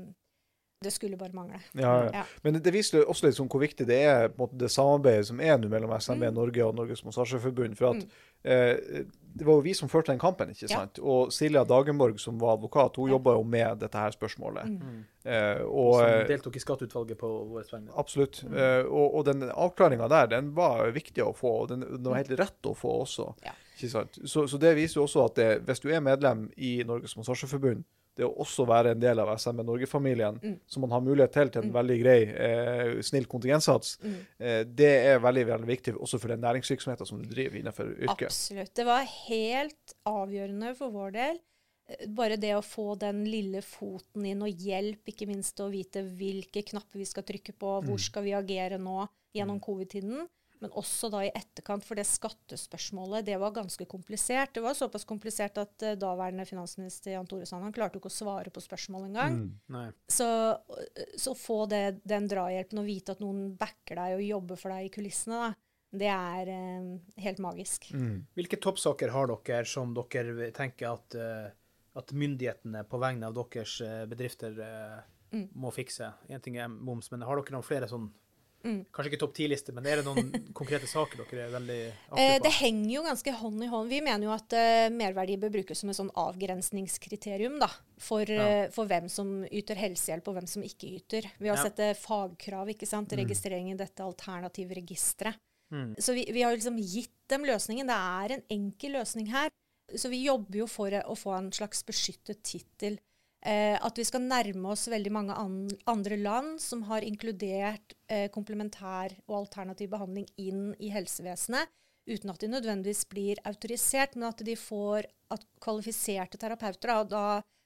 det 0.80 0.90
skulle 0.94 1.16
bare 1.18 1.32
mangle. 1.34 1.58
Ja, 1.72 2.04
ja. 2.04 2.10
Ja. 2.14 2.24
Men 2.42 2.60
det, 2.62 2.70
viser 2.72 3.02
også 3.10 3.26
litt 3.26 3.34
sånn 3.38 3.48
hvor 3.50 3.62
viktig 3.64 3.86
det 3.88 3.96
er 4.06 4.28
på 4.30 4.36
en 4.38 4.44
måte, 4.44 4.58
det 4.60 4.68
samarbeidet 4.70 5.26
som 5.26 5.40
er 5.42 5.56
nå 5.58 5.66
mellom 5.72 5.90
SMB 5.98 6.28
Mm. 6.28 6.34
Norge 6.36 6.66
og 6.66 6.76
Norges 6.78 7.02
Massasjeforbund. 7.04 7.74
For 7.78 7.90
at 7.96 8.04
eh, 8.44 9.02
det 9.38 9.46
var 9.46 9.58
jo 9.58 9.64
vi 9.66 9.72
som 9.74 9.88
førte 9.90 10.12
den 10.12 10.20
kampen, 10.22 10.50
ikke 10.54 10.68
Ja. 10.70 10.76
sant? 10.84 10.98
Og 11.02 11.32
Silja 11.34 11.64
Dagenborg, 11.66 12.20
som 12.20 12.38
var 12.38 12.56
advokat, 12.56 12.96
hun 12.96 13.08
Ja. 13.10 13.16
jobba 13.16 13.34
jo 13.34 13.42
med 13.42 13.78
dette 13.80 13.98
her 13.98 14.10
spørsmålet. 14.14 14.66
Mm. 14.78 15.04
Eh, 15.24 15.62
og 15.66 15.94
Som 15.98 16.06
eh, 16.06 16.26
deltok 16.28 16.56
i 16.56 16.60
skatteutvalget 16.62 17.18
på 17.18 17.28
vårt 17.50 17.72
vegne. 17.72 17.90
Absolutt. 17.96 18.44
Eh, 18.44 18.84
og, 18.86 19.14
og 19.18 19.24
den 19.24 19.42
avklaringa 19.50 20.08
der, 20.08 20.26
den 20.28 20.54
var 20.54 20.90
viktig 20.92 21.24
å 21.26 21.34
få, 21.34 21.62
og 21.62 21.68
den, 21.68 21.80
den 21.80 22.04
var 22.04 22.22
helt 22.22 22.38
rett 22.38 22.62
å 22.70 22.76
få 22.76 23.00
også. 23.02 23.34
Ja. 23.44 23.52
Ikke 23.76 23.90
sant? 23.90 24.18
Så, 24.24 24.46
så 24.46 24.58
det 24.58 24.76
viser 24.76 25.00
jo 25.00 25.06
også 25.06 25.24
at 25.26 25.34
det, 25.34 25.50
hvis 25.66 25.80
du 25.80 25.88
er 25.90 26.00
medlem 26.00 26.50
i 26.56 26.84
Norges 26.86 27.16
Massasjeforbund, 27.16 27.82
det 28.18 28.26
å 28.26 28.32
også 28.42 28.66
være 28.66 28.90
en 28.96 29.00
del 29.02 29.20
av 29.22 29.30
SMN 29.38 29.64
Norge-familien, 29.68 30.40
Mm. 30.42 30.56
som 30.66 30.82
man 30.82 30.90
har 30.90 31.00
mulighet 31.06 31.32
til 31.32 31.50
til 31.54 31.62
en 31.62 31.72
veldig 31.72 31.98
grei, 32.02 32.20
eh, 32.34 33.00
snill 33.02 33.26
kontingentsats, 33.30 33.98
Mm. 34.02 34.16
eh, 34.40 34.64
det 34.64 34.90
er 35.06 35.20
veldig 35.22 35.46
veldig 35.46 35.66
viktig 35.70 35.94
også 35.94 36.18
for 36.20 36.28
den 36.34 36.40
næringsvirksomheten 36.42 37.06
som 37.06 37.22
du 37.22 37.28
driver 37.30 37.58
innenfor 37.60 37.94
yrket. 37.96 38.26
Absolutt. 38.28 38.74
Det 38.74 38.84
var 38.86 39.04
helt 39.28 39.94
avgjørende 40.04 40.74
for 40.76 40.90
vår 40.90 41.12
del. 41.12 41.38
Eh, 41.88 42.06
Bare 42.08 42.36
det 42.36 42.52
å 42.54 42.60
få 42.62 42.98
den 42.98 43.24
lille 43.24 43.62
foten 43.62 44.26
inn, 44.26 44.42
og 44.42 44.50
hjelp, 44.52 45.04
ikke 45.06 45.26
minst 45.26 45.56
å 45.60 45.70
vite 45.70 46.02
hvilke 46.04 46.62
knapper 46.66 46.98
vi 46.98 47.04
skal 47.04 47.22
trykke 47.22 47.54
på, 47.58 47.82
hvor 47.84 47.98
skal 47.98 48.24
vi 48.24 48.32
agere 48.36 48.78
nå 48.78 49.08
gjennom 49.34 49.60
covid-tiden. 49.60 50.26
Men 50.62 50.72
også 50.74 51.10
da 51.12 51.20
i 51.22 51.30
etterkant, 51.30 51.84
for 51.86 51.98
det 51.98 52.06
skattespørsmålet 52.08 53.26
det 53.28 53.36
var 53.38 53.54
ganske 53.54 53.84
komplisert. 53.90 54.54
Det 54.56 54.62
var 54.64 54.74
såpass 54.74 55.06
komplisert 55.08 55.60
at 55.62 55.84
uh, 55.86 55.94
daværende 55.98 56.46
finansminister 56.48 57.14
Jan 57.14 57.28
Tore 57.30 57.46
Sand 57.46 57.66
han 57.66 57.74
klarte 57.74 57.98
jo 57.98 58.02
ikke 58.02 58.10
å 58.10 58.16
svare 58.16 58.52
på 58.54 58.62
spørsmålet 58.64 59.12
engang. 59.12 59.38
Mm. 59.70 59.92
Så, 60.10 60.26
å 61.30 61.36
få 61.38 61.60
det, 61.70 62.00
den 62.08 62.26
drahjelpen 62.30 62.82
og 62.82 62.88
vite 62.88 63.14
at 63.14 63.22
noen 63.22 63.52
backer 63.58 64.00
deg 64.00 64.18
og 64.18 64.26
jobber 64.26 64.60
for 64.60 64.74
deg 64.74 64.88
i 64.88 64.92
kulissene, 64.98 65.44
da, 65.44 65.52
det 66.02 66.10
er 66.14 66.50
uh, 66.50 66.90
helt 67.22 67.44
magisk. 67.44 67.92
Mm. 67.94 68.26
Hvilke 68.38 68.58
toppsaker 68.62 69.14
har 69.14 69.30
dere 69.30 69.68
som 69.68 69.94
dere 69.96 70.50
tenker 70.56 70.90
at, 70.90 71.18
uh, 71.18 71.46
at 71.98 72.10
myndighetene 72.16 72.82
på 72.88 73.00
vegne 73.02 73.30
av 73.30 73.38
deres 73.38 73.78
bedrifter 74.10 74.58
Mm. 75.28 75.48
må 75.60 75.68
fikse? 75.74 76.06
Én 76.32 76.40
ting 76.40 76.56
er 76.56 76.70
moms, 76.72 77.10
men 77.12 77.20
har 77.26 77.36
dere 77.36 77.52
noen 77.52 77.66
flere 77.66 77.88
sånn 77.90 78.08
Mm. 78.64 78.80
Kanskje 78.90 79.12
ikke 79.12 79.20
topp 79.22 79.34
ti-liste, 79.36 79.72
men 79.74 79.86
er 79.86 80.00
det 80.00 80.04
noen 80.08 80.32
konkrete 80.58 80.88
saker 80.90 81.20
dere 81.22 81.44
er 81.46 81.52
veldig 81.54 81.76
Eh, 81.78 81.92
aktive 82.10 82.40
det 82.42 82.52
henger 82.58 82.90
jo 82.90 83.02
ganske 83.06 83.34
hånd 83.40 83.64
i 83.64 83.68
hånd. 83.70 83.92
Vi 83.92 84.00
mener 84.02 84.26
jo 84.26 84.32
at 84.34 84.56
eh, 84.58 84.88
merverdi 84.94 85.36
bør 85.38 85.52
brukes 85.60 85.78
som 85.82 85.92
et 85.92 85.98
sånn 85.98 86.10
avgrensningskriterium 86.18 87.58
da, 87.62 87.68
for, 88.02 88.22
eh, 88.22 88.66
for 88.74 88.90
hvem 88.90 89.08
som 89.12 89.44
yter 89.46 89.78
helsehjelp, 89.78 90.28
og 90.28 90.38
hvem 90.40 90.48
som 90.50 90.64
ikke 90.66 90.90
yter. 90.98 91.30
Ved 91.38 91.52
å 91.52 91.56
Ja. 91.56 91.62
sette 91.68 91.92
fagkrav 91.98 92.68
ikke 92.74 92.88
sant, 92.88 93.08
til 93.08 93.22
registrering 93.22 93.70
i 93.70 93.78
dette 93.78 94.02
alternative 94.02 94.74
registeret. 94.74 95.38
Mm. 95.70 95.94
Så 96.00 96.14
vi, 96.16 96.24
vi 96.32 96.42
har 96.42 96.54
liksom 96.56 96.78
gitt 96.80 97.14
dem 97.28 97.44
løsningen. 97.44 97.86
Det 97.86 97.96
er 97.96 98.36
en 98.38 98.44
enkel 98.50 98.92
løsning 98.98 99.28
her. 99.28 99.50
Så 99.94 100.10
vi 100.10 100.24
jobber 100.24 100.58
jo 100.64 100.66
for 100.68 100.90
å 100.90 101.14
få 101.16 101.36
en 101.36 101.50
slags 101.52 101.84
beskyttet 101.84 102.42
tittel. 102.42 102.98
Eh, 103.46 103.76
at 103.78 103.98
vi 103.98 104.04
skal 104.06 104.24
nærme 104.26 104.72
oss 104.72 104.88
veldig 104.90 105.10
mange 105.14 105.34
an 105.38 105.60
andre 105.86 106.16
land 106.18 106.56
som 106.62 106.82
har 106.88 107.06
inkludert 107.06 107.94
eh, 108.10 108.26
komplementær 108.34 109.14
og 109.28 109.44
alternativ 109.44 109.92
behandling 109.92 110.26
inn 110.42 110.72
i 110.82 110.90
helsevesenet, 110.90 111.70
uten 112.08 112.32
at 112.32 112.42
de 112.42 112.50
nødvendigvis 112.50 113.04
blir 113.06 113.38
autorisert, 113.46 114.16
men 114.16 114.30
at 114.32 114.42
de 114.42 114.56
får 114.58 115.06
at 115.34 115.44
kvalifiserte 115.62 116.40
terapeuter. 116.40 116.94
Og 116.96 117.12
da 117.12 117.24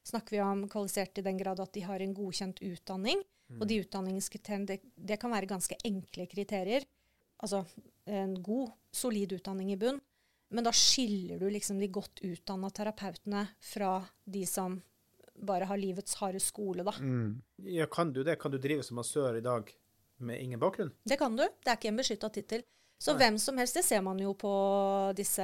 snakker 0.09 0.37
vi 0.37 0.43
om 0.45 0.67
kvalifiserte 0.69 1.23
i 1.23 1.27
den 1.31 1.41
grad 1.41 1.63
at 1.63 1.73
de 1.73 1.87
har 1.87 2.03
en 2.03 2.15
godkjent 2.17 2.61
utdanning. 2.67 3.23
Og 3.61 3.67
de 3.69 3.83
utdanningskriteriene, 3.83 4.65
det, 4.69 4.79
det 4.97 5.19
kan 5.21 5.33
være 5.33 5.51
ganske 5.51 5.77
enkle 5.85 6.25
kriterier. 6.31 6.87
Altså 7.43 7.65
en 8.09 8.35
god, 8.43 8.71
solid 8.95 9.35
utdanning 9.37 9.73
i 9.75 9.79
bunn. 9.81 10.01
Men 10.53 10.67
da 10.67 10.73
skiller 10.77 11.41
du 11.41 11.49
liksom 11.51 11.79
de 11.81 11.89
godt 11.93 12.23
utdanna 12.25 12.71
terapeutene 12.75 13.47
fra 13.61 13.99
de 14.29 14.45
som 14.49 14.79
bare 15.45 15.65
har 15.67 15.77
livets 15.79 16.15
harde 16.21 16.41
skole, 16.41 16.85
da. 16.85 16.93
Mm. 17.01 17.43
Ja, 17.65 17.87
kan 17.87 18.13
du 18.13 18.23
det? 18.25 18.39
Kan 18.41 18.51
du 18.53 18.59
drive 18.59 18.83
som 18.87 18.97
massør 18.97 19.37
i 19.37 19.41
dag 19.45 19.71
med 20.21 20.41
ingen 20.41 20.61
bakgrunn? 20.61 20.93
Det 21.05 21.19
kan 21.19 21.35
du. 21.37 21.43
Det 21.43 21.69
er 21.73 21.77
ikke 21.77 21.89
en 21.93 21.97
beskytta 21.99 22.31
tittel. 22.33 22.63
Så 23.03 23.13
Nei. 23.17 23.19
hvem 23.25 23.39
som 23.43 23.57
helst, 23.59 23.75
det 23.75 23.85
ser 23.85 24.01
man 24.03 24.19
jo 24.23 24.33
på 24.39 24.53
disse 25.19 25.43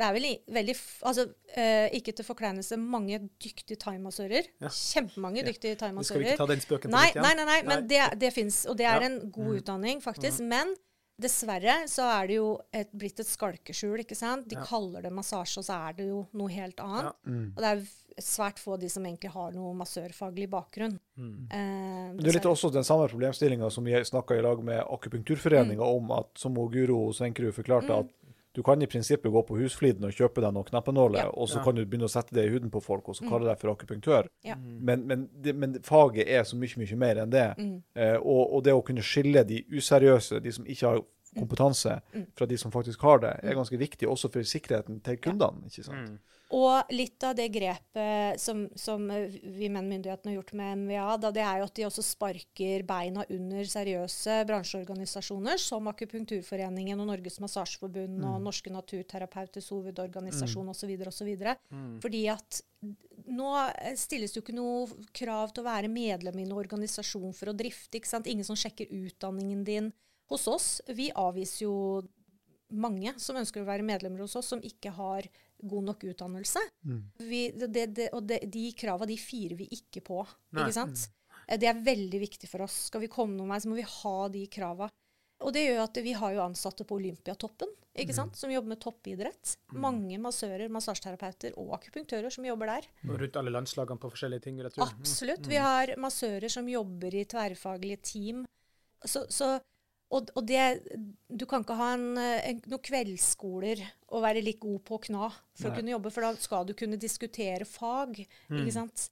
Det 0.00 0.06
er 0.08 0.14
vel 0.16 0.24
i, 0.24 0.36
veldig 0.48 0.74
Altså, 1.04 1.26
eh, 1.54 1.90
ikke 1.92 2.14
til 2.16 2.24
forkleinelse, 2.24 2.78
mange 2.80 3.18
dyktige 3.38 3.76
thaimassører. 3.76 4.46
Ja. 4.62 4.68
Kjempemange 4.72 5.42
Ja. 5.42 5.44
dyktige 5.52 5.76
Vi 5.76 6.04
skal 6.04 6.18
vi 6.22 6.24
ikke 6.24 6.36
ta 6.38 6.46
den 6.46 6.60
spøken 6.60 6.88
på 6.88 6.94
Nei, 6.96 7.06
nytt 7.10 7.16
igjen. 7.16 7.22
nei, 7.22 7.34
nei, 7.34 7.44
nei, 7.44 7.62
men 7.68 7.86
det, 7.86 8.18
det 8.18 8.32
fins. 8.32 8.64
Og 8.66 8.78
det 8.78 8.86
er 8.86 9.00
Ja. 9.02 9.06
en 9.10 9.30
god 9.30 9.44
Mm. 9.44 9.58
utdanning, 9.60 10.00
faktisk. 10.00 10.40
Men 10.40 10.74
dessverre 11.20 11.84
så 11.86 12.06
er 12.22 12.26
det 12.28 12.36
jo 12.36 12.58
et, 12.72 12.90
blitt 12.96 13.20
et 13.20 13.26
skalkeskjul, 13.28 13.98
ikke 14.00 14.16
sant. 14.16 14.48
De 14.48 14.56
Ja. 14.56 14.64
kaller 14.64 15.02
det 15.02 15.12
massasje, 15.12 15.58
og 15.58 15.64
så 15.64 15.90
er 15.90 15.92
det 15.92 16.06
jo 16.08 16.26
noe 16.32 16.48
helt 16.48 16.76
annet. 16.76 17.02
Ja. 17.04 17.12
Mm. 17.30 17.52
Og 17.56 17.56
det 17.56 17.64
er 17.66 17.86
svært 18.18 18.58
få 18.58 18.72
av 18.74 18.80
de 18.80 18.88
som 18.88 19.04
egentlig 19.04 19.30
har 19.30 19.52
noe 19.52 19.74
massørfaglig 19.74 20.48
bakgrunn. 20.50 20.98
Mm. 21.18 21.46
Eh, 21.50 22.16
Det 22.22 22.28
er 22.28 22.32
litt 22.40 22.42
også 22.50 22.72
den 22.72 22.84
samme 22.84 23.08
problemstillinga 23.08 23.70
som 23.70 23.84
vi 23.84 23.92
snakka 23.92 24.36
i 24.38 24.42
lag 24.42 24.62
med 24.64 24.82
Akupunkturforeninga 24.84 25.82
Mm. 25.82 25.96
om, 25.96 26.10
at 26.12 26.26
som 26.38 26.54
Guro 26.54 27.12
Senkerud 27.12 27.52
forklarte, 27.54 27.90
at 28.00 28.08
du 28.52 28.62
kan 28.64 28.82
i 28.82 28.86
prinsippet 28.86 29.30
gå 29.30 29.42
på 29.46 29.56
Husfliden 29.60 30.02
og 30.04 30.10
kjøpe 30.12 30.40
deg 30.42 30.52
noen 30.52 30.64
knappenåler, 30.66 31.18
Ja. 31.22 31.28
og 31.30 31.48
så 31.48 31.58
Ja. 31.58 31.64
kan 31.64 31.74
du 31.76 31.84
begynne 31.86 32.04
å 32.04 32.10
sette 32.10 32.32
det 32.34 32.46
i 32.46 32.48
huden 32.50 32.68
på 32.70 32.82
folk, 32.82 33.08
og 33.08 33.14
så 33.14 33.22
Mm. 33.22 33.28
kalle 33.30 33.44
deg 33.46 33.58
for 33.60 33.68
akupunktør. 33.76 34.28
Ja. 34.42 34.54
Men, 34.56 35.06
men, 35.06 35.28
det, 35.40 35.54
men 35.54 35.74
faget 35.82 36.26
er 36.28 36.42
så 36.42 36.56
mye, 36.56 36.76
mye 36.76 36.96
mer 36.96 37.14
enn 37.22 37.30
det. 37.30 37.54
Mm. 37.58 37.82
Eh, 37.94 38.16
og, 38.16 38.52
og 38.54 38.64
det 38.64 38.72
å 38.72 38.82
kunne 38.84 39.02
skille 39.02 39.46
de 39.46 39.62
useriøse, 39.70 40.42
de 40.42 40.50
som 40.52 40.64
ikke 40.64 40.86
har 40.88 41.00
kompetanse, 41.38 42.02
Mm. 42.12 42.26
fra 42.34 42.44
de 42.46 42.56
som 42.58 42.72
faktisk 42.72 43.00
har 43.02 43.18
det, 43.20 43.40
er 43.44 43.54
ganske 43.54 43.78
viktig 43.78 44.08
også 44.08 44.28
for 44.32 44.40
sikkerheten 44.42 45.00
til 45.00 45.16
kundene. 45.16 45.62
ikke 45.66 45.84
sant? 45.84 46.08
Mm. 46.10 46.18
Og 46.50 46.88
litt 46.90 47.22
av 47.22 47.36
det 47.38 47.44
grepet 47.54 48.40
som, 48.42 48.64
som 48.74 49.04
eh, 49.14 49.30
vi 49.30 49.68
mener 49.70 49.86
myndighetene 49.86 50.32
har 50.32 50.38
gjort 50.40 50.52
med 50.58 50.78
MVA, 50.80 51.04
da, 51.22 51.30
det 51.30 51.44
er 51.46 51.60
jo 51.60 51.66
at 51.68 51.74
de 51.78 51.84
også 51.86 52.02
sparker 52.02 52.82
beina 52.88 53.22
under 53.30 53.68
seriøse 53.70 54.40
bransjeorganisasjoner 54.48 55.60
som 55.62 55.86
Akupunkturforeningen 55.92 56.98
og 56.98 57.06
Norges 57.12 57.38
Massasjeforbund 57.44 58.24
og 58.26 58.40
Norske 58.42 58.72
Naturterapeuters 58.74 59.68
Hovedorganisasjon 59.70 60.66
Mm. 60.66 60.72
osv. 60.74 60.90
osv. 61.06 61.30
Fordi 62.02 62.22
at 62.32 62.62
nå 63.30 63.50
eh, 63.70 63.94
stilles 63.94 64.32
det 64.32 64.40
jo 64.40 64.42
ikke 64.42 64.56
noe 64.58 65.06
krav 65.14 65.52
til 65.54 65.62
å 65.62 65.68
være 65.70 65.88
medlem 65.92 66.38
i 66.42 66.48
noen 66.48 66.64
organisasjon 66.64 67.30
for 67.36 67.52
å 67.52 67.54
drifte. 67.56 67.94
ikke 68.00 68.10
sant? 68.10 68.26
Ingen 68.26 68.44
som 68.48 68.58
sjekker 68.58 68.90
utdanningen 68.90 69.62
din. 69.64 69.92
Hos 70.30 70.48
oss, 70.50 70.80
vi 70.88 71.12
avviser 71.14 71.64
jo 71.68 72.02
mange 72.70 73.14
som 73.18 73.38
ønsker 73.38 73.62
å 73.62 73.66
være 73.70 73.82
medlemmer 73.86 74.22
hos 74.22 74.34
oss, 74.38 74.50
som 74.50 74.60
ikke 74.62 74.90
har 74.94 75.26
god 75.62 75.88
nok 75.90 76.04
utdannelse. 76.12 76.62
Mm. 76.86 77.00
Vi, 77.28 77.42
det, 77.56 77.86
det, 77.96 78.08
og 78.16 78.24
det, 78.28 78.42
de 78.52 78.66
krava 78.78 79.08
de 79.08 79.16
firer 79.20 79.56
vi 79.58 79.68
ikke 79.76 80.02
på. 80.06 80.22
Nei. 80.56 80.66
ikke 80.66 80.78
sant? 80.78 81.08
Eh, 81.46 81.58
Det 81.60 81.68
er 81.70 81.84
veldig 81.84 82.22
viktig 82.22 82.50
for 82.50 82.66
oss. 82.66 82.86
Skal 82.90 83.04
vi 83.04 83.12
komme 83.12 83.36
noen 83.36 83.52
vei, 83.52 83.60
så 83.60 83.70
må 83.70 83.78
vi 83.80 83.86
ha 83.86 84.16
de 84.32 84.46
krava. 84.52 84.90
Og 85.40 85.54
det 85.56 85.64
gjør 85.64 85.86
at 85.86 86.00
vi 86.04 86.12
har 86.12 86.34
jo 86.36 86.42
ansatte 86.44 86.84
på 86.84 86.98
Olympiatoppen 87.00 87.70
ikke 88.00 88.14
sant? 88.14 88.36
som 88.38 88.52
jobber 88.52 88.74
med 88.74 88.80
toppidrett. 88.80 89.54
Mange 89.74 90.18
massører, 90.22 90.70
massasjeterapeuter 90.72 91.56
og 91.58 91.72
akupunktører 91.78 92.32
som 92.32 92.46
jobber 92.46 92.70
der. 92.70 92.86
Og 93.08 93.16
rundt 93.18 93.38
alle 93.40 93.52
landslagene 93.54 94.00
på 94.00 94.10
forskjellige 94.12 94.44
ting, 94.46 94.60
vil 94.60 94.68
jeg 94.68 94.76
tro. 94.76 94.86
Absolutt. 94.86 95.48
Vi 95.50 95.58
har 95.60 95.94
massører 96.00 96.52
som 96.52 96.68
jobber 96.70 97.16
i 97.18 97.24
tverrfaglige 97.28 98.00
team. 98.12 98.44
Så, 99.00 99.24
så, 99.32 99.56
og, 100.10 100.30
og 100.34 100.46
det 100.46 100.64
Du 101.30 101.44
kan 101.46 101.62
ikke 101.62 101.76
ha 101.78 101.92
en, 101.94 102.08
eh, 102.18 102.48
en, 102.50 102.60
noen 102.66 102.82
kveldsskoler 102.82 103.82
og 104.10 104.24
være 104.24 104.42
litt 104.42 104.58
god 104.60 104.82
på 104.84 104.98
å 104.98 105.02
kna 105.06 105.28
for 105.30 105.68
Nei. 105.68 105.70
å 105.70 105.76
kunne 105.78 105.92
jobbe, 105.94 106.10
for 106.14 106.26
da 106.26 106.32
skal 106.42 106.66
du 106.66 106.74
kunne 106.74 106.98
diskutere 107.00 107.64
fag. 107.68 108.22
Mm. 108.50 108.60
ikke 108.62 108.74
sant? 108.74 109.10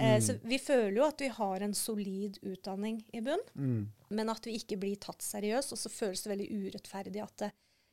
Eh, 0.00 0.18
så 0.24 0.38
vi 0.42 0.56
føler 0.58 0.96
jo 0.98 1.04
at 1.06 1.20
vi 1.20 1.28
har 1.28 1.62
en 1.62 1.74
solid 1.76 2.38
utdanning 2.42 3.02
i 3.12 3.20
bunn, 3.20 3.42
Mm. 3.54 3.88
men 4.10 4.30
at 4.32 4.46
vi 4.48 4.56
ikke 4.58 4.78
blir 4.80 4.96
tatt 4.96 5.20
seriøst. 5.22 5.72
Og 5.76 5.78
så 5.78 5.92
føles 5.92 6.22
det 6.24 6.32
veldig 6.32 6.48
urettferdig 6.50 7.22
at 7.22 7.36
det, 7.44 7.50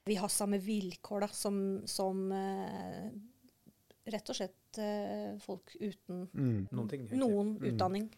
vi 0.07 0.15
har 0.15 0.31
samme 0.31 0.57
vilkår 0.63 1.27
da, 1.27 1.27
som, 1.35 1.59
som 1.85 2.31
eh, 2.31 3.11
rett 4.09 4.29
og 4.31 4.35
slett 4.39 4.79
eh, 4.81 5.35
folk 5.43 5.75
uten 5.75 6.23
Mm. 6.33 6.67
Noen 6.71 7.09
noen 7.19 7.51
utdanning. 7.61 8.09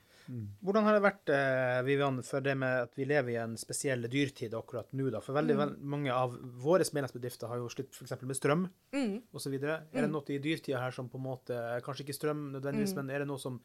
Hvordan 0.63 0.83
har 0.87 0.93
det 0.95 1.01
vært, 1.03 1.29
eh, 1.33 1.81
Vivian, 1.83 2.21
for 2.23 2.39
det 2.41 2.53
med 2.57 2.83
at 2.83 2.95
vi 2.95 3.05
lever 3.05 3.31
i 3.33 3.35
en 3.43 3.57
spesiell 3.57 4.01
dyrtid 4.07 4.53
akkurat 4.53 4.87
nå? 4.93 5.09
da? 5.11 5.19
For 5.19 5.33
veldig, 5.33 5.55
Mm. 5.55 5.57
vel- 5.57 5.77
mange 5.81 6.11
av 6.13 6.37
våre 6.39 6.85
medlemsbedrifter 6.93 7.47
har 7.47 7.57
jo 7.57 7.67
slutt 7.67 7.91
f.eks. 7.91 8.21
med 8.23 8.35
strøm 8.35 8.69
Mm. 8.93 9.21
osv. 9.33 9.53
Er 9.63 9.81
det 9.91 10.09
noe 10.11 10.23
i 10.29 10.39
dyrtida 10.39 10.79
her 10.79 10.91
som 10.91 11.09
på 11.09 11.15
en 11.17 11.23
måte 11.23 11.81
Kanskje 11.83 12.05
ikke 12.05 12.15
strøm 12.19 12.51
nødvendigvis, 12.53 12.93
Mm. 12.93 12.95
men 12.95 13.09
er 13.09 13.19
det 13.19 13.27
noe 13.27 13.39
som 13.39 13.59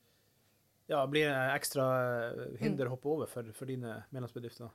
ja, 0.89 1.05
blir 1.07 1.27
ekstra 1.55 2.33
eh, 2.33 2.57
hinder 2.59 2.87
å 2.87 2.91
hoppe 2.97 3.07
over 3.07 3.27
for, 3.27 3.43
for 3.53 3.67
dine 3.67 4.05
medlemsbedrifter? 4.13 4.71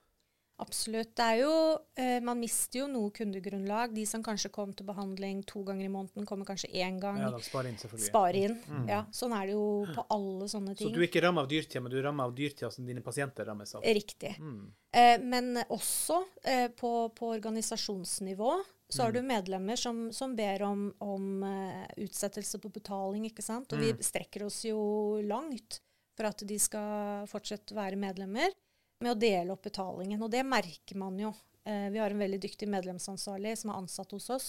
Absolutt. 0.62 1.16
Det 1.18 1.26
er 1.26 1.40
jo, 1.42 1.54
eh, 1.98 2.20
man 2.22 2.38
mister 2.40 2.84
jo 2.84 2.88
noe 2.92 3.10
kundegrunnlag. 3.16 3.96
De 3.96 4.04
som 4.06 4.22
kanskje 4.24 4.52
kom 4.54 4.76
til 4.78 4.86
behandling 4.86 5.42
to 5.50 5.64
ganger 5.66 5.88
i 5.88 5.92
måneden, 5.92 6.28
kommer 6.30 6.46
kanskje 6.46 6.70
én 6.70 7.00
gang. 7.02 7.18
Ja, 7.24 7.32
de 7.34 7.42
sparer 7.46 7.72
inn, 7.72 7.80
selvfølgelig. 7.82 8.10
Spare 8.12 8.44
inn. 8.46 8.58
Ja, 8.90 9.02
sånn 9.16 9.34
er 9.38 9.50
det 9.50 9.56
jo 9.56 9.66
på 9.96 10.06
alle 10.14 10.50
sånne 10.52 10.76
ting. 10.78 10.92
Så 10.92 10.94
du 10.94 11.02
er 11.02 11.08
ikke 11.10 11.26
rammet 11.26 11.48
av 11.48 11.50
dyrtida, 11.50 11.82
men 11.82 11.94
du 11.94 11.98
er 11.98 12.06
rammet 12.10 12.30
av 12.30 12.36
dyrtida 12.38 12.72
som 12.74 12.86
dine 12.86 13.02
pasienter 13.06 13.50
rammes 13.50 13.74
av? 13.76 13.82
Riktig. 13.82 14.36
Mm. 14.38 14.62
Eh, 14.94 15.18
men 15.24 15.64
også 15.68 16.22
eh, 16.44 16.68
på, 16.78 16.94
på 17.18 17.34
organisasjonsnivå 17.40 18.54
så 18.92 19.06
har 19.06 19.14
du 19.16 19.22
medlemmer 19.24 19.80
som, 19.80 20.10
som 20.12 20.34
ber 20.36 20.66
om, 20.68 20.90
om 21.00 21.44
eh, 21.48 21.86
utsettelse 22.04 22.60
på 22.60 22.70
betaling, 22.76 23.30
ikke 23.30 23.46
sant. 23.46 23.72
Og 23.72 23.80
vi 23.80 23.94
strekker 24.04 24.44
oss 24.46 24.66
jo 24.68 24.82
langt 25.24 25.80
for 26.18 26.28
at 26.28 26.44
de 26.44 26.58
skal 26.60 27.30
fortsette 27.32 27.74
å 27.74 27.80
være 27.80 28.00
medlemmer 28.00 28.52
med 29.02 29.16
å 29.16 29.20
dele 29.20 29.54
opp 29.54 29.64
betalingen. 29.66 30.22
Og 30.22 30.32
det 30.34 30.44
merker 30.48 31.00
man 31.02 31.18
jo. 31.20 31.34
Eh, 31.66 31.90
vi 31.94 32.00
har 32.02 32.10
en 32.14 32.22
veldig 32.22 32.40
dyktig 32.42 32.68
medlemsansvarlig 32.70 33.58
som 33.62 33.70
er 33.74 33.80
ansatt 33.82 34.12
hos 34.16 34.30
oss, 34.34 34.48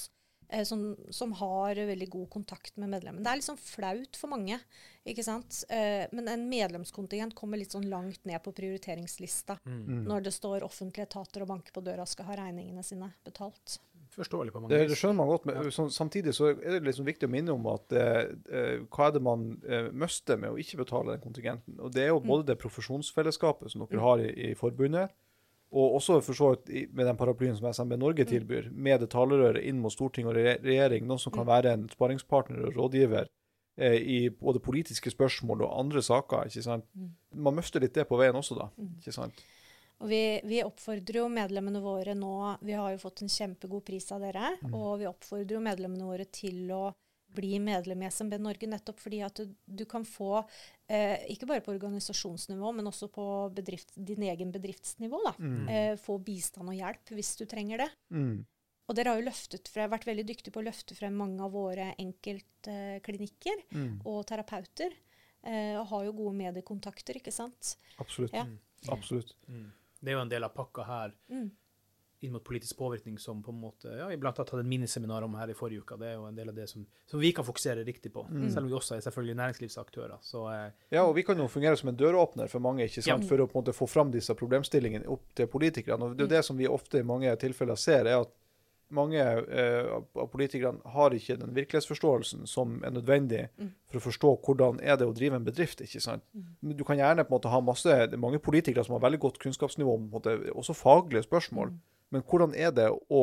eh, 0.49 0.65
som, 0.65 0.95
som 1.11 1.33
har 1.37 1.77
veldig 1.77 2.09
god 2.09 2.31
kontakt 2.33 2.77
med 2.81 2.89
medlemmene. 2.95 3.25
Det 3.25 3.33
er 3.33 3.41
litt 3.41 3.49
sånn 3.51 3.61
flaut 3.61 4.17
for 4.17 4.33
mange, 4.33 4.59
ikke 5.05 5.25
sant. 5.27 5.65
Eh, 5.69 6.07
men 6.13 6.29
en 6.33 6.47
medlemskontingent 6.49 7.35
kommer 7.37 7.61
litt 7.61 7.73
sånn 7.77 7.89
langt 7.93 8.25
ned 8.25 8.41
på 8.45 8.55
prioriteringslista 8.57 9.59
Mm. 9.67 10.05
når 10.09 10.23
det 10.25 10.33
står 10.35 10.65
offentlige 10.65 11.05
etater 11.09 11.43
og 11.45 11.49
banker 11.49 11.73
på 11.73 11.85
døra 11.85 12.03
og 12.07 12.09
skal 12.09 12.27
ha 12.31 12.37
regningene 12.45 12.83
sine 12.85 13.13
betalt. 13.25 13.79
Forståelig 14.13 14.53
på 14.53 14.61
mange 14.61 14.75
Det, 14.75 14.91
det 14.91 14.97
skjønner 15.01 15.17
man 15.23 15.31
godt, 15.31 15.47
men 15.49 15.73
sånn, 15.73 15.89
samtidig 15.93 16.35
så 16.37 16.51
er 16.53 16.75
det 16.75 16.83
liksom 16.85 17.07
viktig 17.09 17.29
å 17.29 17.33
minne 17.33 17.55
om 17.55 17.65
at 17.73 17.95
eh, 17.97 18.19
eh, 18.53 18.83
hva 18.93 19.09
er 19.09 19.15
det 19.15 19.23
man 19.25 19.47
eh, 19.65 19.89
mister 19.89 20.37
med 20.41 20.53
å 20.53 20.61
ikke 20.61 20.83
betale 20.83 21.15
den 21.15 21.23
kontingenten. 21.25 21.79
Og 21.81 21.95
Det 21.95 22.05
er 22.05 22.11
jo 22.13 22.21
både 22.21 22.51
det 22.51 22.59
profesjonsfellesskapet 22.61 23.73
som 23.73 23.87
dere 23.87 24.05
har 24.05 24.21
i, 24.21 24.29
i 24.51 24.59
forbundet, 24.59 25.15
og 25.73 25.95
også 25.97 26.19
for 26.21 26.37
så 26.37 26.51
vidt 26.53 26.93
med 26.93 27.09
den 27.09 27.17
paraplyen 27.17 27.57
som 27.57 27.71
SMB 27.73 27.97
Norge 27.97 28.27
tilbyr, 28.29 28.69
med 28.77 29.01
det 29.01 29.09
talerøret 29.15 29.65
inn 29.65 29.81
mot 29.81 29.93
storting 29.95 30.29
og 30.29 30.37
regjering, 30.37 31.07
noen 31.09 31.23
som 31.23 31.33
kan 31.33 31.49
være 31.49 31.73
en 31.73 31.87
sparingspartner 31.89 32.67
og 32.69 32.77
rådgiver 32.77 33.31
eh, 33.81 33.97
i 33.97 34.19
både 34.29 34.61
politiske 34.61 35.15
spørsmål 35.15 35.65
og 35.65 35.73
andre 35.81 36.05
saker. 36.05 36.53
ikke 36.53 36.67
sant? 36.69 36.85
Man 37.33 37.57
mister 37.57 37.81
litt 37.81 37.97
det 37.97 38.05
på 38.11 38.21
veien 38.21 38.37
også, 38.37 38.61
da. 38.61 38.69
ikke 39.01 39.17
sant? 39.17 39.41
Og 40.03 40.09
vi, 40.11 40.41
vi 40.51 40.59
oppfordrer 40.67 41.21
jo 41.21 41.29
medlemmene 41.31 41.79
våre 41.83 42.15
nå 42.19 42.33
Vi 42.67 42.75
har 42.75 42.91
jo 42.91 42.99
fått 42.99 43.23
en 43.23 43.31
kjempegod 43.31 43.85
pris 43.87 44.09
av 44.13 44.21
dere. 44.25 44.57
Og 44.75 44.99
vi 44.99 45.07
oppfordrer 45.07 45.55
jo 45.57 45.63
medlemmene 45.63 46.09
våre 46.09 46.27
til 46.27 46.67
å 46.75 46.89
bli 47.33 47.55
medlem 47.65 48.03
i 48.03 48.11
SMB 48.11 48.35
Norge, 48.45 48.69
nettopp 48.69 48.99
fordi 49.01 49.23
at 49.25 49.39
du, 49.41 49.55
du 49.65 49.87
kan 49.89 50.05
få, 50.05 50.43
eh, 50.93 51.23
ikke 51.33 51.47
bare 51.49 51.63
på 51.65 51.73
organisasjonsnivå, 51.73 52.75
men 52.77 52.91
også 52.91 53.09
på 53.09 53.25
bedrift, 53.57 53.95
din 53.97 54.21
egen 54.29 54.51
bedriftsnivå, 54.53 55.17
da, 55.25 55.33
eh, 55.73 55.95
få 55.97 56.19
bistand 56.21 56.69
og 56.69 56.77
hjelp 56.77 57.15
hvis 57.17 57.31
du 57.41 57.47
trenger 57.49 57.79
det. 57.87 57.89
Mm. 58.13 58.45
Og 58.85 58.99
dere 58.99 59.15
har 59.15 59.23
jo 59.23 59.25
løftet 59.31 59.71
frem, 59.73 59.89
vært 59.95 60.05
veldig 60.11 60.27
dyktige 60.29 60.53
på 60.53 60.61
å 60.61 60.67
løfte 60.67 60.95
frem 60.99 61.17
mange 61.17 61.41
av 61.41 61.55
våre 61.57 61.95
enkeltklinikker 61.97 63.65
Mm. 63.73 64.03
og 64.05 64.27
terapeuter. 64.27 64.93
Eh, 65.45 65.75
og 65.81 65.87
har 65.89 66.05
jo 66.05 66.13
gode 66.13 66.37
mediekontakter, 66.37 67.17
ikke 67.17 67.33
sant. 67.33 67.77
Absolutt. 67.99 68.33
Ja. 68.37 68.45
Absolutt. 68.93 69.35
Mm. 70.03 70.07
Det 70.07 70.13
er 70.13 70.17
jo 70.17 70.23
en 70.27 70.33
del 70.33 70.45
av 70.45 70.55
pakka 70.57 70.87
her. 70.87 71.19
Mm. 71.31 71.51
inn 72.23 72.31
mot 72.33 72.45
politisk 72.45 72.77
påvirkning 72.79 73.17
som 73.19 73.41
på 73.43 73.51
en 73.51 73.57
måte 73.59 73.91
ja, 73.99 74.07
Vi 74.07 74.17
blant 74.17 74.37
annet 74.39 74.51
hadde 74.51 74.63
et 74.63 74.69
miniseminar 74.71 75.25
om 75.27 75.33
her 75.35 75.51
i 75.51 75.57
forrige 75.59 75.83
uke. 75.83 75.97
Det 75.99 76.07
er 76.07 76.13
jo 76.15 76.29
en 76.29 76.37
del 76.37 76.53
av 76.53 76.55
det 76.55 76.69
som, 76.71 76.85
som 77.11 77.19
vi 77.19 77.33
kan 77.35 77.45
fokusere 77.45 77.83
riktig 77.83 78.13
på. 78.15 78.23
Mm. 78.31 78.45
Selv 78.47 78.63
om 78.63 78.69
vi 78.71 78.77
også 78.79 78.95
er 78.95 79.01
selvfølgelig 79.03 79.35
næringslivsaktører. 79.41 80.21
Så 80.23 80.45
eh, 80.53 80.69
Ja, 80.95 81.03
og 81.03 81.17
vi 81.17 81.25
kan 81.27 81.39
jo 81.39 81.49
fungere 81.51 81.77
som 81.77 81.91
en 81.91 81.99
døråpner 81.99 82.47
for 82.53 82.63
mange, 82.63 82.87
ikke 82.87 83.03
sant? 83.03 83.27
Ja. 83.27 83.29
for 83.29 83.43
å 83.43 83.49
på 83.51 83.59
en 83.59 83.65
måte 83.65 83.75
få 83.75 83.91
fram 83.91 84.15
disse 84.15 84.37
problemstillingene 84.39 85.11
opp 85.11 85.35
til 85.35 85.51
politikerne. 85.51 86.13
Og 86.13 86.15
det 86.15 86.23
er 86.23 86.29
jo 86.29 86.35
det 86.37 86.45
som 86.47 86.63
vi 86.63 86.71
ofte 86.71 87.03
i 87.03 87.09
mange 87.11 87.35
tilfeller 87.43 87.75
ser, 87.75 88.07
er 88.07 88.23
at 88.23 88.31
mange 88.95 89.23
uh, 89.23 90.03
av 90.23 90.29
politikerne 90.33 90.93
har 90.95 91.15
ikke 91.17 91.39
den 91.41 91.55
virkelighetsforståelsen 91.57 92.47
som 92.51 92.79
er 92.85 92.95
nødvendig 92.95 93.47
for 93.91 94.01
å 94.01 94.05
forstå 94.07 94.33
hvordan 94.47 94.83
er 94.85 94.99
det 95.01 95.09
å 95.09 95.15
drive 95.17 95.39
en 95.39 95.47
bedrift. 95.47 95.81
ikke 95.85 96.03
sant? 96.05 96.25
Men 96.61 96.77
Du 96.77 96.85
kan 96.85 97.01
gjerne 97.01 97.25
på 97.25 97.33
en 97.33 97.39
måte 97.39 97.53
ha 97.53 97.61
masse, 97.65 97.89
det 97.89 98.19
er 98.19 98.23
mange 98.23 98.43
politikere 98.43 98.85
som 98.85 98.97
har 98.97 99.05
veldig 99.07 99.23
godt 99.25 99.41
kunnskapsnivå 99.43 99.97
om 99.97 100.11
måte, 100.13 100.37
også 100.53 100.77
faglige 100.77 101.27
spørsmål. 101.27 101.75
Men 102.13 102.25
hvordan 102.29 102.55
er 102.55 102.73
det 102.77 102.91
å 102.93 103.23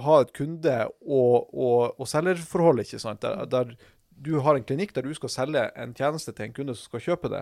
ha 0.00 0.20
et 0.22 0.32
kunde- 0.32 0.88
og, 1.04 1.50
og, 1.52 2.00
og 2.00 2.08
selgerforhold, 2.08 2.80
ikke 2.84 3.00
sant? 3.02 3.20
Der, 3.20 3.44
der 3.44 3.74
du 4.20 4.34
har 4.44 4.56
en 4.58 4.64
klinikk 4.68 4.92
der 4.92 5.06
du 5.06 5.14
skal 5.16 5.30
selge 5.32 5.62
en 5.80 5.94
tjeneste 5.96 6.32
til 6.36 6.44
en 6.44 6.52
kunde 6.56 6.74
som 6.76 6.90
skal 6.90 7.00
kjøpe 7.06 7.30
det. 7.32 7.40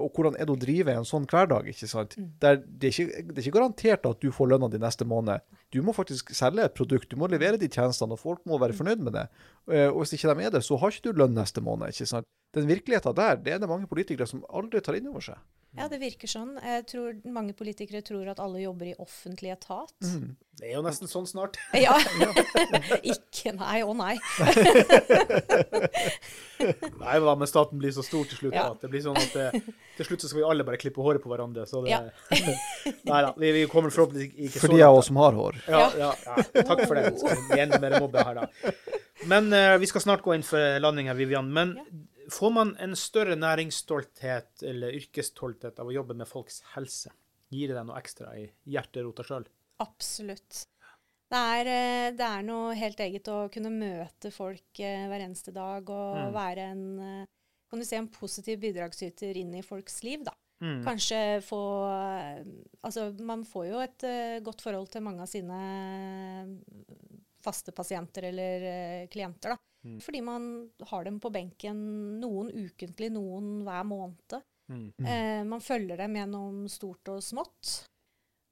Og 0.00 0.08
hvordan 0.16 0.38
er 0.38 0.48
det 0.48 0.54
å 0.54 0.60
drive 0.60 0.94
en 0.94 1.04
sånn 1.08 1.26
hverdag? 1.28 1.68
ikke 1.68 1.88
sant? 1.90 2.16
Der 2.40 2.56
det, 2.64 2.90
er 2.90 2.94
ikke, 3.04 3.24
det 3.28 3.36
er 3.36 3.42
ikke 3.44 3.56
garantert 3.58 4.08
at 4.08 4.22
du 4.24 4.30
får 4.32 4.48
lønna 4.54 4.70
di 4.72 4.80
neste 4.80 5.04
måned. 5.04 5.44
Du 5.74 5.82
må 5.84 5.92
faktisk 5.92 6.32
selge 6.36 6.64
et 6.64 6.76
produkt, 6.78 7.10
du 7.10 7.20
må 7.20 7.28
levere 7.28 7.60
de 7.60 7.68
tjenestene, 7.68 8.16
og 8.16 8.22
folk 8.22 8.40
må 8.48 8.58
være 8.62 8.76
fornøyd 8.78 9.02
med 9.04 9.12
det. 9.18 9.26
Eh, 9.68 9.88
Og 9.90 10.00
hvis 10.04 10.16
ikke 10.16 10.32
de 10.34 10.46
er 10.48 10.54
det, 10.56 10.64
så 10.64 10.78
har 10.80 10.94
ikke 10.94 11.12
du 11.12 11.20
lønn 11.20 11.36
neste 11.36 11.60
måned. 11.60 11.92
ikke 11.92 12.06
sant? 12.06 12.26
Den 12.54 12.68
virkeligheten 12.70 13.14
der, 13.18 13.36
det 13.36 13.52
er 13.52 13.58
det 13.58 13.68
mange 13.68 13.86
politikere 13.90 14.26
som 14.30 14.44
aldri 14.48 14.80
tar 14.80 14.96
inn 14.96 15.08
over 15.10 15.20
seg. 15.20 15.36
Ja, 15.74 15.88
det 15.90 15.98
virker 15.98 16.30
sånn. 16.30 16.52
Jeg 16.62 16.84
tror 16.86 17.16
mange 17.34 17.54
politikere 17.58 18.00
tror 18.06 18.28
at 18.30 18.38
alle 18.42 18.60
jobber 18.62 18.92
i 18.92 18.94
offentlig 19.02 19.50
etat. 19.56 19.90
det 20.60 20.68
er 20.68 20.76
jo 20.76 20.82
nesten 20.86 21.10
sånn 21.10 21.26
snart. 21.26 21.58
Ja. 21.84 21.96
Ikke 23.14 23.52
nei 23.58 23.80
og 23.82 23.96
nei. 23.98 24.14
Nei, 26.64 27.16
hva 27.20 27.34
med 27.36 27.48
staten 27.50 27.80
blir 27.80 27.92
så 27.92 28.04
stor 28.06 28.24
til 28.30 28.38
slutt? 28.38 28.54
Ja. 28.56 28.68
At 28.72 28.80
det 28.84 28.88
blir 28.92 29.02
sånn 29.04 29.18
at 29.18 29.34
det, 29.34 29.62
til 29.98 30.06
slutt 30.08 30.22
så 30.24 30.30
skal 30.30 30.40
vi 30.40 30.46
alle 30.48 30.64
bare 30.66 30.78
klippe 30.80 31.02
håret 31.04 31.22
på 31.24 31.28
hverandre. 31.32 31.66
Så 31.68 31.82
det, 31.84 31.90
Ja. 31.92 32.00
Nei 33.04 33.20
da, 33.26 33.32
vi, 33.36 33.50
vi 33.58 33.64
kommer 33.70 33.92
forhåpentligvis 33.94 34.48
ikke 34.48 34.62
For 34.62 34.70
så 34.70 34.76
de 34.78 34.80
av 34.82 34.94
langt. 34.94 35.02
oss 35.02 35.10
som 35.10 35.20
har 35.20 35.36
hår. 35.38 35.58
Ja, 35.68 35.82
ja, 35.98 36.10
ja, 36.30 36.36
takk 36.62 36.84
for 36.86 36.94
det. 36.98 37.04
Skal 37.20 37.44
vi 37.50 37.60
enda 37.66 37.80
mer 37.82 37.98
mobbe 38.00 38.24
her, 38.24 38.40
da. 38.44 38.74
Men 39.30 39.50
uh, 39.52 39.74
vi 39.82 39.88
skal 39.90 40.04
snart 40.06 40.24
gå 40.24 40.34
inn 40.38 40.46
for 40.46 40.78
landing 40.82 41.10
her, 41.10 41.18
Vivian. 41.18 41.50
Men 41.54 41.74
får 42.30 42.50
man 42.52 42.76
en 42.80 42.94
større 42.96 43.36
næringsstolthet 43.36 44.62
eller 44.62 44.94
yrkesstolthet 44.98 45.78
av 45.80 45.90
å 45.90 45.94
jobbe 45.94 46.14
med 46.14 46.28
folks 46.28 46.62
helse? 46.74 47.12
Gir 47.52 47.68
det 47.70 47.76
deg 47.76 47.86
noe 47.86 47.98
ekstra 48.00 48.32
i 48.38 48.46
hjerterota 48.66 49.24
sjøl? 49.26 49.44
Absolutt. 49.82 50.64
Det 51.30 51.40
er, 51.40 51.66
eh, 51.66 52.10
det 52.14 52.26
er 52.26 52.42
noe 52.46 52.74
helt 52.78 53.00
eget 53.00 53.28
å 53.32 53.48
kunne 53.50 53.70
møte 53.72 54.30
folk 54.30 54.80
eh, 54.80 55.06
hver 55.10 55.24
eneste 55.24 55.52
dag 55.54 55.88
og 55.90 56.16
Mm. 56.16 56.32
være 56.34 56.66
en, 56.70 56.98
eh, 57.00 57.26
kan 57.70 57.78
du 57.78 57.84
si, 57.84 57.96
en 57.96 58.08
positiv 58.08 58.60
bidragsyter 58.60 59.36
inn 59.36 59.54
i 59.54 59.62
folks 59.62 60.02
liv, 60.04 60.22
da. 60.24 60.32
Mm. 60.62 60.84
Kanskje 60.84 61.42
få 61.42 61.60
Altså, 62.84 63.10
man 63.20 63.42
får 63.44 63.66
jo 63.70 63.78
et 63.80 64.44
godt 64.44 64.62
forhold 64.62 64.90
til 64.90 65.02
mange 65.02 65.20
av 65.20 65.26
sine 65.26 66.60
faste 67.44 67.72
pasienter 67.72 68.28
eller 68.30 69.06
klienter, 69.12 69.54
da. 69.54 69.56
Mm. 69.84 69.98
Fordi 70.00 70.20
man 70.24 70.44
har 70.90 71.04
dem 71.04 71.18
på 71.20 71.30
benken 71.34 71.76
noen 72.20 72.50
ukentlig, 72.50 73.10
noen 73.12 73.62
hver 73.66 73.84
måned. 73.84 74.36
Mm. 74.72 74.86
Eh, 75.04 75.42
man 75.44 75.60
følger 75.60 75.98
dem 76.00 76.14
gjennom 76.16 76.62
stort 76.72 77.10
og 77.12 77.20
smått. 77.22 77.72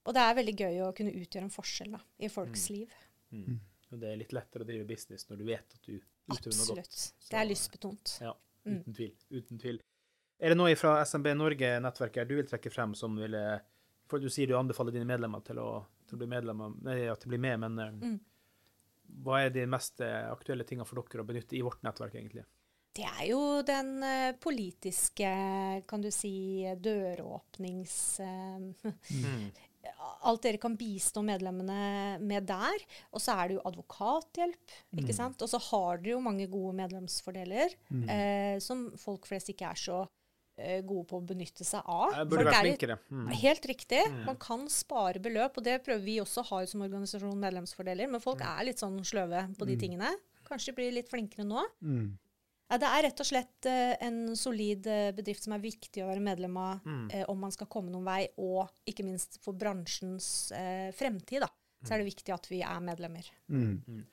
Og 0.04 0.12
det 0.16 0.20
er 0.26 0.34
veldig 0.36 0.54
gøy 0.58 0.80
å 0.84 0.90
kunne 0.98 1.14
utgjøre 1.14 1.46
en 1.46 1.54
forskjell 1.54 1.92
da, 1.94 2.00
i 2.20 2.28
folks 2.28 2.66
liv. 2.74 2.90
Mm. 3.32 3.60
Og 3.92 4.00
det 4.02 4.08
er 4.10 4.18
litt 4.20 4.32
lettere 4.36 4.64
å 4.64 4.68
drive 4.68 4.84
business 4.88 5.24
når 5.30 5.40
du 5.40 5.44
vet 5.48 5.76
at 5.76 5.82
du 5.86 5.94
utøver 5.94 6.56
noe 6.58 6.76
godt. 6.76 6.88
Absolutt. 6.88 7.30
Det 7.30 7.38
er 7.40 7.48
lystbetont. 7.48 8.16
Ja, 8.24 8.34
Mm. 8.64 8.76
uten 8.78 8.94
tvil. 8.94 9.14
Uten 9.34 9.58
tvil. 9.58 9.78
Er 10.38 10.48
det 10.52 10.56
noe 10.56 10.74
fra 10.78 11.00
SMB 11.04 11.32
Norge-nettverket 11.34 12.28
du 12.28 12.36
vil 12.36 12.46
trekke 12.46 12.70
frem 12.70 12.92
som 12.94 13.16
ville 13.18 13.60
For 14.06 14.18
du 14.20 14.28
sier 14.28 14.46
du 14.46 14.54
anbefaler 14.58 14.92
dine 14.92 15.06
medlemmer 15.08 15.40
til 15.42 15.56
å, 15.58 15.84
til 16.06 16.14
å 16.16 16.20
bli 16.20 16.26
medlemmer, 16.28 16.74
nei, 16.84 16.98
ja, 17.06 17.14
til 17.16 17.30
å 17.30 17.32
bli 17.32 17.38
med, 17.42 17.58
men 17.62 17.78
eh, 17.78 17.90
Mm. 17.92 18.20
Hva 19.24 19.42
er 19.44 19.54
de 19.54 19.66
mest 19.70 20.00
eh, 20.04 20.30
aktuelle 20.30 20.66
tingene 20.68 20.88
for 20.88 21.02
dere 21.02 21.24
å 21.24 21.28
benytte 21.28 21.58
i 21.58 21.64
vårt 21.64 21.82
nettverk, 21.86 22.16
egentlig? 22.18 22.46
Det 22.92 23.04
er 23.08 23.26
jo 23.30 23.42
den 23.64 23.92
eh, 24.04 24.30
politiske, 24.40 25.34
kan 25.88 26.04
du 26.04 26.10
si, 26.14 26.64
døråpnings... 26.80 27.98
Mm. 28.22 29.52
alt 30.22 30.44
dere 30.44 30.60
kan 30.62 30.76
bistå 30.78 31.22
medlemmene 31.26 32.18
med 32.22 32.46
der. 32.48 32.84
Og 33.12 33.22
så 33.22 33.34
er 33.34 33.50
det 33.50 33.58
jo 33.58 33.64
advokathjelp, 33.68 34.74
ikke 35.00 35.16
sant. 35.16 35.42
Og 35.42 35.50
så 35.50 35.60
har 35.70 36.02
dere 36.02 36.16
jo 36.16 36.24
mange 36.24 36.48
gode 36.50 36.76
medlemsfordeler 36.78 37.74
eh, 38.06 38.56
som 38.62 38.90
folk 39.00 39.26
flest 39.30 39.52
ikke 39.52 39.72
er 39.72 39.80
så 39.80 40.02
eh, 40.04 40.12
gode 40.84 41.06
på 41.08 41.18
å 41.20 41.26
benytte 41.26 41.64
seg 41.64 41.80
av. 41.88 42.12
Burde 42.28 42.44
vært 42.44 42.54
er- 42.58 42.66
flinkere. 42.66 42.98
Mm. 43.10 43.28
Helt 43.40 43.64
riktig. 43.66 44.02
Man 44.26 44.36
kan 44.36 44.66
spare 44.68 45.18
beløp, 45.22 45.56
og 45.56 45.64
det 45.64 45.78
prøver 45.84 46.04
vi 46.04 46.18
også 46.20 46.42
å 46.42 46.48
ha 46.50 46.66
som 46.66 46.82
organisasjon 46.84 47.38
medlemsfordeler. 47.40 48.08
Men 48.10 48.20
folk 48.20 48.40
er 48.44 48.64
litt 48.68 48.78
sånn 48.78 48.98
sløve 49.04 49.46
på 49.56 49.66
de 49.66 49.76
tingene. 49.80 50.10
Kanskje 50.44 50.66
de 50.66 50.76
blir 50.76 50.92
litt 50.92 51.08
flinkere 51.08 51.44
nå. 51.48 51.62
Mm. 51.82 52.18
Ja, 52.70 52.78
det 52.78 52.88
er 52.88 53.02
rett 53.04 53.20
og 53.20 53.26
slett 53.28 53.66
uh, 53.68 53.94
en 54.00 54.34
solid 54.36 54.86
uh, 54.86 55.10
bedrift 55.12 55.42
som 55.44 55.52
er 55.52 55.60
viktig 55.60 56.00
å 56.04 56.08
være 56.08 56.22
medlem 56.24 56.56
av 56.56 56.80
Mm. 56.86 57.10
eh, 57.12 57.24
om 57.28 57.38
man 57.38 57.50
skal 57.52 57.66
komme 57.66 57.90
noen 57.92 58.04
vei, 58.04 58.28
og 58.38 58.70
ikke 58.88 59.04
minst 59.04 59.38
for 59.42 59.52
bransjens 59.52 60.52
eh, 60.52 60.90
fremtid. 60.92 61.40
da. 61.40 61.48
Så 61.84 61.92
er 61.94 61.98
det 61.98 62.14
viktig 62.14 62.32
at 62.32 62.46
vi 62.48 62.60
er 62.62 62.80
medlemmer. 62.80 63.26
Mm. 63.50 64.04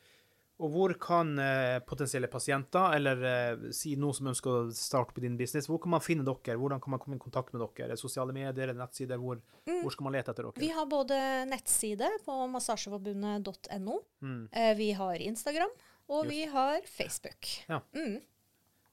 Og 0.59 0.71
hvor 0.73 0.91
kan 0.99 1.29
eh, 1.39 1.77
potensielle 1.87 2.27
pasienter, 2.27 2.95
eller 2.97 3.21
eh, 3.29 3.61
si 3.71 3.93
noen 3.95 4.13
som 4.17 4.27
ønsker 4.27 4.49
å 4.51 4.63
starte 4.75 5.15
på 5.15 5.21
din 5.23 5.37
business, 5.39 5.69
hvor 5.71 5.79
kan 5.79 5.93
man 5.93 6.03
finne 6.03 6.25
dere? 6.27 6.57
Hvordan 6.59 6.81
kan 6.83 6.91
man 6.91 6.99
komme 6.99 7.15
i 7.15 7.23
kontakt 7.23 7.53
med 7.55 7.63
dere? 7.63 7.95
Sosiale 7.95 8.35
medier, 8.35 8.73
nettsider? 8.75 9.21
Hvor, 9.23 9.39
hvor 9.69 9.93
skal 9.95 10.09
man 10.09 10.17
lete 10.17 10.33
etter 10.33 10.49
dere? 10.49 10.59
Vi 10.59 10.71
har 10.75 10.89
både 10.91 11.19
nettside 11.47 12.09
på 12.25 12.35
massasjeforbundet.no, 12.57 13.99
Mm. 14.21 14.49
eh, 14.51 14.73
vi 14.75 14.91
har 14.91 15.15
Instagram, 15.15 15.69
og 16.09 16.25
Just. 16.25 16.31
vi 16.35 16.45
har 16.51 16.81
Facebook. 16.85 17.47
Ja. 17.69 17.79
Mm, 17.95 18.19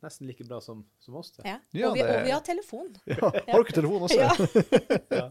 Nesten 0.04 0.26
like 0.28 0.44
bra 0.44 0.58
som, 0.60 0.82
som 1.00 1.14
oss. 1.16 1.30
det. 1.38 1.42
ja. 1.48 1.56
Ja, 1.72 1.88
og, 1.88 1.94
vi, 1.96 2.02
det- 2.02 2.16
og 2.18 2.24
vi 2.26 2.30
har 2.34 2.40
telefon. 2.44 2.90
Ja. 3.06 3.30
Har 3.32 3.62
dere 3.64 3.72
telefon 3.72 4.02
også? 4.06 4.18
Ja. 5.16 5.28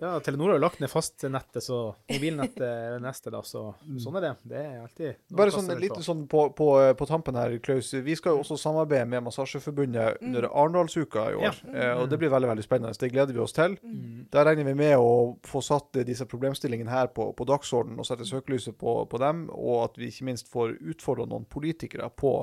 Ja, 0.00 0.20
Telenor 0.22 0.48
har 0.52 0.58
jo 0.58 0.62
lagt 0.62 0.80
ned 0.80 0.90
fastnettet, 0.92 1.62
så 1.64 1.78
mobilnettet 2.10 2.62
er 2.62 2.92
det 2.94 3.00
neste, 3.02 3.32
da. 3.34 3.40
Så 3.46 3.62
sånn 4.00 4.16
er 4.20 4.24
det. 4.28 4.32
Det 4.52 4.60
er 4.60 4.76
alltid 4.84 5.08
Mm. 5.30 5.36
Bare 5.36 5.50
sånn, 5.54 5.68
litt 5.80 5.94
på. 5.94 6.02
sånn 6.04 6.20
på, 6.30 6.40
på, 6.54 6.66
på 6.98 7.06
tampen 7.08 7.34
her, 7.38 7.54
Klaus. 7.64 7.88
Vi 8.04 8.14
skal 8.18 8.34
jo 8.36 8.42
også 8.44 8.56
samarbeide 8.60 9.06
med 9.10 9.24
Massasjeforbundet 9.26 10.20
under 10.22 10.46
Arendalsuka 10.50 11.24
i 11.32 11.38
år. 11.38 11.44
Ja. 11.48 11.52
Eh, 11.72 11.92
og 12.02 12.08
det 12.12 12.18
blir 12.20 12.30
veldig 12.32 12.50
veldig 12.52 12.64
spennende. 12.66 12.94
Det 13.00 13.10
gleder 13.12 13.34
vi 13.36 13.42
oss 13.42 13.54
til. 13.56 13.74
Mm. 13.82 14.28
Der 14.32 14.46
regner 14.46 14.68
vi 14.70 14.74
med 14.78 14.94
å 15.00 15.10
få 15.46 15.62
satt 15.64 16.00
disse 16.06 16.26
problemstillingene 16.30 16.90
her 16.92 17.10
på, 17.14 17.30
på 17.38 17.46
dagsordenen 17.48 17.98
og 18.02 18.06
sette 18.08 18.26
søkelyset 18.28 18.76
på, 18.80 18.96
på 19.10 19.20
dem, 19.22 19.46
og 19.54 19.84
at 19.88 19.98
vi 20.00 20.10
ikke 20.12 20.28
minst 20.30 20.50
får 20.52 20.76
utfordra 20.94 21.26
noen 21.30 21.46
politikere 21.50 22.10
på 22.14 22.34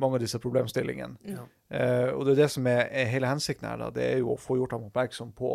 mange 0.00 0.18
av 0.18 0.24
disse 0.24 0.40
problemstillingene. 0.42 1.16
Ja. 1.30 1.44
Eh, 1.70 2.08
og 2.14 2.24
det 2.26 2.34
er 2.36 2.42
det 2.44 2.50
som 2.56 2.66
er, 2.70 2.86
er 2.90 3.10
hele 3.12 3.28
hensikten 3.30 3.68
her, 3.68 3.78
da. 3.84 3.90
Det 3.94 4.06
er 4.06 4.18
jo 4.22 4.32
å 4.34 4.40
få 4.40 4.56
gjort 4.60 4.74
dem 4.76 4.88
oppmerksom 4.88 5.30
på 5.38 5.52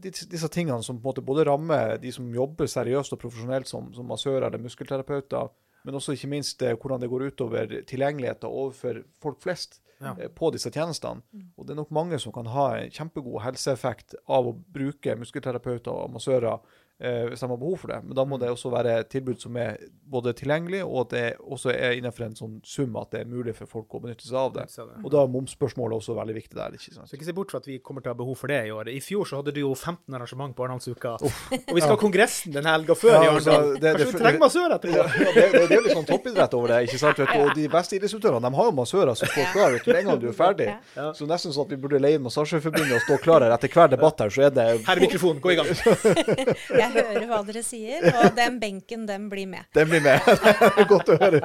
disse, 0.00 0.26
disse 0.30 0.48
tingene 0.50 0.82
som 0.82 0.96
på 0.98 1.04
en 1.04 1.10
måte 1.12 1.22
både 1.26 1.44
rammer 1.46 1.98
de 2.02 2.10
som 2.14 2.26
jobber 2.34 2.66
seriøst 2.70 3.12
og 3.14 3.20
profesjonelt 3.22 3.68
som, 3.70 3.92
som 3.94 4.06
massører 4.10 4.48
eller 4.48 4.62
muskelterapeuter, 4.64 5.52
men 5.84 5.94
også 5.98 6.14
ikke 6.16 6.30
minst 6.32 6.62
eh, 6.64 6.72
hvordan 6.80 7.02
det 7.02 7.10
går 7.12 7.26
utover 7.30 7.74
tilgjengeligheten 7.90 8.48
overfor 8.48 9.02
folk 9.22 9.42
flest 9.44 9.80
Ja. 10.00 10.14
eh, 10.18 10.28
på 10.32 10.48
disse 10.50 10.72
tjenestene. 10.74 11.22
Og 11.56 11.66
det 11.66 11.74
er 11.74 11.78
nok 11.78 11.92
mange 11.94 12.18
som 12.18 12.32
kan 12.34 12.48
ha 12.50 12.64
en 12.80 12.90
kjempegod 12.90 13.42
helseeffekt 13.44 14.16
av 14.26 14.48
å 14.48 14.56
bruke 14.74 15.14
muskelterapeuter 15.20 15.92
og 15.92 16.10
massører 16.16 16.58
eh, 17.00 17.24
hvis 17.30 17.40
de 17.42 17.48
har 17.50 17.58
behov 17.60 17.76
for 17.82 17.92
det. 17.92 18.00
Men 18.04 18.14
da 18.16 18.24
må 18.28 18.38
det 18.40 18.50
også 18.52 18.70
være 18.72 18.98
et 19.02 19.08
tilbud 19.12 19.40
som 19.42 19.56
er 19.60 19.76
både 20.14 20.32
tilgjengelig, 20.36 20.82
og 20.86 21.00
at 21.06 21.14
det 21.14 21.24
også 21.42 21.72
er 21.74 21.96
innenfor 21.98 22.26
en 22.26 22.36
sånn 22.38 22.56
sum 22.64 22.94
at 23.00 23.10
det 23.14 23.22
er 23.24 23.30
mulig 23.30 23.54
for 23.56 23.66
folk 23.70 23.94
å 23.96 24.00
benytte 24.04 24.26
seg 24.28 24.36
av 24.38 24.52
det. 24.54 24.66
Og 25.02 25.08
da 25.12 25.22
er 25.24 25.32
momsspørsmålet 25.34 25.96
også 25.98 26.14
veldig 26.18 26.36
viktig 26.36 26.58
der. 26.58 26.76
ikke 26.76 26.94
sant? 26.94 27.08
Så 27.10 27.16
ikke 27.18 27.28
se 27.28 27.34
bort 27.36 27.50
fra 27.54 27.60
at 27.62 27.68
vi 27.70 27.78
kommer 27.84 28.04
til 28.04 28.12
å 28.12 28.14
ha 28.14 28.18
behov 28.20 28.38
for 28.38 28.52
det 28.52 28.60
i 28.68 28.72
år. 28.74 28.90
I 28.92 29.00
fjor 29.02 29.24
så 29.28 29.40
hadde 29.40 29.54
du 29.56 29.60
jo 29.64 29.72
15 29.74 30.14
arrangement 30.14 30.54
på 30.56 30.66
Arendalsuka. 30.66 31.16
Og 31.24 31.74
vi 31.74 31.80
skal 31.82 31.94
ha 31.96 32.00
kongressen 32.00 32.54
den 32.54 32.68
helga 32.68 32.94
før 32.98 33.16
Ja, 33.16 33.22
i 33.24 33.32
altså, 33.32 33.56
Arendal. 33.58 33.80
det- 33.80 33.94
Kanskje 33.94 34.10
vi 34.12 34.22
trenger 34.22 34.42
massør 34.44 34.76
etterpå? 34.76 34.94
Ja, 34.94 35.06
det, 35.34 35.46
det, 35.54 35.64
det 35.70 35.78
er 35.78 35.84
litt 35.88 35.96
sånn 35.98 36.08
toppidrett 36.08 36.54
over 36.58 36.74
det. 36.74 36.80
ikke 36.88 37.00
sant? 37.02 37.18
Vet 37.24 37.32
du? 37.34 37.40
Og 37.44 37.54
de 37.58 37.66
beste 37.72 37.96
idrettsutøverne 37.98 38.50
de 38.50 38.58
har 38.60 38.70
jo 38.70 38.76
massører 38.78 39.14
som 39.18 39.30
står 39.32 39.50
klar 39.54 39.72
vet 39.74 39.84
du, 39.84 39.90
med 39.92 40.00
en 40.02 40.08
gang 40.12 40.20
du 40.22 40.28
er 40.30 40.36
ferdig. 40.38 40.68
Ja. 40.96 41.08
Så 41.16 41.26
nesten 41.30 41.54
sånn 41.54 41.66
at 41.66 41.74
vi 41.74 41.80
burde 41.80 42.00
leie 42.02 42.20
Massasjeforbundet 42.22 42.96
og 42.98 43.04
stå 43.06 43.18
klar 43.24 43.44
her 43.46 43.54
etter 43.56 43.72
hver 43.74 43.90
debatt 43.92 44.20
her, 44.24 44.30
så 44.34 44.46
er 44.48 44.54
det 44.54 44.66
Her 44.86 44.96
er 44.96 45.02
mikrofonen, 45.04 45.40
gå 45.44 45.54
i 45.54 45.58
gang. 45.58 45.70
Jeg 46.84 46.92
hører 47.08 47.26
hva 47.30 47.40
dere 47.48 47.62
sier, 47.64 48.04
og 48.12 48.34
den 48.40 48.60
benken, 48.62 49.06
den 49.08 49.28
blir 49.32 49.48
med. 49.50 49.66
Den 49.76 49.90
blir 49.90 50.04
med. 50.04 50.20
Det 50.28 50.84
er 50.84 50.88
Godt 50.90 51.12
å 51.14 51.18
høre. 51.20 51.40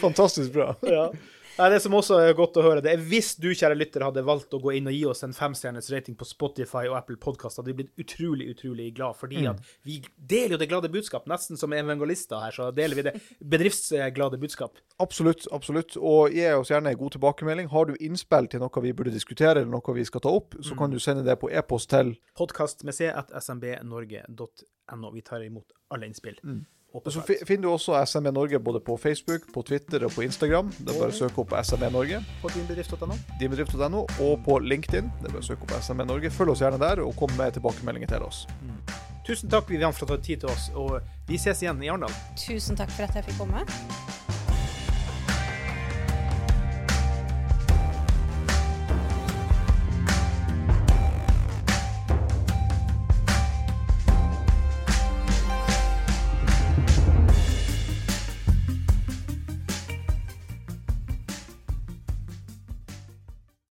Fantastisk 0.00 0.54
bra. 0.56 0.72
Ja. 0.88 1.08
Nei, 1.54 1.68
Det 1.70 1.76
som 1.84 1.94
også 1.94 2.16
er 2.18 2.32
godt 2.34 2.56
å 2.58 2.62
høre, 2.66 2.82
det 2.82 2.90
er 2.90 3.02
hvis 3.06 3.36
du, 3.38 3.46
kjære 3.54 3.76
lytter, 3.78 4.02
hadde 4.02 4.24
valgt 4.26 4.54
å 4.56 4.58
gå 4.58 4.72
inn 4.74 4.88
og 4.90 4.94
gi 4.96 5.04
oss 5.06 5.22
en 5.22 5.34
femstjerners 5.36 5.86
rating 5.94 6.16
på 6.18 6.26
Spotify 6.26 6.88
og 6.88 6.96
Apple 6.98 7.14
Podcast, 7.22 7.60
hadde 7.60 7.70
vi 7.70 7.76
blitt 7.78 7.92
utrolig, 8.02 8.48
utrolig 8.50 8.88
glad, 8.96 9.14
fordi 9.20 9.38
Mm. 9.44 9.50
at 9.52 9.60
vi 9.86 10.00
deler 10.18 10.56
jo 10.56 10.58
det 10.58 10.68
glade 10.68 10.90
budskap, 10.90 11.26
nesten 11.30 11.56
som 11.56 11.70
evangelister 11.72 12.40
her, 12.42 12.50
så 12.50 12.74
deler 12.74 12.96
vi 12.96 13.02
det 13.02 13.14
bedriftsglade 13.38 14.40
budskap. 14.40 14.78
Absolutt. 14.98 15.46
absolutt. 15.52 15.96
Og 15.96 16.32
gi 16.34 16.44
oss 16.58 16.70
gjerne 16.70 16.90
en 16.90 16.98
god 16.98 17.12
tilbakemelding. 17.12 17.68
Har 17.70 17.84
du 17.86 17.94
innspill 18.00 18.48
til 18.50 18.60
noe 18.60 18.82
vi 18.82 18.92
burde 18.92 19.12
diskutere, 19.14 19.60
eller 19.62 19.70
noe 19.70 19.94
vi 19.94 20.04
skal 20.04 20.20
ta 20.20 20.30
opp, 20.34 20.54
så 20.60 20.76
kan 20.76 20.90
du 20.90 20.98
sende 20.98 21.22
det 21.24 21.38
på 21.38 21.50
e-post 21.52 21.90
til 21.90 22.16
Podkast 22.34 22.82
med 22.82 23.00
at 23.14 23.30
smbnorge.no. 23.30 25.10
Vi 25.12 25.22
tar 25.22 25.42
imot 25.44 25.70
alle 25.90 26.06
innspill. 26.10 26.38
Og 26.94 27.10
så 27.10 27.24
finner 27.26 27.66
du 27.66 27.70
også 27.72 27.96
SME 28.06 28.30
Norge 28.30 28.58
både 28.62 28.78
på 28.80 28.94
Facebook, 29.02 29.48
på 29.54 29.62
Twitter 29.66 30.04
og 30.06 30.12
på 30.14 30.22
Instagram. 30.22 30.70
Det 30.78 30.92
er 30.92 31.00
bare 31.00 31.10
å 31.10 31.16
søke 31.16 31.42
opp 31.42 31.54
SME 31.66 31.90
Norge, 31.90 32.20
På 32.42 32.52
dinbedrift.no. 32.54 33.16
dinbedrift.no, 33.40 34.04
og 34.22 34.44
på 34.46 34.58
LinkedIn. 34.62 35.10
Det 35.18 35.28
er 35.28 35.34
bare 35.34 35.42
å 35.42 35.48
søke 35.48 35.66
opp 35.66 35.74
SME 35.82 36.06
Norge. 36.06 36.30
Følg 36.30 36.54
oss 36.54 36.62
gjerne 36.62 36.78
der, 36.78 37.02
og 37.02 37.16
kom 37.18 37.34
med 37.38 37.58
tilbakemeldinger 37.58 38.14
til 38.14 38.28
oss. 38.28 38.44
Tusen 39.26 39.50
takk, 39.50 39.66
Vivian, 39.72 39.92
for 39.96 40.04
at 40.04 40.08
du 40.08 40.12
har 40.14 40.22
tatt 40.22 40.26
tid 40.30 40.44
til 40.44 40.54
oss, 40.54 40.70
og 40.78 41.00
vi 41.26 41.40
ses 41.40 41.64
igjen 41.64 41.82
i 41.82 41.90
Arendal. 41.90 42.14
Tusen 42.38 42.78
takk 42.78 42.94
for 42.94 43.08
at 43.08 43.18
jeg 43.18 43.26
fikk 43.32 43.42
komme. 43.42 44.43